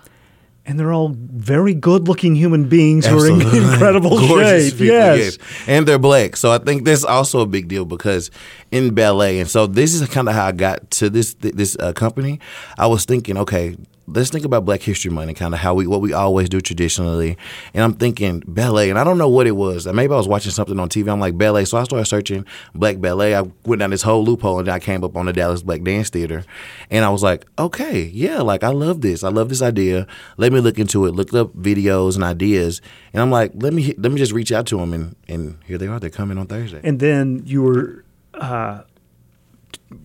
And 0.65 0.79
they're 0.79 0.93
all 0.93 1.09
very 1.15 1.73
good 1.73 2.07
looking 2.07 2.35
human 2.35 2.69
beings 2.69 3.03
who 3.07 3.17
are 3.19 3.27
in 3.27 3.41
incredible 3.55 4.19
Gorgeous 4.19 4.69
shape. 4.69 4.73
people, 4.77 4.85
yes. 4.85 5.37
And 5.65 5.87
they're 5.87 5.97
black. 5.97 6.35
So 6.37 6.51
I 6.51 6.59
think 6.59 6.85
that's 6.85 7.03
also 7.03 7.39
a 7.41 7.47
big 7.47 7.67
deal 7.67 7.85
because 7.85 8.29
in 8.69 8.93
ballet, 8.93 9.39
and 9.39 9.49
so 9.49 9.65
this 9.65 9.95
is 9.95 10.07
kind 10.09 10.29
of 10.29 10.35
how 10.35 10.45
I 10.45 10.51
got 10.51 10.91
to 10.91 11.09
this 11.09 11.33
this 11.39 11.75
uh, 11.79 11.93
company. 11.93 12.39
I 12.77 12.85
was 12.85 13.03
thinking, 13.05 13.35
okay, 13.37 13.77
let's 14.13 14.29
think 14.29 14.45
about 14.45 14.65
Black 14.65 14.81
History 14.81 15.11
Month 15.11 15.29
and 15.29 15.37
kind 15.37 15.53
of 15.53 15.59
how 15.59 15.73
we 15.73 15.87
what 15.87 16.01
we 16.01 16.13
always 16.13 16.49
do 16.49 16.61
traditionally. 16.61 17.37
And 17.73 17.83
I'm 17.83 17.93
thinking 17.93 18.43
ballet, 18.47 18.89
and 18.89 18.97
I 18.97 19.03
don't 19.03 19.17
know 19.17 19.29
what 19.29 19.47
it 19.47 19.51
was. 19.51 19.87
Maybe 19.87 20.13
I 20.13 20.17
was 20.17 20.27
watching 20.27 20.51
something 20.51 20.79
on 20.79 20.89
TV. 20.89 21.11
I'm 21.11 21.19
like 21.19 21.37
ballet, 21.37 21.65
so 21.65 21.77
I 21.77 21.83
started 21.83 22.05
searching 22.05 22.45
Black 22.73 22.99
ballet. 22.99 23.35
I 23.35 23.41
went 23.65 23.79
down 23.79 23.89
this 23.89 24.01
whole 24.01 24.23
loophole, 24.23 24.59
and 24.59 24.69
I 24.69 24.79
came 24.79 25.03
up 25.03 25.15
on 25.15 25.25
the 25.25 25.33
Dallas 25.33 25.61
Black 25.61 25.83
Dance 25.83 26.09
Theatre, 26.09 26.43
and 26.89 27.05
I 27.05 27.09
was 27.09 27.23
like, 27.23 27.45
okay, 27.57 28.03
yeah, 28.03 28.41
like 28.41 28.63
I 28.63 28.69
love 28.69 29.01
this. 29.01 29.23
I 29.23 29.29
love 29.29 29.49
this 29.49 29.61
idea. 29.61 30.07
Let 30.37 30.51
me 30.51 30.59
look 30.59 30.79
into 30.79 31.05
it. 31.05 31.11
Looked 31.11 31.33
up 31.33 31.53
videos 31.55 32.15
and 32.15 32.23
ideas, 32.23 32.81
and 33.13 33.21
I'm 33.21 33.31
like, 33.31 33.51
let 33.55 33.73
me 33.73 33.93
let 33.97 34.11
me 34.11 34.17
just 34.17 34.31
reach 34.31 34.51
out 34.51 34.65
to 34.67 34.77
them, 34.77 34.93
and 34.93 35.15
and 35.27 35.57
here 35.65 35.77
they 35.77 35.87
are. 35.87 35.99
They're 35.99 36.09
coming 36.09 36.37
on 36.37 36.47
Thursday. 36.47 36.81
And 36.83 36.99
then 36.99 37.43
you 37.45 37.63
were 37.63 38.03
uh, 38.33 38.83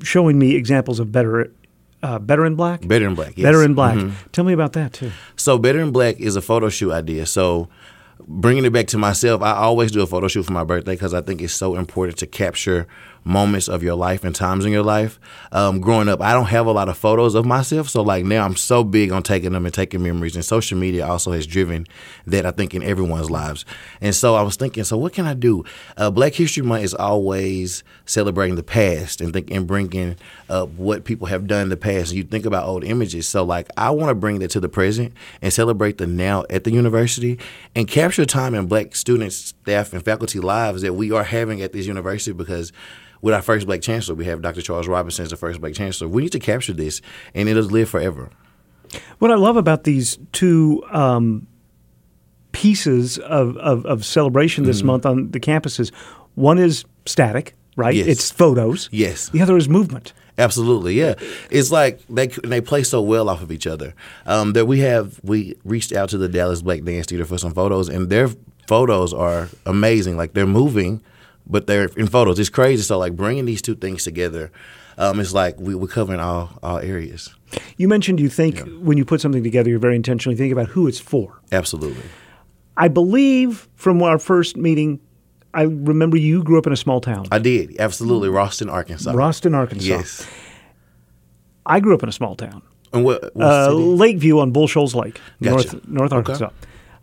showing 0.03 0.39
me 0.39 0.55
examples 0.55 1.01
of 1.01 1.13
better, 1.13 1.53
uh, 2.05 2.19
better 2.21 2.45
in 2.45 2.55
black. 2.55 2.87
Better 2.87 3.07
in 3.07 3.15
Black. 3.15 3.33
Yes. 3.37 3.45
Better 3.47 3.63
in 3.65 3.75
black. 3.75 3.97
Mhm. 3.97 4.13
Tell 4.33 4.45
me 4.45 4.53
about 4.53 4.75
that 4.75 4.93
too. 4.93 5.11
So 5.37 5.59
Better 5.59 5.81
in 5.81 5.91
Black 5.91 6.21
is 6.21 6.37
a 6.37 6.43
photo 6.43 6.69
shoot 6.69 6.93
idea. 6.93 7.25
So 7.27 7.69
bringing 8.27 8.65
it 8.65 8.73
back 8.73 8.87
to 8.89 8.99
myself, 8.99 9.43
I 9.43 9.53
always 9.53 9.91
do 9.91 10.03
a 10.03 10.07
photo 10.07 10.29
shoot 10.29 10.45
for 10.45 10.53
my 10.53 10.65
birthday 10.65 10.93
because 10.95 11.15
I 11.15 11.21
think 11.23 11.41
it's 11.43 11.55
so 11.55 11.77
important 11.77 12.19
to 12.19 12.27
capture 12.27 12.87
moments 13.25 13.69
of 13.69 13.83
your 13.83 13.95
life 13.95 14.23
and 14.23 14.35
times 14.35 14.65
in 14.65 14.73
your 14.73 14.83
life. 14.83 15.19
Um, 15.51 15.81
growing 15.81 16.09
up, 16.09 16.21
I 16.21 16.33
don't 16.33 16.47
have 16.47 16.67
a 16.67 16.73
lot 16.73 16.89
of 16.89 16.97
photos 16.97 17.35
of 17.35 17.47
myself, 17.47 17.89
so 17.89 18.03
like 18.03 18.25
now 18.25 18.45
I'm 18.45 18.57
so 18.57 18.85
big 18.85 19.11
on 19.13 19.23
taking 19.23 19.53
them 19.53 19.65
and 19.65 19.75
taking 19.75 20.03
memories. 20.03 20.37
And 20.37 20.45
social 20.45 20.79
media 20.79 21.07
also 21.07 21.33
has 21.33 21.47
driven 21.47 21.87
that 22.27 22.45
I 22.45 22.51
think 22.51 22.75
in 22.75 22.83
everyone's 22.83 23.31
lives. 23.31 23.65
And 24.01 24.15
so 24.15 24.35
I 24.35 24.43
was 24.43 24.57
thinking, 24.57 24.85
so 24.85 24.99
what 24.99 25.15
can 25.15 25.25
I 25.25 25.35
do? 25.35 25.65
Uh, 25.97 26.11
Black 26.11 26.35
History 26.35 26.63
Month 26.63 26.85
is 26.85 26.95
always 26.95 27.83
celebrating 28.07 28.57
the 28.57 28.63
past 28.63 29.21
and 29.21 29.33
think 29.33 29.51
and 29.51 29.67
bringing 29.67 30.17
up 30.49 30.69
what 30.71 31.05
people 31.05 31.27
have 31.27 31.47
done 31.47 31.63
in 31.63 31.69
the 31.71 31.77
past. 31.77 32.11
And 32.11 32.19
you 32.19 32.25
think 32.25 32.45
about 32.45 32.67
old 32.67 32.85
images, 32.85 33.27
so 33.27 33.43
like 33.43 33.71
I 33.77 33.91
want 33.91 34.11
to 34.11 34.15
bring 34.15 34.41
that 34.41 34.51
to 34.51 34.61
the 34.61 34.69
present 34.69 35.15
and 35.41 35.53
celebrate 35.53 35.99
the 35.99 36.07
now 36.07 36.45
at 36.51 36.65
the 36.65 36.71
university 36.71 37.39
and 37.75 37.89
capture 37.89 38.27
time 38.27 38.55
in 38.55 38.67
Black 38.67 38.95
students, 38.95 39.37
staff, 39.37 39.93
and 39.93 40.05
faculty 40.05 40.41
lives 40.41 40.83
that 40.83 40.95
we 40.95 41.11
are 41.13 41.25
having 41.25 41.63
at 41.63 41.73
this 41.73 41.87
university 41.87 42.33
because 42.33 42.73
with 43.25 43.33
our 43.35 43.41
first 43.43 43.67
black 43.67 43.81
chancellor, 43.81 44.15
we 44.15 44.27
have 44.27 44.43
Dr. 44.43 44.61
Charles 44.61 44.87
Robinson 44.87 45.25
as 45.25 45.31
the 45.31 45.37
first 45.37 45.59
black 45.61 45.73
chancellor. 45.75 46.09
We 46.09 46.23
need 46.23 46.33
to 46.33 46.39
capture 46.39 46.75
this, 46.75 47.01
and 47.35 47.49
it'll 47.49 47.63
live 47.65 47.89
forever. 47.89 48.29
What 49.19 49.31
I 49.31 49.37
love 49.37 49.57
about 49.57 49.85
these 49.85 50.19
two 50.33 50.85
um, 50.93 51.47
pieces 52.53 53.19
of, 53.19 53.57
of, 53.57 53.85
of 53.87 54.05
celebration 54.05 54.65
this 54.65 54.83
Mhm. 54.83 54.87
month 54.87 55.07
on 55.07 55.31
the 55.31 55.41
campuses, 55.41 55.91
one 56.35 56.59
is 56.59 56.85
static, 57.07 57.55
right? 57.77 57.95
Yes. 57.95 58.07
It's 58.07 58.31
photos. 58.31 58.89
Yes. 58.93 59.31
The 59.31 59.41
other 59.43 59.57
is 59.57 59.69
movement. 59.69 60.13
Absolutely, 60.37 60.95
yeah. 60.95 61.15
It's 61.51 61.71
like 61.71 62.01
they 62.09 62.27
they 62.27 62.61
play 62.61 62.83
so 62.83 63.01
well 63.01 63.29
off 63.29 63.41
of 63.41 63.53
each 63.53 63.69
other. 63.69 63.95
Um, 64.27 64.53
that 64.55 64.67
we 64.67 64.81
have 64.81 65.21
we 65.23 65.55
reached 65.65 65.93
out 65.93 66.09
to 66.11 66.19
the 66.19 66.29
Dallas 66.29 66.61
Black 66.61 66.83
Dance 66.83 67.07
Theatre 67.07 67.25
for 67.25 67.39
some 67.39 67.55
photos, 67.55 67.89
and 67.89 68.11
their 68.11 68.29
photos 68.67 69.15
are 69.15 69.49
amazing. 69.65 70.17
Like 70.17 70.33
they're 70.35 70.45
moving, 70.63 71.01
but 71.47 71.67
they're 71.67 71.91
in 71.97 72.07
photos. 72.07 72.39
It's 72.39 72.49
crazy. 72.49 72.83
So 72.83 72.99
like 72.99 73.17
bringing 73.17 73.45
these 73.45 73.63
two 73.63 73.75
things 73.75 74.05
together, 74.05 74.51
um, 74.99 75.21
it's 75.21 75.33
like 75.33 75.59
we, 75.59 75.75
we're 75.75 75.89
covering 75.89 76.21
all 76.21 76.51
all 76.63 76.79
areas. 76.79 77.35
You 77.77 77.89
mentioned 77.89 78.21
you 78.21 78.29
think 78.29 78.61
when 78.81 78.99
you 78.99 79.05
put 79.05 79.21
something 79.21 79.43
together, 79.43 79.71
you're 79.71 79.79
very 79.79 79.97
intentionally 79.97 80.37
thinking 80.37 80.53
about 80.53 80.69
who 80.69 80.87
it's 80.89 80.99
for. 80.99 81.41
Absolutely. 81.53 82.03
I 82.77 82.89
believe 82.89 83.69
from 83.77 84.03
our 84.03 84.19
first 84.19 84.57
meeting, 84.57 85.01
I 85.53 85.63
remember 85.63 86.17
you 86.17 86.43
grew 86.43 86.59
up 86.59 86.67
in 86.67 86.73
a 86.73 86.77
small 86.77 87.01
town. 87.01 87.27
I 87.31 87.39
did 87.39 87.77
absolutely 87.79 88.29
Roston, 88.29 88.71
Arkansas. 88.71 89.13
Roston, 89.13 89.55
Arkansas. 89.55 89.87
Yes. 89.87 90.27
I 91.67 91.81
grew 91.81 91.95
up 91.95 92.03
in 92.03 92.09
a 92.09 92.13
small 92.13 92.35
town. 92.35 92.63
And 92.93 93.05
what, 93.05 93.35
what 93.35 93.47
uh? 93.47 93.73
Lakeview 93.73 94.39
on 94.39 94.51
Bull 94.53 94.67
Shoals 94.67 94.95
Lake, 94.95 95.21
Gotcha. 95.43 95.81
North 95.87 96.13
North 96.13 96.29
Okay. 96.29 96.49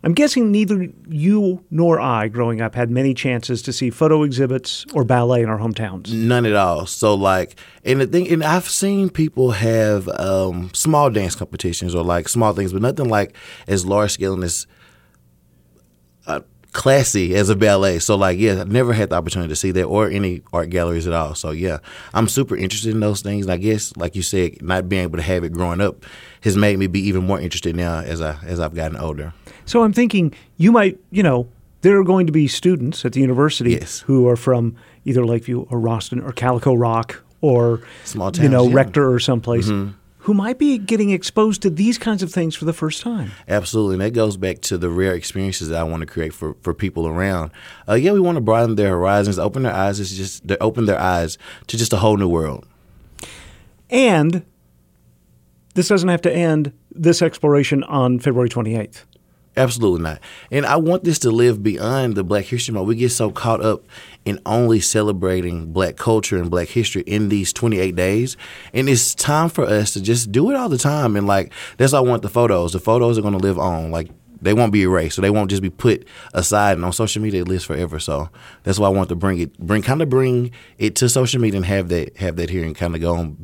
I'm 0.04 0.14
guessing 0.14 0.50
neither 0.50 0.88
you 1.08 1.64
nor 1.70 2.00
I, 2.00 2.26
growing 2.28 2.60
up, 2.60 2.74
had 2.74 2.90
many 2.90 3.14
chances 3.14 3.62
to 3.62 3.72
see 3.72 3.90
photo 3.90 4.24
exhibits 4.24 4.84
or 4.92 5.04
ballet 5.04 5.42
in 5.42 5.48
our 5.48 5.58
hometowns. 5.58 6.12
None 6.12 6.44
at 6.44 6.56
all. 6.56 6.86
So 6.86 7.14
like, 7.14 7.56
and 7.84 8.00
the 8.00 8.06
thing, 8.06 8.28
and 8.28 8.42
I've 8.42 8.68
seen 8.68 9.10
people 9.10 9.52
have 9.52 10.08
um, 10.08 10.70
small 10.74 11.08
dance 11.08 11.36
competitions 11.36 11.94
or 11.94 12.02
like 12.02 12.28
small 12.28 12.52
things, 12.52 12.72
but 12.72 12.82
nothing 12.82 13.08
like 13.08 13.36
as 13.68 13.86
large 13.86 14.10
scale 14.10 14.34
and 14.34 14.42
as 14.42 14.66
uh, 16.26 16.40
classy 16.72 17.34
as 17.36 17.48
a 17.48 17.54
ballet. 17.54 18.00
So 18.00 18.16
like, 18.16 18.38
yeah, 18.38 18.62
I 18.62 18.64
never 18.64 18.92
had 18.92 19.10
the 19.10 19.16
opportunity 19.16 19.50
to 19.50 19.56
see 19.56 19.70
that 19.70 19.84
or 19.84 20.08
any 20.08 20.42
art 20.52 20.70
galleries 20.70 21.06
at 21.06 21.12
all. 21.12 21.36
So 21.36 21.52
yeah, 21.52 21.78
I'm 22.12 22.26
super 22.26 22.56
interested 22.56 22.92
in 22.92 23.00
those 23.00 23.20
things. 23.22 23.46
And 23.46 23.52
I 23.52 23.56
guess, 23.56 23.96
like 23.96 24.16
you 24.16 24.22
said, 24.22 24.62
not 24.62 24.88
being 24.88 25.04
able 25.04 25.18
to 25.18 25.22
have 25.22 25.44
it 25.44 25.52
growing 25.52 25.80
up 25.80 26.04
has 26.40 26.56
made 26.56 26.78
me 26.78 26.88
be 26.88 27.00
even 27.06 27.24
more 27.24 27.40
interested 27.40 27.76
now 27.76 28.00
as 28.00 28.20
I 28.20 28.36
as 28.44 28.58
I've 28.58 28.74
gotten 28.74 28.96
older. 28.96 29.32
So 29.72 29.82
I'm 29.84 29.94
thinking 29.94 30.34
you 30.58 30.70
might, 30.70 30.98
you 31.10 31.22
know, 31.22 31.48
there 31.80 31.98
are 31.98 32.04
going 32.04 32.26
to 32.26 32.32
be 32.32 32.46
students 32.46 33.06
at 33.06 33.14
the 33.14 33.20
university 33.20 33.82
who 34.04 34.28
are 34.28 34.36
from 34.36 34.76
either 35.06 35.24
Lakeview 35.24 35.62
or 35.70 35.78
Roston 35.78 36.22
or 36.22 36.30
Calico 36.30 36.74
Rock 36.74 37.22
or 37.40 37.80
Small 38.04 38.30
you 38.34 38.50
know, 38.50 38.68
yeah. 38.68 38.74
Rector 38.74 39.10
or 39.10 39.18
someplace 39.18 39.70
Mhm. 39.70 39.94
who 40.18 40.34
might 40.34 40.58
be 40.58 40.76
getting 40.76 41.08
exposed 41.08 41.62
to 41.62 41.70
these 41.70 41.96
kinds 41.96 42.22
of 42.22 42.30
things 42.30 42.54
for 42.54 42.66
the 42.66 42.74
first 42.74 43.00
time. 43.00 43.30
Absolutely, 43.48 43.94
and 43.94 44.02
that 44.02 44.10
goes 44.10 44.36
back 44.36 44.60
to 44.60 44.76
the 44.76 44.90
rare 44.90 45.14
experiences 45.14 45.70
that 45.70 45.78
I 45.80 45.84
want 45.84 46.02
to 46.02 46.06
create 46.06 46.34
for, 46.34 46.54
for 46.60 46.74
people 46.74 47.06
around. 47.08 47.50
Uh, 47.88 47.94
yeah, 47.94 48.12
we 48.12 48.20
want 48.20 48.36
to 48.36 48.42
broaden 48.42 48.74
their 48.76 48.90
horizons, 48.90 49.38
open 49.38 49.62
their 49.62 49.72
eyes. 49.74 49.98
It's 50.00 50.14
just 50.14 50.46
they 50.46 50.58
open 50.60 50.84
their 50.84 51.00
eyes 51.00 51.38
to 51.68 51.78
just 51.78 51.94
a 51.94 51.96
whole 51.96 52.18
new 52.18 52.28
world. 52.28 52.66
And 53.88 54.42
this 55.72 55.88
doesn't 55.88 56.10
have 56.10 56.20
to 56.20 56.30
end 56.30 56.72
this 56.94 57.22
exploration 57.22 57.82
on 57.84 58.18
February 58.18 58.50
28th. 58.50 59.04
Absolutely 59.54 60.02
not. 60.02 60.18
And 60.50 60.64
I 60.64 60.76
want 60.76 61.04
this 61.04 61.18
to 61.20 61.30
live 61.30 61.62
beyond 61.62 62.14
the 62.14 62.24
Black 62.24 62.46
History 62.46 62.72
Month. 62.72 62.88
We 62.88 62.96
get 62.96 63.10
so 63.10 63.30
caught 63.30 63.62
up 63.62 63.84
in 64.24 64.40
only 64.46 64.80
celebrating 64.80 65.72
Black 65.72 65.96
culture 65.96 66.38
and 66.38 66.50
Black 66.50 66.68
history 66.68 67.02
in 67.02 67.28
these 67.28 67.52
28 67.52 67.94
days. 67.94 68.36
And 68.72 68.88
it's 68.88 69.14
time 69.14 69.50
for 69.50 69.64
us 69.64 69.92
to 69.92 70.00
just 70.00 70.32
do 70.32 70.50
it 70.50 70.56
all 70.56 70.70
the 70.70 70.78
time. 70.78 71.16
And 71.16 71.26
like, 71.26 71.52
that's 71.76 71.92
why 71.92 71.98
I 71.98 72.02
want 72.02 72.22
the 72.22 72.30
photos. 72.30 72.72
The 72.72 72.78
photos 72.78 73.18
are 73.18 73.22
going 73.22 73.36
to 73.36 73.38
live 73.38 73.58
on. 73.58 73.90
Like, 73.90 74.08
they 74.40 74.54
won't 74.54 74.72
be 74.72 74.82
erased. 74.82 75.16
So 75.16 75.22
they 75.22 75.30
won't 75.30 75.50
just 75.50 75.62
be 75.62 75.70
put 75.70 76.06
aside. 76.32 76.78
And 76.78 76.84
on 76.84 76.92
social 76.92 77.22
media, 77.22 77.44
lives 77.44 77.64
forever. 77.64 77.98
So 77.98 78.30
that's 78.64 78.78
why 78.78 78.88
I 78.88 78.90
want 78.90 79.10
to 79.10 79.14
bring 79.14 79.38
it, 79.38 79.56
bring 79.58 79.82
kind 79.82 80.00
of 80.00 80.08
bring 80.08 80.50
it 80.78 80.96
to 80.96 81.08
social 81.08 81.40
media 81.40 81.58
and 81.58 81.66
have 81.66 81.90
that 81.90 82.16
have 82.16 82.36
that 82.36 82.50
here 82.50 82.64
and 82.64 82.74
kind 82.74 82.94
of 82.94 83.00
go 83.00 83.14
on 83.14 83.36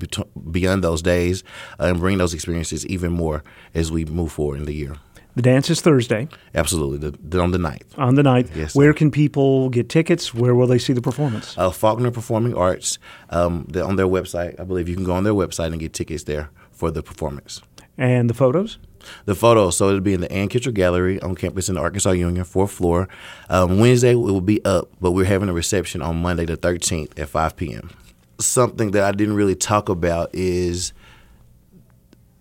beyond 0.50 0.82
those 0.82 1.02
days 1.02 1.44
uh, 1.78 1.84
and 1.84 2.00
bring 2.00 2.18
those 2.18 2.34
experiences 2.34 2.84
even 2.86 3.12
more 3.12 3.44
as 3.74 3.92
we 3.92 4.04
move 4.06 4.32
forward 4.32 4.58
in 4.58 4.64
the 4.64 4.74
year. 4.74 4.96
The 5.38 5.42
dance 5.42 5.70
is 5.70 5.80
Thursday. 5.80 6.26
Absolutely, 6.52 6.98
the, 6.98 7.16
the, 7.22 7.40
on 7.40 7.52
the 7.52 7.58
9th. 7.58 7.96
On 7.96 8.16
the 8.16 8.22
9th. 8.22 8.56
Yes. 8.56 8.74
Where 8.74 8.92
can 8.92 9.12
people 9.12 9.68
get 9.70 9.88
tickets? 9.88 10.34
Where 10.34 10.52
will 10.52 10.66
they 10.66 10.78
see 10.78 10.92
the 10.92 11.00
performance? 11.00 11.56
Uh, 11.56 11.70
Faulkner 11.70 12.10
Performing 12.10 12.56
Arts, 12.56 12.98
um, 13.30 13.70
on 13.76 13.94
their 13.94 14.08
website. 14.08 14.58
I 14.58 14.64
believe 14.64 14.88
you 14.88 14.96
can 14.96 15.04
go 15.04 15.12
on 15.12 15.22
their 15.22 15.34
website 15.34 15.68
and 15.68 15.78
get 15.78 15.92
tickets 15.92 16.24
there 16.24 16.50
for 16.72 16.90
the 16.90 17.04
performance. 17.04 17.62
And 17.96 18.28
the 18.28 18.34
photos? 18.34 18.78
The 19.26 19.36
photos, 19.36 19.76
so 19.76 19.86
it'll 19.86 20.00
be 20.00 20.12
in 20.12 20.22
the 20.22 20.32
Ann 20.32 20.48
Kittrell 20.48 20.74
Gallery 20.74 21.22
on 21.22 21.36
campus 21.36 21.68
in 21.68 21.76
the 21.76 21.82
Arkansas 21.82 22.10
Union, 22.10 22.42
fourth 22.42 22.72
floor. 22.72 23.08
Um, 23.48 23.78
Wednesday 23.78 24.10
it 24.10 24.14
will 24.16 24.40
be 24.40 24.64
up, 24.64 24.88
but 25.00 25.12
we're 25.12 25.24
having 25.24 25.48
a 25.48 25.52
reception 25.52 26.02
on 26.02 26.20
Monday 26.20 26.46
the 26.46 26.56
13th 26.56 27.16
at 27.16 27.28
5 27.28 27.54
p.m. 27.54 27.90
Something 28.40 28.90
that 28.90 29.04
I 29.04 29.12
didn't 29.12 29.36
really 29.36 29.54
talk 29.54 29.88
about 29.88 30.30
is 30.32 30.92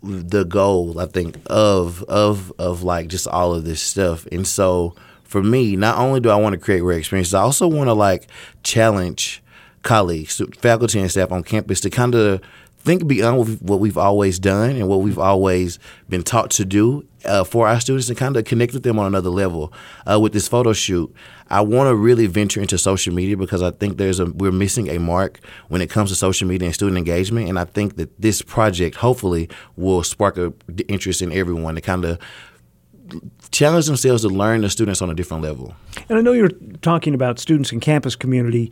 the 0.04 0.44
goal, 0.44 1.00
I 1.00 1.06
think, 1.06 1.38
of 1.48 2.04
of 2.04 2.52
of 2.60 2.84
like 2.84 3.08
just 3.08 3.28
all 3.28 3.54
of 3.54 3.66
this 3.66 3.82
stuff. 3.82 4.28
And 4.32 4.48
so 4.48 4.96
for 5.24 5.44
me, 5.44 5.76
not 5.76 5.98
only 5.98 6.20
do 6.20 6.30
I 6.30 6.36
want 6.36 6.54
to 6.54 6.60
create 6.60 6.82
rare 6.82 6.98
experiences, 6.98 7.34
I 7.34 7.42
also 7.42 7.68
want 7.68 7.88
to 7.88 7.94
like 7.94 8.28
challenge 8.64 9.44
colleagues, 9.84 10.42
faculty 10.60 11.00
and 11.00 11.10
staff 11.10 11.32
on 11.32 11.44
campus 11.44 11.80
to 11.82 11.90
kind 11.90 12.16
of 12.16 12.42
think 12.88 13.06
beyond 13.06 13.60
what 13.60 13.80
we've 13.80 13.98
always 13.98 14.40
done 14.40 14.72
and 14.72 14.88
what 14.88 15.02
we've 15.02 15.20
always 15.20 15.78
been 16.08 16.24
taught 16.24 16.50
to 16.52 16.64
do 16.64 17.06
uh, 17.26 17.44
for 17.44 17.68
our 17.68 17.80
students 17.82 18.08
and 18.08 18.18
kind 18.18 18.38
of 18.38 18.46
connect 18.46 18.74
with 18.74 18.84
them 18.84 18.98
on 18.98 19.06
another 19.06 19.30
level. 19.30 19.74
Uh, 20.10 20.18
with 20.20 20.32
this 20.32 20.48
photo 20.48 20.72
shoot, 20.72 21.14
I 21.50 21.62
want 21.62 21.90
to 21.90 21.96
really 21.96 22.28
venture 22.28 22.62
into 22.62 22.78
social 22.78 23.14
media 23.14 23.36
because 23.36 23.62
I 23.62 23.72
think 23.72 23.98
there's 23.98 24.22
a 24.22 24.26
we're 24.28 24.54
missing 24.54 24.88
a 24.90 25.00
mark 25.00 25.42
when 25.68 25.82
it 25.82 25.90
comes 25.90 26.10
to 26.12 26.16
social 26.16 26.48
media 26.48 26.68
and 26.68 26.74
student 26.74 26.98
engagement, 26.98 27.50
and 27.50 27.60
I 27.60 27.66
think 27.66 27.98
that 27.98 28.10
this 28.20 28.42
project 28.42 28.96
hopefully 28.96 29.50
will 29.76 30.02
spark 30.04 30.38
a 30.38 30.54
interest 30.88 31.22
in 31.22 31.34
everyone 31.34 31.76
to 31.76 31.82
kind 31.82 32.06
of 32.06 32.18
challenge 33.52 33.86
themselves 33.86 34.22
to 34.22 34.30
learn 34.30 34.62
the 34.62 34.70
students 34.70 35.02
on 35.02 35.10
a 35.10 35.14
different 35.14 35.44
level. 35.44 35.74
And 36.10 36.18
I 36.18 36.22
know 36.22 36.32
you're 36.32 36.52
talking 36.82 37.14
about 37.14 37.40
students 37.40 37.72
in 37.72 37.80
campus 37.80 38.16
community 38.16 38.72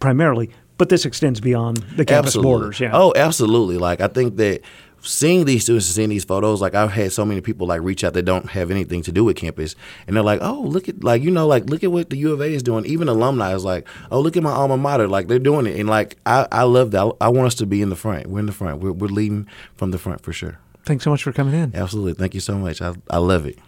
primarily, 0.00 0.50
but 0.78 0.88
this 0.88 1.04
extends 1.04 1.40
beyond 1.40 1.78
the 1.96 2.04
campus 2.04 2.30
absolutely. 2.30 2.50
borders. 2.50 2.80
Yeah. 2.80 2.90
Oh, 2.92 3.12
absolutely. 3.14 3.78
Like 3.78 4.00
I 4.00 4.08
think 4.08 4.36
that 4.36 4.62
seeing 5.04 5.44
these 5.44 5.62
students 5.62 5.86
and 5.88 5.94
seeing 5.94 6.08
these 6.08 6.24
photos, 6.24 6.60
like 6.60 6.74
I've 6.74 6.90
had 6.90 7.12
so 7.12 7.24
many 7.24 7.40
people 7.40 7.66
like 7.66 7.82
reach 7.82 8.02
out 8.04 8.14
that 8.14 8.22
don't 8.22 8.50
have 8.50 8.70
anything 8.70 9.02
to 9.02 9.12
do 9.12 9.24
with 9.24 9.36
campus, 9.36 9.76
and 10.06 10.16
they're 10.16 10.24
like, 10.24 10.40
"Oh, 10.42 10.60
look 10.62 10.88
at 10.88 11.04
like 11.04 11.22
you 11.22 11.30
know 11.30 11.46
like 11.46 11.66
look 11.66 11.84
at 11.84 11.92
what 11.92 12.10
the 12.10 12.16
U 12.18 12.32
of 12.32 12.40
A 12.40 12.46
is 12.46 12.62
doing." 12.62 12.84
Even 12.86 13.08
alumni 13.08 13.54
is 13.54 13.64
like, 13.64 13.86
"Oh, 14.10 14.20
look 14.20 14.36
at 14.36 14.42
my 14.42 14.52
alma 14.52 14.76
mater." 14.76 15.06
Like 15.06 15.28
they're 15.28 15.38
doing 15.38 15.66
it, 15.66 15.78
and 15.78 15.88
like 15.88 16.16
I 16.26 16.46
I 16.50 16.62
love 16.62 16.90
that. 16.92 17.12
I 17.20 17.28
want 17.28 17.46
us 17.46 17.54
to 17.56 17.66
be 17.66 17.82
in 17.82 17.90
the 17.90 17.96
front. 17.96 18.26
We're 18.26 18.40
in 18.40 18.46
the 18.46 18.52
front. 18.52 18.80
We're 18.80 18.92
we're 18.92 19.08
leading 19.08 19.46
from 19.74 19.90
the 19.90 19.98
front 19.98 20.22
for 20.22 20.32
sure. 20.32 20.58
Thanks 20.84 21.04
so 21.04 21.10
much 21.10 21.22
for 21.22 21.32
coming 21.32 21.54
in. 21.54 21.74
Absolutely. 21.74 22.14
Thank 22.14 22.34
you 22.34 22.40
so 22.40 22.56
much. 22.58 22.82
I 22.82 22.94
I 23.10 23.18
love 23.18 23.46
it. 23.46 23.58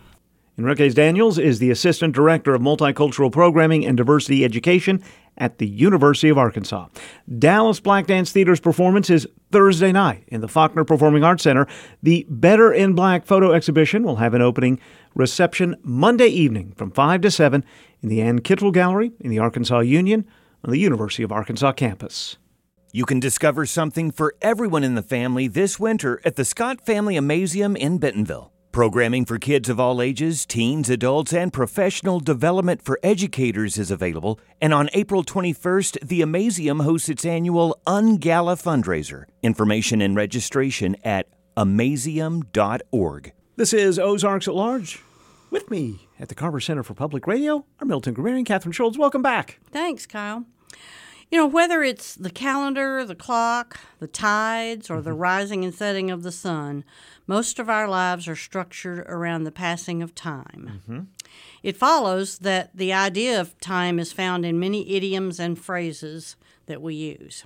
Enriquez 0.58 0.94
Daniels 0.94 1.38
is 1.38 1.58
the 1.58 1.70
Assistant 1.70 2.14
Director 2.14 2.54
of 2.54 2.62
Multicultural 2.62 3.30
Programming 3.30 3.84
and 3.84 3.94
Diversity 3.94 4.42
Education 4.42 5.02
at 5.36 5.58
the 5.58 5.66
University 5.66 6.30
of 6.30 6.38
Arkansas. 6.38 6.88
Dallas 7.38 7.78
Black 7.78 8.06
Dance 8.06 8.32
Theatre's 8.32 8.58
performance 8.58 9.10
is 9.10 9.28
Thursday 9.52 9.92
night 9.92 10.24
in 10.28 10.40
the 10.40 10.48
Faulkner 10.48 10.84
Performing 10.84 11.22
Arts 11.22 11.42
Center. 11.42 11.66
The 12.02 12.26
Better 12.30 12.72
in 12.72 12.94
Black 12.94 13.26
photo 13.26 13.52
exhibition 13.52 14.02
will 14.02 14.16
have 14.16 14.32
an 14.32 14.40
opening 14.40 14.80
reception 15.14 15.76
Monday 15.82 16.28
evening 16.28 16.72
from 16.74 16.90
5 16.90 17.20
to 17.20 17.30
7 17.30 17.62
in 18.02 18.08
the 18.08 18.22
Ann 18.22 18.38
Kittrell 18.38 18.72
Gallery 18.72 19.12
in 19.20 19.30
the 19.30 19.38
Arkansas 19.38 19.80
Union 19.80 20.26
on 20.64 20.70
the 20.70 20.78
University 20.78 21.22
of 21.22 21.32
Arkansas 21.32 21.72
campus. 21.72 22.38
You 22.92 23.04
can 23.04 23.20
discover 23.20 23.66
something 23.66 24.10
for 24.10 24.34
everyone 24.40 24.84
in 24.84 24.94
the 24.94 25.02
family 25.02 25.48
this 25.48 25.78
winter 25.78 26.18
at 26.24 26.36
the 26.36 26.46
Scott 26.46 26.80
Family 26.86 27.16
Amazeum 27.16 27.76
in 27.76 27.98
Bentonville. 27.98 28.54
Programming 28.76 29.24
for 29.24 29.38
kids 29.38 29.70
of 29.70 29.80
all 29.80 30.02
ages, 30.02 30.44
teens, 30.44 30.90
adults, 30.90 31.32
and 31.32 31.50
professional 31.50 32.20
development 32.20 32.82
for 32.82 33.00
educators 33.02 33.78
is 33.78 33.90
available. 33.90 34.38
And 34.60 34.74
on 34.74 34.90
April 34.92 35.24
21st, 35.24 36.06
the 36.06 36.20
Amazeum 36.20 36.84
hosts 36.84 37.08
its 37.08 37.24
annual 37.24 37.80
Ungala 37.86 38.62
fundraiser. 38.62 39.24
Information 39.42 40.02
and 40.02 40.14
registration 40.14 40.94
at 41.04 41.26
amazeum.org. 41.56 43.32
This 43.56 43.72
is 43.72 43.98
Ozarks 43.98 44.46
at 44.46 44.54
Large. 44.54 45.00
With 45.50 45.70
me 45.70 46.06
at 46.20 46.28
the 46.28 46.34
Carver 46.34 46.60
Center 46.60 46.82
for 46.82 46.92
Public 46.92 47.26
Radio 47.26 47.64
are 47.80 47.86
Milton 47.86 48.12
Guerrero 48.12 48.36
and 48.36 48.44
Catherine 48.44 48.72
Schultz. 48.72 48.98
Welcome 48.98 49.22
back. 49.22 49.58
Thanks, 49.70 50.04
Kyle. 50.04 50.44
You 51.30 51.38
know, 51.38 51.46
whether 51.46 51.82
it's 51.82 52.14
the 52.14 52.30
calendar, 52.30 53.04
the 53.04 53.16
clock, 53.16 53.80
the 53.98 54.06
tides, 54.06 54.88
or 54.88 55.00
the 55.00 55.12
rising 55.12 55.64
and 55.64 55.74
setting 55.74 56.10
of 56.10 56.22
the 56.22 56.30
sun, 56.30 56.84
most 57.26 57.58
of 57.58 57.68
our 57.68 57.88
lives 57.88 58.28
are 58.28 58.36
structured 58.36 59.00
around 59.08 59.42
the 59.44 59.50
passing 59.50 60.02
of 60.02 60.14
time. 60.14 60.80
Mm-hmm. 60.86 61.00
It 61.64 61.76
follows 61.76 62.38
that 62.38 62.76
the 62.76 62.92
idea 62.92 63.40
of 63.40 63.58
time 63.58 63.98
is 63.98 64.12
found 64.12 64.46
in 64.46 64.60
many 64.60 64.94
idioms 64.94 65.40
and 65.40 65.58
phrases 65.58 66.36
that 66.66 66.80
we 66.80 66.94
use. 66.94 67.44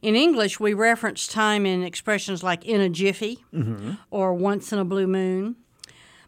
In 0.00 0.14
English, 0.14 0.60
we 0.60 0.72
reference 0.72 1.26
time 1.26 1.66
in 1.66 1.82
expressions 1.82 2.44
like 2.44 2.64
in 2.64 2.80
a 2.80 2.88
jiffy 2.88 3.44
Mm-hmm. 3.52 3.94
or 4.12 4.32
once 4.32 4.72
in 4.72 4.78
a 4.78 4.84
blue 4.84 5.08
moon. 5.08 5.56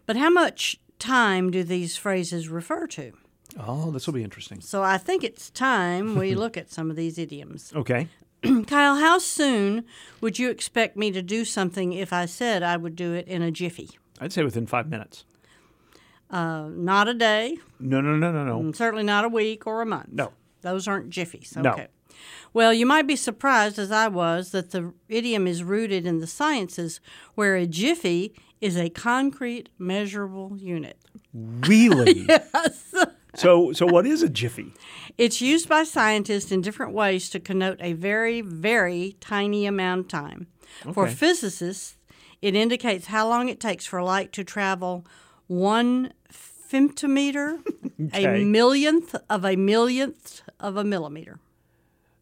But 0.06 0.16
how 0.16 0.30
much 0.30 0.80
time 0.98 1.52
do 1.52 1.62
these 1.62 1.96
phrases 1.96 2.48
refer 2.48 2.88
to? 2.88 3.12
Oh, 3.58 3.90
this 3.90 4.06
will 4.06 4.14
be 4.14 4.22
interesting. 4.24 4.60
So 4.60 4.82
I 4.82 4.98
think 4.98 5.24
it's 5.24 5.50
time 5.50 6.16
we 6.16 6.34
look 6.36 6.56
at 6.56 6.70
some 6.70 6.90
of 6.90 6.96
these 6.96 7.18
idioms. 7.18 7.72
Okay. 7.74 8.08
Kyle, 8.66 8.96
how 8.96 9.18
soon 9.18 9.84
would 10.20 10.38
you 10.38 10.50
expect 10.50 10.96
me 10.96 11.10
to 11.10 11.20
do 11.22 11.44
something 11.44 11.92
if 11.92 12.12
I 12.12 12.26
said 12.26 12.62
I 12.62 12.76
would 12.76 12.96
do 12.96 13.12
it 13.12 13.26
in 13.28 13.42
a 13.42 13.50
jiffy? 13.50 13.90
I'd 14.20 14.32
say 14.32 14.42
within 14.44 14.66
five 14.66 14.88
minutes. 14.88 15.24
Uh, 16.30 16.68
not 16.70 17.08
a 17.08 17.14
day, 17.14 17.58
No, 17.80 18.00
no, 18.00 18.14
no, 18.16 18.30
no, 18.30 18.44
no. 18.44 18.60
and 18.60 18.76
certainly 18.76 19.02
not 19.02 19.24
a 19.24 19.28
week 19.28 19.66
or 19.66 19.82
a 19.82 19.86
month. 19.86 20.10
No. 20.12 20.32
Those 20.62 20.86
aren't 20.86 21.10
jiffies. 21.10 21.56
No. 21.56 21.72
Okay. 21.72 21.88
Well, 22.52 22.72
you 22.72 22.86
might 22.86 23.06
be 23.08 23.16
surprised, 23.16 23.78
as 23.80 23.90
I 23.90 24.06
was, 24.08 24.52
that 24.52 24.70
the 24.70 24.92
idiom 25.08 25.46
is 25.48 25.64
rooted 25.64 26.06
in 26.06 26.20
the 26.20 26.26
sciences, 26.28 27.00
where 27.34 27.56
a 27.56 27.66
jiffy 27.66 28.32
is 28.60 28.76
a 28.76 28.90
concrete, 28.90 29.70
measurable 29.78 30.56
unit. 30.56 30.98
Really? 31.34 32.26
yes. 32.28 32.94
So, 33.34 33.72
so 33.72 33.86
what 33.86 34.06
is 34.06 34.22
a 34.22 34.28
jiffy? 34.28 34.72
It's 35.16 35.40
used 35.40 35.68
by 35.68 35.84
scientists 35.84 36.50
in 36.50 36.60
different 36.62 36.92
ways 36.92 37.30
to 37.30 37.40
connote 37.40 37.78
a 37.80 37.92
very, 37.92 38.40
very 38.40 39.16
tiny 39.20 39.66
amount 39.66 40.00
of 40.00 40.08
time. 40.08 40.46
For 40.92 41.06
physicists, 41.08 41.96
it 42.42 42.54
indicates 42.54 43.06
how 43.06 43.28
long 43.28 43.48
it 43.48 43.60
takes 43.60 43.86
for 43.86 44.02
light 44.02 44.32
to 44.32 44.44
travel 44.44 45.04
one 45.46 46.12
femtometer, 46.32 47.60
Okay. 48.14 48.42
a 48.42 48.44
millionth 48.44 49.14
of 49.28 49.44
a 49.44 49.56
millionth 49.56 50.42
of 50.58 50.76
a 50.76 50.84
millimeter. 50.84 51.38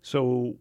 So, 0.02 0.56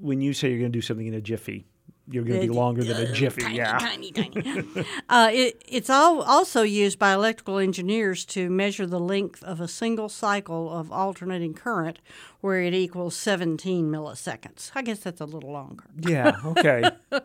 when 0.00 0.20
you 0.20 0.32
say 0.32 0.48
you're 0.50 0.60
going 0.60 0.72
to 0.72 0.76
do 0.76 0.80
something 0.80 1.06
in 1.06 1.14
a 1.14 1.20
jiffy, 1.20 1.66
you're 2.10 2.24
going 2.24 2.40
to 2.40 2.46
be 2.46 2.52
longer 2.52 2.82
than 2.82 2.96
a 2.96 3.12
jiffy. 3.12 3.42
tiny, 3.42 3.56
yeah. 3.56 3.78
tiny, 3.78 4.10
tiny. 4.10 4.68
uh, 5.08 5.30
it, 5.32 5.62
it's 5.68 5.88
all, 5.88 6.22
also 6.22 6.62
used 6.62 6.98
by 6.98 7.12
electrical 7.12 7.58
engineers 7.58 8.24
to 8.26 8.50
measure 8.50 8.86
the 8.86 8.98
length 8.98 9.42
of 9.44 9.60
a 9.60 9.68
single 9.68 10.08
cycle 10.08 10.70
of 10.70 10.90
alternating 10.90 11.54
current, 11.54 12.00
where 12.40 12.60
it 12.60 12.74
equals 12.74 13.14
17 13.16 13.90
milliseconds. 13.90 14.70
I 14.74 14.82
guess 14.82 14.98
that's 15.00 15.20
a 15.20 15.26
little 15.26 15.52
longer. 15.52 15.84
Yeah. 16.00 16.36
Okay. 16.44 16.82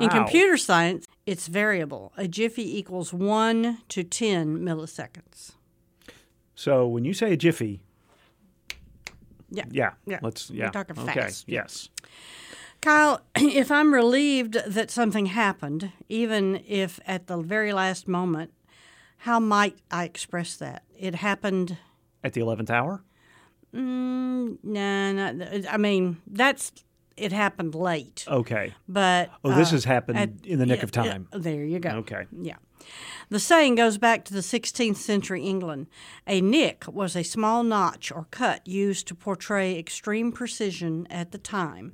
In 0.00 0.08
computer 0.08 0.56
science, 0.56 1.06
it's 1.26 1.46
variable. 1.46 2.12
A 2.16 2.26
jiffy 2.26 2.78
equals 2.78 3.12
1 3.12 3.78
to 3.88 4.02
10 4.04 4.58
milliseconds. 4.58 5.52
So 6.54 6.86
when 6.86 7.04
you 7.04 7.12
say 7.14 7.32
a 7.32 7.36
jiffy, 7.36 7.80
Yeah. 9.50 9.64
yeah, 9.70 9.92
Yeah. 10.06 10.20
let's 10.22 10.50
We're 10.50 10.56
yeah. 10.56 10.70
talking 10.70 10.98
okay. 10.98 11.12
fast. 11.12 11.44
Yes. 11.46 11.88
Kyle, 12.82 13.20
if 13.36 13.70
I'm 13.70 13.94
relieved 13.94 14.54
that 14.66 14.90
something 14.90 15.26
happened, 15.26 15.92
even 16.08 16.62
if 16.66 17.00
at 17.06 17.28
the 17.28 17.38
very 17.38 17.72
last 17.72 18.06
moment, 18.08 18.52
how 19.18 19.38
might 19.40 19.78
I 19.90 20.04
express 20.04 20.56
that? 20.56 20.82
It 20.98 21.14
happened. 21.16 21.78
At 22.24 22.32
the 22.34 22.40
eleventh 22.40 22.70
hour. 22.70 23.02
Mm, 23.74 24.58
no, 24.62 25.12
no. 25.32 25.62
I 25.70 25.76
mean, 25.76 26.18
that's 26.26 26.72
it 27.16 27.30
happened 27.32 27.74
late. 27.74 28.24
Okay. 28.28 28.74
But 28.88 29.30
Oh, 29.44 29.54
this 29.54 29.68
uh, 29.68 29.72
has 29.72 29.84
happened 29.84 30.18
at- 30.18 30.44
in 30.46 30.58
the 30.58 30.66
nick 30.66 30.78
yeah, 30.78 30.84
of 30.84 30.90
time. 30.92 31.28
yeah, 31.32 31.38
there 31.38 31.64
you 31.64 31.78
go. 31.78 31.90
Okay. 31.90 32.26
Yeah. 32.32 32.56
The 33.28 33.38
saying 33.38 33.76
goes 33.76 33.96
back 33.96 34.24
to 34.24 34.34
the 34.34 34.40
16th 34.40 34.96
century 34.96 35.44
England. 35.44 35.86
A 36.26 36.40
nick 36.40 36.84
was 36.88 37.14
a 37.14 37.22
small 37.22 37.62
notch 37.62 38.10
or 38.10 38.26
cut 38.32 38.66
used 38.66 39.06
to 39.08 39.14
portray 39.14 39.78
extreme 39.78 40.32
precision 40.32 41.06
at 41.08 41.30
the 41.30 41.38
time, 41.38 41.92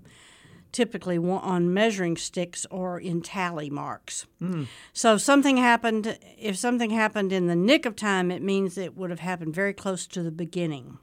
typically 0.72 1.18
on 1.18 1.72
measuring 1.72 2.16
sticks 2.16 2.66
or 2.70 2.98
in 2.98 3.22
tally 3.22 3.70
marks. 3.70 4.26
Mm. 4.42 4.66
So 4.92 5.16
something 5.16 5.56
happened, 5.56 6.18
if 6.38 6.56
something 6.56 6.90
happened 6.90 7.32
in 7.32 7.46
the 7.46 7.56
nick 7.56 7.86
of 7.86 7.96
time, 7.96 8.30
it 8.30 8.42
means 8.42 8.76
it 8.76 8.96
would 8.96 9.10
have 9.10 9.20
happened 9.20 9.54
very 9.54 9.72
close 9.72 10.06
to 10.08 10.22
the 10.22 10.30
beginning. 10.30 10.98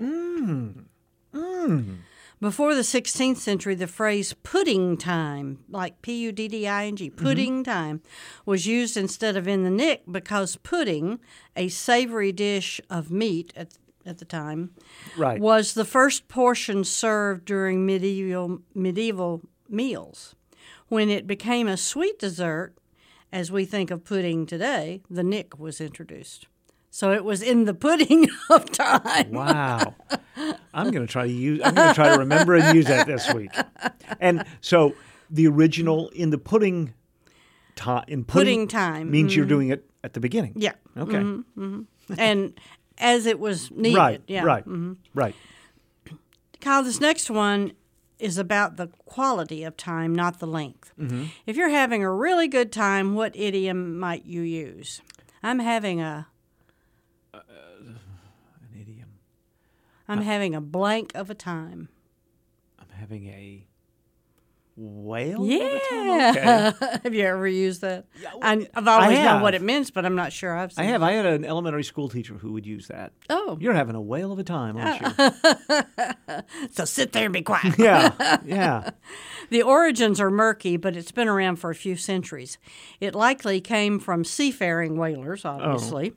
Mm. 0.00 0.84
Mm. 1.34 1.96
Before 2.40 2.74
the 2.74 2.82
16th 2.82 3.38
century, 3.38 3.74
the 3.74 3.88
phrase 3.88 4.32
pudding 4.44 4.96
time, 4.96 5.58
like 5.68 6.00
P 6.02 6.20
U 6.22 6.30
D 6.30 6.46
D 6.46 6.68
I 6.68 6.86
N 6.86 6.94
G, 6.94 7.10
pudding 7.10 7.64
time, 7.64 8.00
was 8.46 8.64
used 8.64 8.96
instead 8.96 9.36
of 9.36 9.48
in 9.48 9.64
the 9.64 9.70
nick 9.70 10.02
because 10.10 10.54
pudding, 10.56 11.18
a 11.56 11.66
savory 11.68 12.30
dish 12.30 12.80
of 12.88 13.10
meat 13.10 13.52
at, 13.56 13.76
at 14.08 14.18
the 14.18 14.24
time, 14.24 14.70
Right. 15.16 15.40
was 15.40 15.74
the 15.74 15.84
first 15.84 16.28
portion 16.28 16.82
served 16.84 17.44
during 17.44 17.84
medieval, 17.86 18.60
medieval 18.74 19.42
meals. 19.68 20.34
When 20.88 21.10
it 21.10 21.26
became 21.26 21.68
a 21.68 21.76
sweet 21.76 22.18
dessert, 22.18 22.74
as 23.30 23.52
we 23.52 23.66
think 23.66 23.90
of 23.90 24.04
pudding 24.04 24.46
today, 24.46 25.02
the 25.10 25.22
nick 25.22 25.58
was 25.58 25.80
introduced. 25.80 26.46
So 26.90 27.12
it 27.12 27.22
was 27.24 27.42
in 27.42 27.64
the 27.66 27.74
pudding 27.86 28.28
of 28.48 28.70
time. 28.72 29.30
Wow. 29.32 29.94
I'm 30.72 30.90
going 30.90 31.06
to 31.06 31.12
try 31.12 31.26
to 31.26 31.32
use. 31.32 31.60
I'm 31.62 31.74
going 31.74 31.88
to 31.88 31.94
try 31.94 32.12
to 32.14 32.18
remember 32.18 32.54
and 32.54 32.74
use 32.74 32.86
that 32.86 33.06
this 33.06 33.32
week. 33.34 33.50
And 34.18 34.44
so 34.62 34.94
the 35.30 35.46
original 35.46 36.08
in 36.10 36.30
the 36.30 36.38
pudding 36.38 36.94
time 37.76 38.04
in 38.08 38.24
pudding, 38.24 38.64
Pudding 38.64 38.68
time, 38.68 39.10
means 39.10 39.36
you're 39.36 39.44
mhm. 39.44 39.50
doing 39.50 39.68
it 39.68 39.84
at 40.02 40.14
the 40.14 40.20
beginning. 40.20 40.54
Yeah. 40.56 40.72
Okay. 40.96 41.18
Mhm, 41.18 41.44
mhm. 41.56 41.86
And 42.16 42.58
as 42.98 43.26
it 43.26 43.38
was 43.38 43.70
needed. 43.70 43.96
Right. 43.96 44.22
Yeah. 44.26 44.42
Right. 44.44 44.66
mhm. 44.66 44.96
Right. 45.14 45.34
Kyle, 46.60 46.82
this 46.82 47.00
next 47.00 47.30
one 47.30 47.72
is 48.18 48.36
about 48.36 48.76
the 48.76 48.88
quality 49.06 49.62
of 49.62 49.76
time, 49.76 50.12
not 50.14 50.40
the 50.40 50.46
length. 50.46 50.92
Mhm. 50.98 51.28
If 51.46 51.56
you're 51.56 51.68
having 51.68 52.02
a 52.02 52.12
really 52.12 52.48
good 52.48 52.72
time, 52.72 53.14
what 53.14 53.36
idiom 53.36 53.96
might 53.98 54.24
you 54.26 54.42
use? 54.42 55.00
I'm 55.42 55.60
having 55.60 56.00
a. 56.00 56.26
An 57.32 57.98
idiom. 58.74 59.08
I'm 60.08 60.22
having 60.22 60.54
a 60.56 60.60
blank 60.60 61.12
of 61.14 61.30
a 61.30 61.34
time. 61.34 61.88
I'm 62.80 62.88
having 62.90 63.26
a 63.28 63.67
whale. 64.78 65.44
Yeah. 65.44 65.78
time? 65.90 66.34
Okay. 66.36 66.98
have 67.02 67.14
you 67.14 67.24
ever 67.24 67.48
used 67.48 67.80
that? 67.80 68.06
I, 68.40 68.68
I've 68.74 68.86
always 68.86 69.18
known 69.18 69.42
what 69.42 69.54
it 69.54 69.62
means, 69.62 69.90
but 69.90 70.06
I'm 70.06 70.14
not 70.14 70.32
sure 70.32 70.56
I've 70.56 70.72
I 70.78 70.84
have. 70.84 71.02
it. 71.02 71.04
I 71.04 71.12
had 71.12 71.26
an 71.26 71.44
elementary 71.44 71.82
school 71.82 72.08
teacher 72.08 72.34
who 72.34 72.52
would 72.52 72.64
use 72.64 72.88
that. 72.88 73.12
Oh. 73.28 73.58
You're 73.60 73.74
having 73.74 73.96
a 73.96 74.00
whale 74.00 74.32
of 74.32 74.38
a 74.38 74.44
time, 74.44 74.76
aren't 74.76 75.00
you? 75.00 76.42
so 76.70 76.84
sit 76.84 77.12
there 77.12 77.24
and 77.24 77.32
be 77.32 77.42
quiet. 77.42 77.74
Yeah, 77.78 78.38
yeah. 78.44 78.90
The 79.50 79.62
origins 79.62 80.20
are 80.20 80.30
murky, 80.30 80.76
but 80.76 80.96
it's 80.96 81.12
been 81.12 81.28
around 81.28 81.56
for 81.56 81.70
a 81.70 81.74
few 81.74 81.96
centuries. 81.96 82.58
It 83.00 83.14
likely 83.14 83.60
came 83.60 83.98
from 83.98 84.24
seafaring 84.24 84.96
whalers, 84.96 85.44
oh. 85.44 85.50
obviously, 85.50 86.12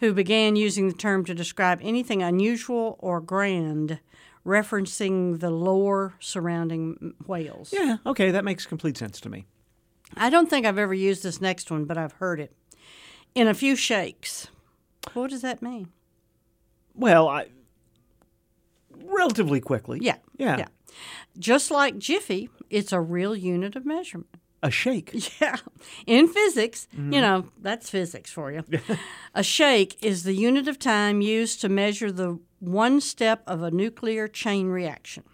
who 0.00 0.12
began 0.12 0.56
using 0.56 0.88
the 0.88 0.94
term 0.94 1.24
to 1.24 1.34
describe 1.34 1.80
anything 1.82 2.22
unusual 2.22 2.96
or 3.00 3.20
grand, 3.20 4.00
referencing 4.44 5.40
the 5.40 5.50
lore 5.50 6.14
surrounding 6.18 7.14
whales. 7.26 7.72
Yeah. 7.72 7.98
Okay, 8.06 8.30
that 8.30 8.44
makes 8.44 8.66
complete 8.66 8.96
sense 8.96 9.20
to 9.20 9.28
me. 9.28 9.46
I 10.16 10.30
don't 10.30 10.48
think 10.50 10.66
I've 10.66 10.78
ever 10.78 10.94
used 10.94 11.22
this 11.22 11.40
next 11.40 11.70
one, 11.70 11.84
but 11.84 11.96
I've 11.98 12.12
heard 12.12 12.40
it. 12.40 12.52
In 13.34 13.46
a 13.46 13.54
few 13.54 13.76
shakes. 13.76 14.48
What 15.14 15.30
does 15.30 15.42
that 15.42 15.62
mean? 15.62 15.88
Well, 16.94 17.28
I 17.28 17.46
relatively 19.04 19.60
quickly. 19.60 19.98
Yeah. 20.02 20.16
Yeah. 20.36 20.58
Yeah. 20.58 20.66
Just 21.38 21.70
like 21.70 21.98
Jiffy, 21.98 22.50
it's 22.68 22.92
a 22.92 23.00
real 23.00 23.36
unit 23.36 23.76
of 23.76 23.86
measurement. 23.86 24.28
A 24.62 24.70
shake. 24.70 25.10
Yeah. 25.40 25.56
In 26.06 26.28
physics, 26.28 26.86
Mhm. 26.96 27.14
you 27.14 27.20
know, 27.20 27.48
that's 27.62 27.88
physics 27.90 28.30
for 28.30 28.52
you. 28.52 28.62
a 29.34 29.42
shake 29.42 29.96
is 30.02 30.22
the 30.24 30.34
unit 30.34 30.68
of 30.68 30.78
time 30.78 31.20
used 31.22 31.60
to 31.62 31.68
measure 31.68 32.12
the 32.12 32.38
one 32.58 33.00
step 33.00 33.42
of 33.46 33.62
a 33.62 33.70
nuclear 33.70 34.28
chain 34.28 34.68
reaction. 34.68 35.24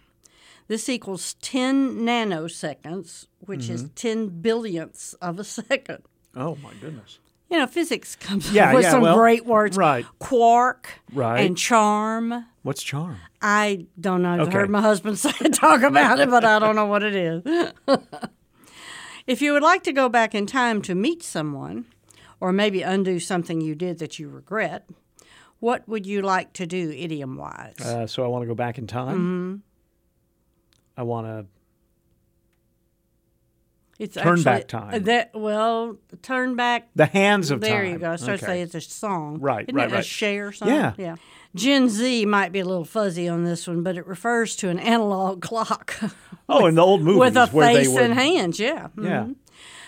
This 0.69 0.87
equals 0.89 1.35
10 1.41 1.99
nanoseconds, 2.05 3.27
which 3.39 3.69
is 3.69 3.83
Mhm. 3.85 3.95
10 3.95 4.29
billionths 4.41 5.13
of 5.21 5.39
a 5.39 5.43
second. 5.59 6.03
Oh 6.35 6.55
my 6.63 6.71
goodness. 6.79 7.19
You 7.49 7.57
know, 7.59 7.67
physics 7.67 8.15
comes 8.15 8.51
Yeah, 8.51 8.69
up 8.69 8.75
with 8.75 8.83
yeah, 8.83 8.91
some 8.91 9.01
well, 9.01 9.15
great 9.15 9.45
words. 9.45 9.77
right. 9.77 10.05
Quark 10.19 10.89
Right. 11.13 11.45
and 11.45 11.57
charm. 11.57 12.45
What's 12.63 12.83
charm? 12.83 13.17
I 13.41 13.85
don't 13.99 14.21
know. 14.21 14.33
I've 14.33 14.39
Okay. 14.41 14.51
heard 14.51 14.69
my 14.69 14.81
husband 14.81 15.17
say 15.17 15.31
talk 15.49 15.81
about 15.83 16.19
it, 16.19 16.29
but 16.29 16.43
I 16.43 16.59
don't 16.59 16.75
know 16.75 16.85
what 16.87 17.03
it 17.03 17.15
is. 17.15 17.43
If 19.27 19.41
you 19.41 19.53
would 19.53 19.63
like 19.63 19.83
to 19.83 19.91
go 19.93 20.09
back 20.09 20.33
in 20.33 20.45
time 20.47 20.81
to 20.83 20.95
meet 20.95 21.21
someone, 21.21 21.85
or 22.39 22.51
maybe 22.53 22.81
undo 22.81 23.19
something 23.19 23.61
you 23.61 23.75
did 23.75 23.99
that 23.99 24.17
you 24.19 24.29
regret, 24.29 24.89
what 25.59 25.87
would 25.87 26.05
you 26.05 26.21
like 26.21 26.53
to 26.53 26.65
do 26.67 26.91
idiom 26.91 27.35
wise? 27.35 27.79
Uh, 27.81 28.07
so 28.07 28.23
I 28.23 28.27
want 28.27 28.43
to 28.43 28.47
go 28.47 28.55
back 28.55 28.77
in 28.77 28.87
time. 28.87 29.17
Mhm. 29.17 29.61
I 30.95 31.03
want 31.03 31.27
to 31.27 31.45
It's 33.99 34.15
turn 34.15 34.27
actually- 34.39 34.43
back 34.43 34.67
time. 34.67 35.03
That 35.03 35.31
well, 35.33 35.97
turn 36.21 36.55
back. 36.55 36.89
The 36.95 37.07
hands 37.07 37.49
of 37.51 37.61
time. 37.61 37.69
there 37.71 37.83
you 37.85 37.97
go. 37.97 38.11
I 38.11 38.15
started 38.17 38.39
to 38.39 38.45
Okay. 38.45 38.53
say 38.57 38.61
it's 38.61 38.75
a 38.75 38.81
song. 38.81 39.39
Right, 39.39 39.65
Isn't 39.67 39.75
right, 39.75 39.91
it 39.91 39.99
a 39.99 40.03
Cher 40.03 40.51
song? 40.51 40.69
Yeah. 40.69 40.93
yeah. 40.97 41.15
Gen 41.55 41.89
Z 41.89 42.25
might 42.25 42.51
be 42.51 42.59
a 42.59 42.65
little 42.65 42.85
fuzzy 42.85 43.27
on 43.27 43.43
this 43.43 43.67
one, 43.67 43.81
but 43.81 43.97
it 43.97 44.05
refers 44.05 44.55
to 44.57 44.69
an 44.69 44.77
analog 44.77 45.41
clock. 45.49 45.95
Oh, 46.47 46.67
in 46.67 46.75
the 46.75 46.83
old 46.83 47.01
movies 47.01 47.19
with 47.19 47.37
a 47.37 47.47
face 47.47 47.89
would- 47.89 48.03
and 48.03 48.13
hands. 48.13 48.59
Yeah. 48.59 48.87
Yeah. 49.01 49.23
Mhm. 49.23 49.35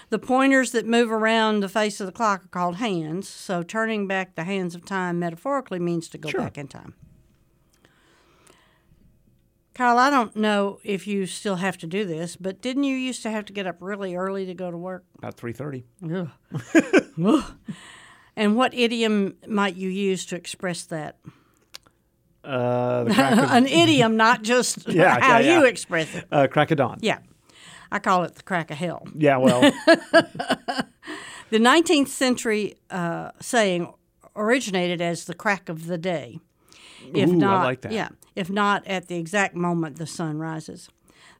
The 0.09 0.17
pointers 0.17 0.71
that 0.71 0.87
move 0.87 1.11
around 1.11 1.59
the 1.59 1.69
face 1.69 1.99
of 2.01 2.07
the 2.07 2.11
clock 2.11 2.45
are 2.45 2.47
called 2.47 2.77
hands. 2.77 3.29
So 3.29 3.61
turning 3.61 4.07
back 4.07 4.33
the 4.33 4.43
hands 4.43 4.73
of 4.73 4.83
time 4.83 5.19
metaphorically 5.19 5.77
means 5.77 6.09
to 6.09 6.17
go 6.17 6.29
Sure. 6.29 6.41
back 6.41 6.57
in 6.57 6.67
time. 6.67 6.95
Kyle, 9.79 9.97
I 9.97 10.09
don't 10.09 10.35
know 10.35 10.79
if 10.83 11.07
you 11.07 11.25
still 11.25 11.55
have 11.55 11.77
to 11.77 11.87
do 11.87 12.03
this, 12.03 12.35
but 12.35 12.59
didn't 12.61 12.83
you 12.83 12.97
used 12.97 13.23
to 13.23 13.31
have 13.31 13.45
to 13.45 13.53
get 13.53 13.65
up 13.65 13.77
really 13.79 14.13
early 14.13 14.45
to 14.45 14.53
go 14.53 14.69
to 14.69 14.75
work? 14.75 15.05
about 15.17 15.35
three 15.35 15.53
thirty. 15.53 15.85
And 18.35 18.55
what 18.57 18.73
idiom 18.73 19.37
might 19.47 19.77
you 19.77 19.87
use 19.87 20.25
to 20.27 20.35
express 20.35 20.83
that? 20.87 21.19
Uh, 22.43 23.05
the 23.05 23.13
crack 23.13 23.31
of, 23.37 23.39
An 23.51 23.67
idiom, 23.67 24.17
not 24.17 24.41
just 24.43 24.85
Yeah, 24.89 25.17
how 25.17 25.37
yeah, 25.37 25.59
you 25.59 25.65
express 25.65 26.13
it. 26.13 26.25
uh, 26.29 26.47
crack 26.47 26.71
of 26.71 26.77
dawn. 26.77 26.99
Yeah. 27.01 27.19
I 27.89 27.99
call 27.99 28.25
it 28.25 28.35
the 28.35 28.43
crack 28.43 28.71
of 28.71 28.77
hell. 28.77 29.07
Yeah. 29.15 29.37
Well. 29.37 29.71
The 31.51 31.57
19th 31.57 32.09
century 32.09 32.75
uh, 32.91 33.31
saying 33.41 33.91
originated 34.35 35.01
as 35.01 35.23
the 35.25 35.33
crack 35.33 35.67
of 35.69 35.87
the 35.87 35.97
day. 35.97 36.39
If 37.13 37.29
Ooh, 37.29 37.33
I 37.33 37.35
not, 37.35 37.63
like 37.63 37.81
that. 37.81 37.91
Yeah, 37.91 38.09
if 38.35 38.49
not 38.49 38.85
at 38.87 39.07
the 39.07 39.17
exact 39.17 39.55
moment 39.55 39.97
the 39.97 40.07
sun 40.07 40.39
rises. 40.39 40.89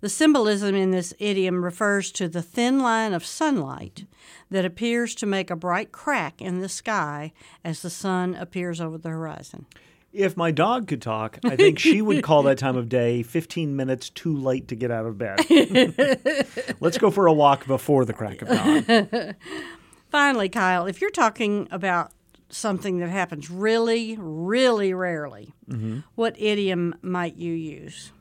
The 0.02 0.10
symbolism 0.10 0.76
in 0.76 0.92
this 0.92 1.14
idiom 1.20 1.64
refers 1.64 2.12
to 2.14 2.30
the 2.30 2.42
thin 2.42 2.80
line 2.80 3.14
of 3.14 3.26
sunlight 3.26 4.06
that 4.50 4.64
appears 4.64 5.14
to 5.16 5.26
make 5.26 5.50
a 5.52 5.58
bright 5.58 5.92
crack 5.92 6.42
in 6.42 6.60
the 6.60 6.70
sky 6.70 7.34
as 7.66 7.82
the 7.82 7.90
sun 7.90 8.34
appears 8.36 8.80
over 8.80 8.98
the 8.98 9.10
horizon. 9.10 9.66
If 10.12 10.38
my 10.38 10.52
dog 10.52 10.88
could 10.88 11.02
talk, 11.02 11.38
I 11.44 11.56
think 11.56 11.78
she 11.78 12.02
would 12.02 12.24
call 12.24 12.44
that 12.44 12.58
time 12.58 12.78
of 12.78 12.90
day 12.90 13.22
15 13.22 13.76
minutes 13.76 14.10
too 14.10 14.36
late 14.36 14.70
to 14.70 14.76
get 14.76 14.90
out 14.90 15.06
of 15.06 15.18
bed. 15.18 15.40
Let's 16.80 16.98
go 16.98 17.12
for 17.12 17.28
a 17.28 17.34
walk 17.34 17.68
before 17.68 18.06
the 18.06 18.14
crack 18.14 18.42
of 18.42 18.48
dawn. 18.48 19.36
Finally, 20.10 20.50
Kyle, 20.50 20.88
if 20.88 21.02
you're 21.02 21.12
talking 21.12 21.68
about 21.70 22.12
something 22.50 23.00
that 23.00 23.10
happens 23.10 23.50
really, 23.50 24.18
really 24.20 24.94
rarely, 24.94 25.54
Mhm. 25.70 26.04
what 26.16 26.36
idiom 26.40 26.96
might 27.02 27.36
you 27.36 27.54
use? 27.54 28.12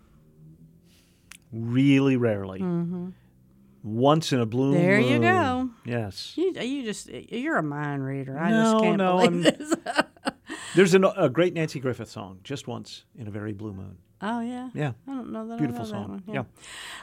Really 1.52 2.16
rarely. 2.16 2.60
Mhm. 2.60 3.12
Once 3.82 4.32
in 4.32 4.40
a 4.40 4.46
blue 4.46 4.72
moon. 4.72 4.82
There 4.82 5.00
you 5.00 5.18
go. 5.20 5.70
Yes. 5.84 6.34
You, 6.36 6.52
you 6.60 6.82
just 6.84 7.08
you're 7.08 7.56
a 7.56 7.62
mind 7.62 8.04
reader. 8.04 8.38
I 8.38 8.50
no, 8.50 8.72
just 8.72 8.84
can't 8.84 8.96
no. 8.98 9.16
believe 9.18 9.30
I'm- 9.32 9.42
this. 9.42 9.74
There's 10.74 10.94
an, 10.94 11.04
a 11.16 11.30
great 11.30 11.54
Nanci 11.54 11.80
Griffith 11.80 12.10
song, 12.10 12.40
just 12.44 12.66
once 12.68 13.04
in 13.16 13.26
a 13.26 13.30
very 13.30 13.52
blue 13.52 13.72
moon. 13.72 13.96
oh 14.20 14.40
yeah. 14.40 14.68
Yeah. 14.74 14.92
I 15.06 15.12
don't 15.14 15.30
know 15.32 15.46
that. 15.48 15.58
Beautiful 15.58 15.84
know 15.84 15.90
song. 15.90 16.22
That 16.26 16.26
one. 16.26 16.34
Yeah. 16.34 16.42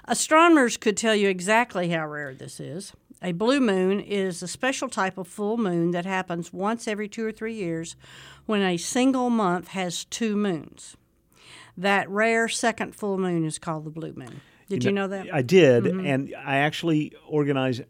Astronomers 0.05 0.77
could 0.77 0.97
tell 0.97 1.15
you 1.15 1.27
exactly 1.29 1.89
how 1.89 2.05
rare 2.07 2.35
this 2.35 2.59
is. 2.59 2.93
A 3.21 3.31
blue 3.31 3.59
moon 3.61 3.99
is 3.99 4.43
a 4.43 4.47
special 4.47 4.89
type 4.89 5.17
of 5.17 5.27
full 5.27 5.57
moon 5.57 5.91
that 5.91 6.05
happens 6.05 6.51
once 6.53 6.87
every 6.87 7.07
two 7.07 7.25
or 7.25 7.31
three 7.31 7.53
years 7.53 7.95
when 8.45 8.61
a 8.61 8.77
single 8.77 9.29
month 9.29 9.69
has 9.69 10.05
two 10.05 10.35
moons. 10.35 10.95
That 11.77 12.09
rare 12.09 12.47
second 12.47 12.95
full 12.95 13.17
moon 13.17 13.45
is 13.45 13.57
called 13.57 13.85
the 13.85 13.89
blue 13.89 14.13
moon. 14.13 14.41
Did 14.69 14.83
you 14.83 14.91
know, 14.91 15.07
that? 15.07 15.33
I 15.33 15.41
did, 15.41 15.83
Mhm. 15.85 16.05
and 16.07 16.35
I 16.37 16.57
actually 16.57 17.13
organized 17.27 17.83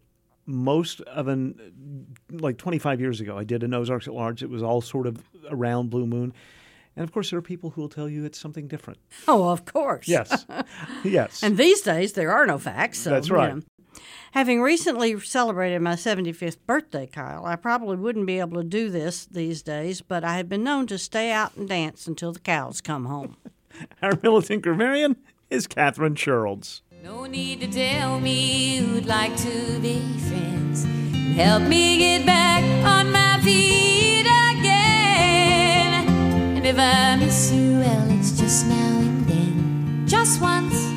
most 0.46 1.02
of 1.02 1.28
an 1.28 2.06
like 2.32 2.58
25 2.58 3.00
years 3.00 3.20
ago. 3.22 3.38
I 3.38 3.44
did 3.44 3.64
a 3.64 3.76
Ozarks 3.76 4.08
at 4.08 4.14
Large. 4.14 4.44
It 4.44 4.50
was 4.50 4.62
all 4.62 4.82
sort 4.82 5.08
of 5.08 5.24
around 5.50 5.90
Blue 5.90 6.06
Moon, 6.06 6.34
and 6.96 7.04
of 7.04 7.12
course 7.12 7.30
there 7.32 7.40
are 7.40 7.42
people 7.44 7.72
who 7.72 7.82
will 7.82 7.90
tell 7.90 8.08
you 8.10 8.26
it's 8.26 8.38
something 8.40 8.68
different. 8.68 9.00
Oh, 9.28 9.50
of 9.50 9.66
course. 9.66 10.08
Yes, 10.08 10.46
yes. 11.04 11.42
And 11.44 11.58
these 11.58 11.82
days 11.82 12.14
there 12.14 12.32
are 12.32 12.46
no 12.46 12.58
facts. 12.58 13.00
So, 13.00 13.10
That's 13.12 13.30
you 13.30 13.36
right. 13.36 13.56
know. 13.56 13.62
Having 14.32 14.62
recently 14.62 15.20
celebrated 15.20 15.82
my 15.82 15.94
75th 15.94 16.58
birthday, 16.66 17.08
Kyle, 17.08 17.46
I 17.46 17.56
probably 17.56 17.98
wouldn't 17.98 18.26
be 18.26 18.40
able 18.40 18.62
to 18.62 18.68
do 18.68 18.90
this 18.90 19.26
these 19.26 19.62
days, 19.62 20.02
but 20.02 20.24
I 20.24 20.38
have 20.38 20.50
been 20.50 20.64
known 20.64 20.88
to 20.88 20.98
stay 20.98 21.32
out 21.32 21.56
and 21.56 21.68
dance 21.68 22.08
until 22.08 22.32
the 22.32 22.40
cows 22.40 22.82
come 22.82 23.06
home. 23.06 23.38
Our 24.02 24.20
militant 24.22 24.64
grammarian 24.64 25.18
is 25.50 25.68
Kathryn 25.68 26.16
Shurlds. 26.16 26.82
No 27.04 27.26
need 27.26 27.62
to 27.62 27.68
tell 27.68 28.20
me 28.20 28.78
you'd 28.78 29.06
like 29.06 29.36
to 29.38 29.80
be 29.80 30.00
friends 30.20 30.86
help 31.36 31.64
me 31.64 31.98
get 31.98 32.26
back 32.26 32.64
on 32.86 33.12
my 33.12 33.38
feet 33.44 34.22
again. 34.22 36.08
And 36.56 36.66
if 36.66 36.80
I 36.80 37.18
miss 37.18 37.52
you, 37.52 37.80
well, 37.80 38.12
it's 38.18 38.40
just 38.40 38.68
now 38.68 39.00
and 39.00 39.26
then, 39.26 40.08
just 40.08 40.42
once. 40.42 40.95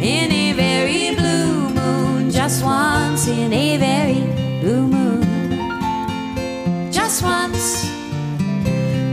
In 0.00 0.30
a 0.30 0.52
very 0.52 1.16
blue 1.16 1.70
moon, 1.70 2.30
just 2.30 2.62
once 2.64 3.26
in 3.26 3.52
a 3.52 3.76
very 3.78 4.20
blue 4.60 4.86
moon, 4.86 6.92
just 6.92 7.22
once 7.22 7.84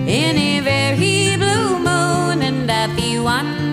in 0.05 0.37
a 0.37 0.59
very 0.59 1.37
blue 1.37 1.79
moon, 1.79 2.43
and 2.43 2.69
at 2.69 2.95
the 2.95 3.17
one 3.19 3.64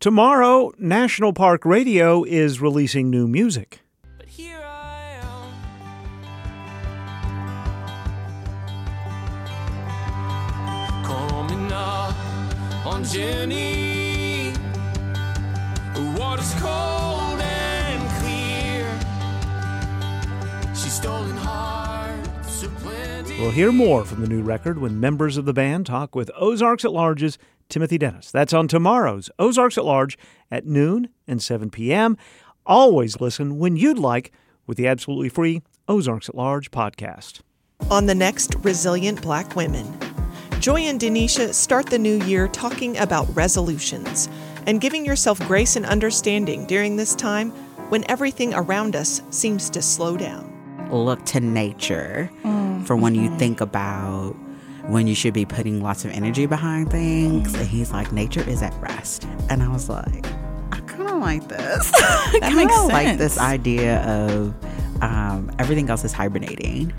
Tomorrow, 0.00 0.72
National 0.78 1.34
Park 1.34 1.66
Radio 1.66 2.24
is 2.24 2.58
releasing 2.58 3.10
new 3.10 3.28
music. 3.28 3.82
Jenny. 13.10 13.99
We'll 23.40 23.50
hear 23.52 23.72
more 23.72 24.04
from 24.04 24.20
the 24.20 24.28
new 24.28 24.42
record 24.42 24.76
when 24.76 25.00
members 25.00 25.38
of 25.38 25.46
the 25.46 25.54
band 25.54 25.86
talk 25.86 26.14
with 26.14 26.30
Ozarks 26.36 26.84
at 26.84 26.92
Large's 26.92 27.38
Timothy 27.70 27.96
Dennis. 27.96 28.30
That's 28.30 28.52
on 28.52 28.68
tomorrow's 28.68 29.30
Ozarks 29.38 29.78
at 29.78 29.84
Large 29.86 30.18
at 30.50 30.66
noon 30.66 31.08
and 31.26 31.42
7 31.42 31.70
p.m. 31.70 32.18
Always 32.66 33.18
listen 33.18 33.58
when 33.58 33.78
you'd 33.78 33.98
like 33.98 34.30
with 34.66 34.76
the 34.76 34.86
absolutely 34.86 35.30
free 35.30 35.62
Ozarks 35.88 36.28
at 36.28 36.34
Large 36.34 36.70
podcast. 36.70 37.40
On 37.90 38.04
the 38.04 38.14
next 38.14 38.56
Resilient 38.56 39.22
Black 39.22 39.56
Women, 39.56 39.98
Joy 40.60 40.80
and 40.80 41.00
Denisha 41.00 41.54
start 41.54 41.86
the 41.86 41.98
new 41.98 42.22
year 42.24 42.46
talking 42.46 42.98
about 42.98 43.34
resolutions 43.34 44.28
and 44.66 44.82
giving 44.82 45.06
yourself 45.06 45.40
grace 45.48 45.76
and 45.76 45.86
understanding 45.86 46.66
during 46.66 46.96
this 46.96 47.14
time 47.14 47.52
when 47.88 48.04
everything 48.10 48.52
around 48.52 48.94
us 48.94 49.22
seems 49.30 49.70
to 49.70 49.80
slow 49.80 50.18
down. 50.18 50.46
look 50.92 51.24
to 51.24 51.40
nature 51.40 52.30
mm. 52.42 52.59
For 52.84 52.96
when 52.96 53.14
you 53.14 53.36
think 53.38 53.60
about 53.60 54.34
when 54.90 55.06
you 55.06 55.14
should 55.14 55.34
be 55.34 55.44
putting 55.44 55.82
lots 55.82 56.04
of 56.04 56.10
energy 56.10 56.46
behind 56.46 56.90
things. 56.90 57.54
And 57.54 57.66
he's 57.66 57.92
like, 57.92 58.12
nature 58.12 58.46
is 58.48 58.62
at 58.62 58.74
rest. 58.80 59.26
And 59.48 59.62
I 59.62 59.68
was 59.68 59.88
like, 59.88 60.26
I 60.72 60.80
kind 60.86 61.08
of 61.08 61.18
like 61.18 61.48
this. 61.48 61.92
I 61.94 62.38
kind 62.40 62.70
of 62.70 62.86
like 62.86 63.18
this 63.18 63.38
idea 63.38 64.02
of 64.04 64.54
um, 65.02 65.50
everything 65.58 65.88
else 65.90 66.04
is 66.04 66.12
hibernating. 66.12 66.92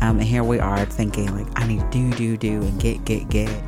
Um, 0.00 0.18
and 0.18 0.22
here 0.22 0.44
we 0.44 0.58
are 0.58 0.84
thinking, 0.84 1.34
like, 1.36 1.46
I 1.58 1.66
need 1.66 1.80
to 1.80 1.90
do, 1.90 2.12
do, 2.12 2.36
do, 2.36 2.62
and 2.62 2.80
get, 2.80 3.04
get, 3.04 3.28
get. 3.28 3.62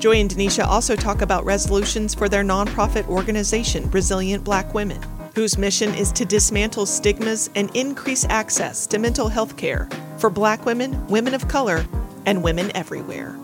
Joy 0.00 0.16
and 0.16 0.30
Denisha 0.30 0.64
also 0.64 0.96
talk 0.96 1.20
about 1.20 1.44
resolutions 1.44 2.14
for 2.14 2.28
their 2.28 2.42
nonprofit 2.42 3.06
organization, 3.06 3.90
Resilient 3.90 4.42
Black 4.42 4.72
Women, 4.72 5.00
whose 5.34 5.58
mission 5.58 5.94
is 5.94 6.10
to 6.12 6.24
dismantle 6.24 6.86
stigmas 6.86 7.50
and 7.54 7.74
increase 7.76 8.24
access 8.30 8.86
to 8.86 8.98
mental 8.98 9.28
health 9.28 9.56
care 9.58 9.88
for 10.20 10.30
Black 10.30 10.64
women, 10.66 11.06
women 11.08 11.34
of 11.34 11.48
color, 11.48 11.84
and 12.26 12.42
women 12.42 12.70
everywhere. 12.76 13.38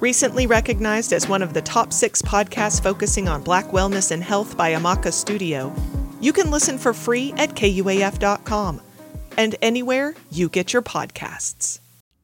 Recently 0.00 0.46
recognized 0.46 1.12
as 1.12 1.28
one 1.28 1.42
of 1.42 1.54
the 1.54 1.62
top 1.62 1.92
six 1.92 2.20
podcasts 2.20 2.82
focusing 2.82 3.28
on 3.28 3.42
Black 3.42 3.66
wellness 3.66 4.10
and 4.10 4.22
health 4.22 4.56
by 4.56 4.72
Amaka 4.72 5.12
Studio, 5.12 5.72
you 6.20 6.32
can 6.32 6.50
listen 6.50 6.78
for 6.78 6.92
free 6.92 7.32
at 7.36 7.50
KUAF.com 7.54 8.80
and 9.36 9.56
anywhere 9.62 10.14
you 10.30 10.48
get 10.48 10.72
your 10.72 10.82
podcasts. 10.82 11.80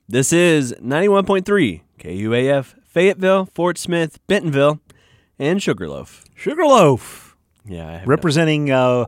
This 0.08 0.32
is 0.32 0.72
91.3 0.74 1.82
KUAF, 1.98 2.74
Fayetteville, 2.84 3.46
Fort 3.46 3.78
Smith, 3.78 4.18
Bentonville, 4.26 4.80
and 5.38 5.62
Sugarloaf. 5.62 6.24
Sugarloaf. 6.34 7.36
Yeah, 7.66 7.88
I 7.88 7.92
have 7.98 8.08
Representing 8.08 8.70
uh, 8.70 9.06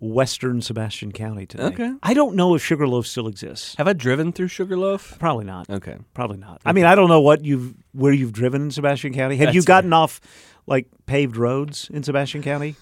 Western 0.00 0.60
Sebastian 0.60 1.12
County 1.12 1.46
today. 1.46 1.64
Okay. 1.64 1.92
I 2.02 2.14
don't 2.14 2.36
know 2.36 2.54
if 2.54 2.64
Sugarloaf 2.64 3.06
still 3.06 3.26
exists. 3.26 3.74
Have 3.76 3.88
I 3.88 3.92
driven 3.92 4.32
through 4.32 4.48
Sugarloaf? 4.48 5.18
Probably 5.18 5.44
not. 5.44 5.68
Okay. 5.68 5.96
Probably 6.14 6.36
not. 6.36 6.60
I 6.64 6.72
mean, 6.72 6.84
I 6.84 6.94
don't 6.94 7.08
know 7.08 7.20
what 7.20 7.44
you've 7.44 7.74
where 7.92 8.12
you've 8.12 8.32
driven 8.32 8.62
in 8.62 8.70
Sebastian 8.70 9.12
County. 9.12 9.36
Have 9.36 9.54
you 9.54 9.60
That's 9.60 9.66
gotten 9.66 9.92
off 9.92 10.20
like 10.66 10.86
paved 11.06 11.36
roads 11.36 11.90
in 11.92 12.02
Sebastian 12.02 12.42
County? 12.42 12.76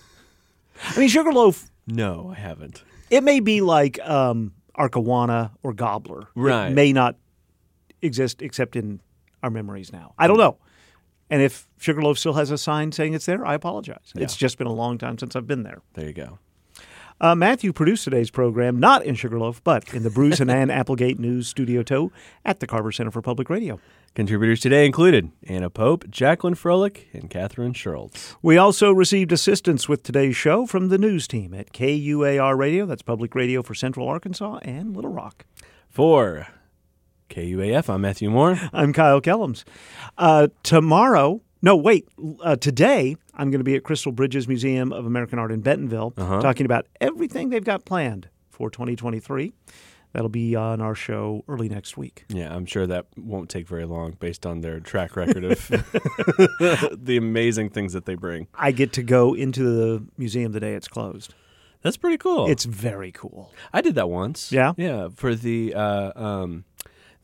I 0.84 0.98
mean, 0.98 1.08
Sugarloaf. 1.08 1.70
No, 1.86 2.32
I 2.36 2.38
haven't. 2.38 2.82
It 3.08 3.22
may 3.22 3.40
be 3.40 3.60
like 3.60 3.98
um, 4.06 4.52
Arcawana 4.76 5.52
or 5.62 5.72
Gobbler. 5.72 6.28
Right. 6.34 6.68
It 6.68 6.74
may 6.74 6.92
not 6.92 7.16
exist 8.02 8.42
except 8.42 8.76
in 8.76 9.00
our 9.42 9.50
memories 9.50 9.92
now. 9.92 10.12
I 10.18 10.26
don't 10.26 10.38
know. 10.38 10.58
And 11.30 11.42
if 11.42 11.66
Sugarloaf 11.78 12.18
still 12.18 12.34
has 12.34 12.50
a 12.50 12.58
sign 12.58 12.92
saying 12.92 13.14
it's 13.14 13.26
there, 13.26 13.44
I 13.44 13.54
apologize. 13.54 14.12
Yeah. 14.14 14.24
It's 14.24 14.36
just 14.36 14.58
been 14.58 14.66
a 14.66 14.72
long 14.72 14.98
time 14.98 15.18
since 15.18 15.34
I've 15.34 15.46
been 15.46 15.62
there. 15.62 15.82
There 15.94 16.06
you 16.06 16.12
go. 16.12 16.38
Uh, 17.20 17.34
Matthew 17.34 17.72
produced 17.72 18.04
today's 18.04 18.30
program, 18.30 18.78
not 18.78 19.04
in 19.04 19.14
Sugarloaf, 19.14 19.64
but 19.64 19.92
in 19.94 20.02
the 20.02 20.10
Bruce 20.10 20.38
and 20.38 20.50
Ann 20.50 20.70
Applegate 20.80 21.18
News 21.18 21.48
Studio 21.48 21.82
2 21.82 22.12
at 22.44 22.60
the 22.60 22.66
Carver 22.66 22.92
Center 22.92 23.10
for 23.10 23.22
Public 23.22 23.48
Radio. 23.48 23.80
Contributors 24.14 24.60
today 24.60 24.84
included 24.86 25.30
Anna 25.46 25.70
Pope, 25.70 26.08
Jacqueline 26.10 26.54
Froelich, 26.54 27.04
and 27.12 27.30
Catherine 27.30 27.72
Shurlds. 27.72 28.36
We 28.42 28.56
also 28.58 28.92
received 28.92 29.32
assistance 29.32 29.88
with 29.88 30.02
today's 30.02 30.36
show 30.36 30.66
from 30.66 30.88
the 30.88 30.98
news 30.98 31.26
team 31.26 31.54
at 31.54 31.72
KUAR 31.72 32.56
Radio, 32.56 32.86
that's 32.86 33.02
public 33.02 33.34
radio 33.34 33.62
for 33.62 33.74
Central 33.74 34.08
Arkansas 34.08 34.58
and 34.62 34.94
Little 34.94 35.12
Rock. 35.12 35.46
For 35.88 36.46
KUAF, 37.30 37.88
I'm 37.88 38.02
Matthew 38.02 38.30
Moore. 38.30 38.58
I'm 38.72 38.92
Kyle 38.92 39.20
Kellums. 39.20 39.64
Uh, 40.18 40.48
tomorrow, 40.62 41.40
no, 41.66 41.74
wait, 41.74 42.08
uh, 42.42 42.54
today, 42.54 43.16
I'm 43.34 43.50
going 43.50 43.58
to 43.58 43.64
be 43.64 43.74
at 43.74 43.82
Crystal 43.82 44.12
Bridges 44.12 44.46
Museum 44.46 44.92
of 44.92 45.04
American 45.04 45.40
Art 45.40 45.50
in 45.50 45.62
Bentonville 45.62 46.14
Uh-huh. 46.16 46.40
talking 46.40 46.64
about 46.64 46.86
everything 47.00 47.50
they've 47.50 47.64
got 47.64 47.84
planned 47.84 48.28
for 48.50 48.70
2023. 48.70 49.52
That'll 50.12 50.28
be 50.28 50.54
on 50.54 50.80
our 50.80 50.94
show 50.94 51.42
early 51.48 51.68
next 51.68 51.96
week. 51.96 52.24
Yeah, 52.28 52.54
I'm 52.54 52.66
sure 52.66 52.86
that 52.86 53.06
won't 53.16 53.50
take 53.50 53.66
very 53.66 53.84
long 53.84 54.12
based 54.12 54.46
on 54.46 54.60
their 54.60 54.78
track 54.78 55.16
record 55.16 55.42
of 55.42 55.66
the 55.68 57.16
amazing 57.18 57.70
things 57.70 57.92
that 57.94 58.06
they 58.06 58.14
bring. 58.14 58.46
I 58.54 58.70
get 58.70 58.92
to 58.92 59.02
go 59.02 59.34
into 59.34 59.64
the 59.64 60.06
museum 60.16 60.52
the 60.52 60.60
day 60.60 60.74
it's 60.74 60.86
closed. 60.88 61.34
That's 61.82 61.96
pretty 61.96 62.16
cool. 62.16 62.48
It's 62.48 62.64
very 62.64 63.10
cool. 63.10 63.52
I 63.72 63.80
did 63.80 63.96
that 63.96 64.08
once. 64.08 64.52
Yeah? 64.52 64.72
Yeah, 64.76 65.08
for 65.14 65.34
the 65.34 65.74
uh, 65.74 66.12
um, 66.14 66.64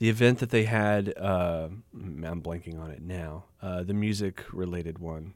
the 0.03 0.09
event 0.09 0.41
that 0.41 0.51
they 0.51 0.65
had. 0.65 1.17
Uh, 1.17 1.69
I'm 1.95 2.43
blanking 2.43 2.77
on 2.81 2.91
it 2.91 3.01
now. 3.01 3.45
Uh, 3.63 3.85
the 3.85 3.95
music 3.95 4.43
related 4.53 4.99
one. 4.99 5.35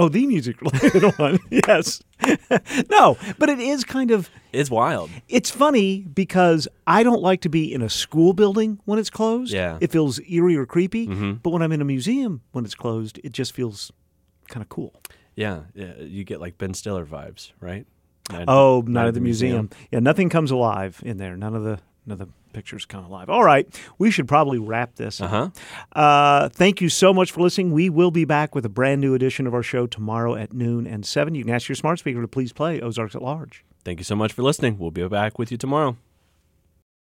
Oh, 0.00 0.08
the 0.08 0.24
music 0.24 0.62
related 0.62 1.02
one. 1.18 1.40
Yes. 1.50 2.00
no, 2.90 3.16
but 3.40 3.48
it 3.48 3.58
is 3.58 3.82
kind 3.82 4.12
of 4.12 4.30
It's 4.52 4.70
wild. 4.70 5.10
It's 5.28 5.50
funny 5.50 6.02
because 6.02 6.68
I 6.86 7.02
don't 7.02 7.20
like 7.22 7.40
to 7.40 7.48
be 7.48 7.74
in 7.74 7.82
a 7.82 7.88
school 7.88 8.34
building 8.34 8.78
when 8.84 9.00
it's 9.00 9.10
closed. 9.10 9.52
Yeah. 9.52 9.78
It 9.80 9.90
feels 9.90 10.20
eerie 10.30 10.54
or 10.56 10.64
creepy. 10.64 11.08
Mhm. 11.08 11.42
But 11.42 11.50
when 11.50 11.62
I'm 11.62 11.72
in 11.72 11.80
a 11.80 11.84
museum 11.84 12.42
when 12.52 12.64
it's 12.64 12.76
closed, 12.76 13.18
it 13.24 13.32
just 13.32 13.52
feels 13.52 13.90
kind 14.46 14.62
of 14.62 14.68
cool. 14.68 14.94
Yeah, 15.34 15.62
yeah, 15.74 15.94
you 15.98 16.22
get 16.22 16.40
like 16.40 16.56
Ben 16.56 16.72
Stiller 16.72 17.04
vibes, 17.04 17.50
right? 17.60 17.84
Night 18.30 18.44
Oh, 18.46 18.84
not 18.86 19.08
at 19.08 19.14
the 19.14 19.20
museum. 19.20 19.70
Yeah, 19.90 19.98
nothing 19.98 20.28
comes 20.28 20.52
alive 20.52 21.02
in 21.04 21.16
there. 21.16 21.36
None 21.36 21.56
of 21.56 21.64
the 21.64 21.80
of 22.12 22.18
the 22.18 22.28
pictures 22.52 22.84
come 22.84 23.04
alive. 23.04 23.28
All 23.28 23.44
right, 23.44 23.66
we 23.98 24.10
should 24.10 24.28
probably 24.28 24.58
wrap 24.58 24.96
this. 24.96 25.20
up. 25.20 25.32
Uh-huh. 25.32 26.00
Uh, 26.00 26.48
thank 26.48 26.80
you 26.80 26.88
so 26.88 27.12
much 27.12 27.32
for 27.32 27.40
listening. 27.40 27.72
We 27.72 27.90
will 27.90 28.10
be 28.10 28.24
back 28.24 28.54
with 28.54 28.64
a 28.64 28.70
brand 28.70 29.00
new 29.00 29.14
edition 29.14 29.46
of 29.46 29.54
our 29.54 29.62
show 29.62 29.86
tomorrow 29.86 30.34
at 30.34 30.52
noon 30.52 30.86
and 30.86 31.04
seven. 31.04 31.34
You 31.34 31.44
can 31.44 31.54
ask 31.54 31.68
your 31.68 31.76
smart 31.76 31.98
speaker 31.98 32.20
to 32.20 32.28
please 32.28 32.52
play 32.52 32.80
Ozarks 32.80 33.14
at 33.14 33.22
Large. 33.22 33.64
Thank 33.84 34.00
you 34.00 34.04
so 34.04 34.16
much 34.16 34.32
for 34.32 34.42
listening. 34.42 34.78
We'll 34.78 34.90
be 34.90 35.06
back 35.08 35.38
with 35.38 35.50
you 35.50 35.56
tomorrow. 35.56 35.96